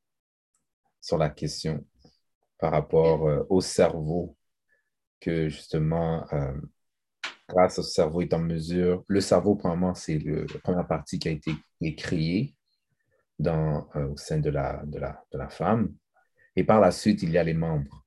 Sur 1.00 1.18
la 1.18 1.30
question 1.30 1.86
par 2.58 2.74
rapport 2.74 3.28
euh, 3.28 3.44
au 3.50 3.62
cerveau, 3.62 4.36
que 5.22 5.48
justement, 5.48 6.28
euh, 6.34 6.54
grâce 7.52 7.80
au 7.80 7.84
cerveau 7.84 8.22
est 8.22 8.34
en 8.34 8.40
mesure, 8.40 9.04
le 9.08 9.22
cerveau, 9.22 9.56
premièrement, 9.56 9.94
c'est 9.94 10.18
la 10.18 10.60
première 10.64 10.88
partie 10.88 11.20
qui 11.20 11.28
a 11.28 11.32
été 11.32 11.54
créée 11.96 12.56
dans, 13.38 13.90
euh, 13.96 14.10
au 14.10 14.18
sein 14.18 14.40
de 14.40 14.50
la, 14.50 14.84
de, 14.86 15.00
la, 15.00 15.24
de 15.32 15.38
la 15.38 15.50
femme. 15.50 15.94
Et 16.56 16.64
par 16.64 16.80
la 16.80 16.92
suite, 16.92 17.24
il 17.24 17.32
y 17.32 17.38
a 17.38 17.44
les 17.44 17.54
membres. 17.54 18.06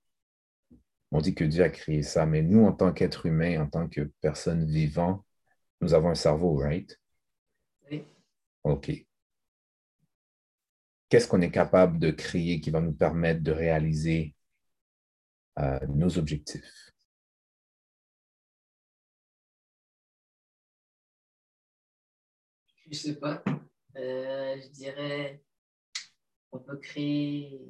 On 1.10 1.20
dit 1.20 1.34
que 1.34 1.44
Dieu 1.44 1.62
a 1.62 1.68
créé 1.68 2.02
ça, 2.02 2.26
mais 2.26 2.42
nous, 2.42 2.64
en 2.64 2.72
tant 2.72 2.92
qu'être 2.92 3.26
humain, 3.26 3.60
en 3.62 3.68
tant 3.68 3.88
que 3.88 4.10
personne 4.20 4.64
vivant, 4.64 5.24
nous 5.80 5.94
avons 5.94 6.10
un 6.10 6.14
cerveau, 6.14 6.56
right? 6.56 6.98
Oui. 7.90 8.04
OK. 8.64 8.90
Qu'est-ce 11.08 11.28
qu'on 11.28 11.42
est 11.42 11.50
capable 11.50 11.98
de 11.98 12.10
créer 12.10 12.60
qui 12.60 12.70
va 12.70 12.80
nous 12.80 12.94
permettre 12.94 13.42
de 13.42 13.52
réaliser 13.52 14.34
euh, 15.58 15.78
nos 15.88 16.18
objectifs? 16.18 16.83
Je 22.94 23.08
ne 23.08 23.14
sais 23.14 23.20
pas. 23.20 23.42
Euh, 23.96 24.56
je 24.62 24.68
dirais 24.68 25.42
on 26.52 26.58
peut 26.58 26.78
créer 26.78 27.60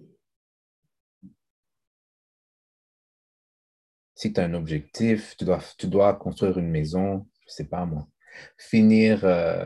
si 4.15 4.33
tu 4.33 4.41
as 4.41 4.45
un 4.45 4.55
objectif, 4.55 5.37
tu 5.37 5.45
dois, 5.45 5.61
tu 5.79 5.87
dois 5.89 6.15
construire 6.15 6.59
une 6.59 6.71
maison, 6.71 7.27
je 7.47 7.53
sais 7.53 7.65
pas 7.67 7.85
moi. 7.85 8.07
finir 8.59 9.25
euh, 9.25 9.65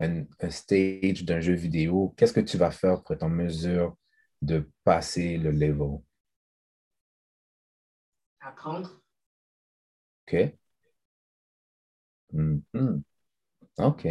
un, 0.00 0.24
un 0.40 0.50
stage 0.50 1.24
d'un 1.24 1.40
jeu 1.40 1.54
vidéo, 1.54 2.14
qu'est-ce 2.18 2.32
que 2.32 2.40
tu 2.40 2.58
vas 2.58 2.70
faire 2.70 3.02
pour 3.02 3.14
être 3.16 3.22
en 3.24 3.30
mesure 3.30 3.96
de 4.42 4.70
passer 4.84 5.38
le 5.38 5.50
level? 5.52 6.00
Apprendre. 8.40 9.00
OK. 10.26 10.58
Mhm. 12.32 13.04
OK. 13.78 14.06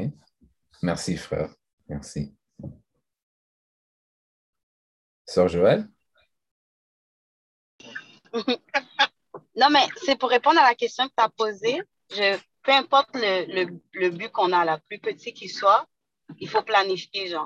Merci, 0.81 1.17
frère. 1.17 1.53
Merci. 1.87 2.35
Sœur 5.25 5.47
Joël? 5.47 5.87
Non, 8.33 9.69
mais 9.71 9.85
c'est 10.03 10.17
pour 10.17 10.29
répondre 10.29 10.59
à 10.59 10.69
la 10.69 10.75
question 10.75 11.07
que 11.07 11.13
tu 11.17 11.23
as 11.23 11.29
posée. 11.29 11.81
Je, 12.11 12.37
peu 12.63 12.71
importe 12.71 13.09
le, 13.13 13.45
le- 13.65 13.81
le 13.93 14.09
but 14.09 14.31
qu'on 14.31 14.51
a, 14.53 14.63
la 14.65 14.77
plus 14.77 14.99
petit 14.99 15.33
qu'il 15.33 15.49
soit, 15.51 15.85
il 16.39 16.49
faut 16.49 16.61
planifier, 16.61 17.27
genre. 17.27 17.45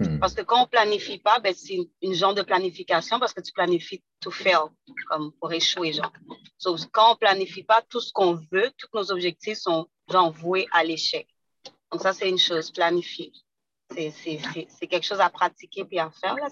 Hmm. 0.00 0.18
Parce 0.18 0.34
que 0.34 0.42
quand 0.42 0.64
on 0.64 0.66
planifie 0.66 1.18
pas, 1.18 1.38
ben, 1.38 1.54
c'est 1.54 1.74
une, 1.74 1.88
une 2.02 2.14
genre 2.14 2.34
de 2.34 2.42
planification 2.42 3.18
parce 3.20 3.32
que 3.32 3.40
tu 3.40 3.52
planifies 3.52 4.02
to 4.20 4.30
fail, 4.30 4.66
comme 5.08 5.32
pour 5.40 5.52
échouer, 5.52 5.92
genre. 5.92 6.12
So, 6.58 6.76
quand 6.92 7.12
on 7.12 7.16
planifie 7.16 7.62
pas 7.62 7.82
tout 7.82 8.00
ce 8.00 8.12
qu'on 8.12 8.34
veut, 8.52 8.70
tous 8.76 8.88
nos 8.92 9.10
objectifs 9.12 9.58
sont 9.58 9.88
genre 10.10 10.32
voués 10.32 10.66
à 10.72 10.82
l'échec. 10.84 11.28
Donc 11.90 12.02
ça, 12.02 12.12
c'est 12.12 12.28
une 12.28 12.38
chose, 12.38 12.70
planifier. 12.70 13.32
C'est- 13.90 14.86
quelque 14.86 15.04
chose 15.04 15.20
à 15.20 15.30
pratiquer 15.30 15.84
puis 15.84 15.98
à 15.98 16.10
faire. 16.10 16.36
Là. 16.36 16.48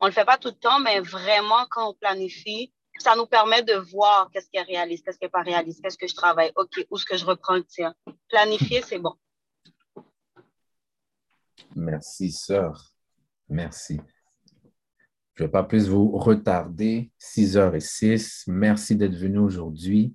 On 0.00 0.06
le 0.06 0.12
fait 0.12 0.24
pas 0.24 0.38
tout 0.38 0.48
le 0.48 0.54
temps, 0.54 0.80
mais 0.80 1.00
vraiment, 1.00 1.66
quand 1.70 1.90
on 1.90 1.94
planifie, 1.94 2.72
ça 2.98 3.14
nous 3.16 3.26
permet 3.26 3.62
de 3.62 3.74
voir 3.74 4.30
qu'est-ce 4.30 4.48
qui 4.48 4.56
est 4.56 4.62
réaliste, 4.62 5.04
qu'est-ce 5.04 5.18
qui 5.18 5.24
n'est 5.24 5.30
pas 5.30 5.42
réaliste, 5.42 5.82
qu'est-ce 5.82 5.98
que 5.98 6.06
je 6.06 6.14
travaille, 6.14 6.52
OK, 6.56 6.86
où 6.90 6.96
est-ce 6.96 7.04
que 7.04 7.16
je 7.16 7.24
reprends 7.24 7.54
le 7.54 7.64
tir. 7.64 7.92
Planifier, 8.28 8.82
c'est 8.82 8.98
bon. 8.98 9.14
Merci, 11.74 12.32
sœur. 12.32 12.92
Merci. 13.48 14.00
Je 15.34 15.42
ne 15.42 15.48
vais 15.48 15.52
pas 15.52 15.64
plus 15.64 15.88
vous 15.88 16.16
retarder. 16.16 17.10
6h06. 17.18 18.44
Merci 18.46 18.94
d'être 18.94 19.16
venu 19.16 19.38
aujourd'hui. 19.38 20.14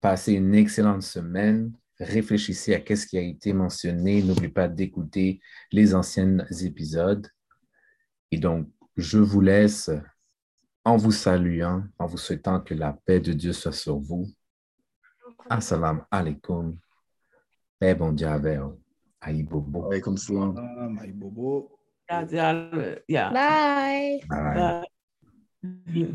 Passez 0.00 0.32
une 0.32 0.54
excellente 0.54 1.02
semaine. 1.02 1.72
Réfléchissez 2.02 2.74
à 2.74 2.96
ce 2.96 3.06
qui 3.06 3.16
a 3.16 3.20
été 3.20 3.52
mentionné. 3.52 4.22
N'oubliez 4.22 4.48
pas 4.48 4.68
d'écouter 4.68 5.40
les 5.70 5.94
anciens 5.94 6.38
épisodes. 6.62 7.26
Et 8.30 8.38
donc, 8.38 8.68
je 8.96 9.18
vous 9.18 9.40
laisse 9.40 9.90
en 10.84 10.96
vous 10.96 11.12
saluant, 11.12 11.84
en 11.98 12.06
vous 12.06 12.18
souhaitant 12.18 12.60
que 12.60 12.74
la 12.74 12.92
paix 13.04 13.20
de 13.20 13.32
Dieu 13.32 13.52
soit 13.52 13.72
sur 13.72 13.98
vous. 13.98 14.26
Assalamu 15.48 16.00
alaikum. 16.10 16.76
Paix 17.78 17.94
bon 17.94 18.12
Dieu 18.12 18.26
avec 18.26 18.58
vous. 18.58 18.80
Aïe 19.20 19.44
bobo. 19.44 19.86
Alaikum 19.86 20.16
salam. 20.16 20.98
My 21.00 21.12
bobo. 21.12 21.78
Yeah, 22.10 22.26
yeah, 22.30 22.98
yeah. 23.08 23.30
Bye. 23.30 24.20
Bye. 24.28 24.84
Bye. 25.64 26.08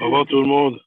Au 0.00 0.04
revoir 0.04 0.26
tout 0.26 0.40
le 0.40 0.46
monde. 0.46 0.78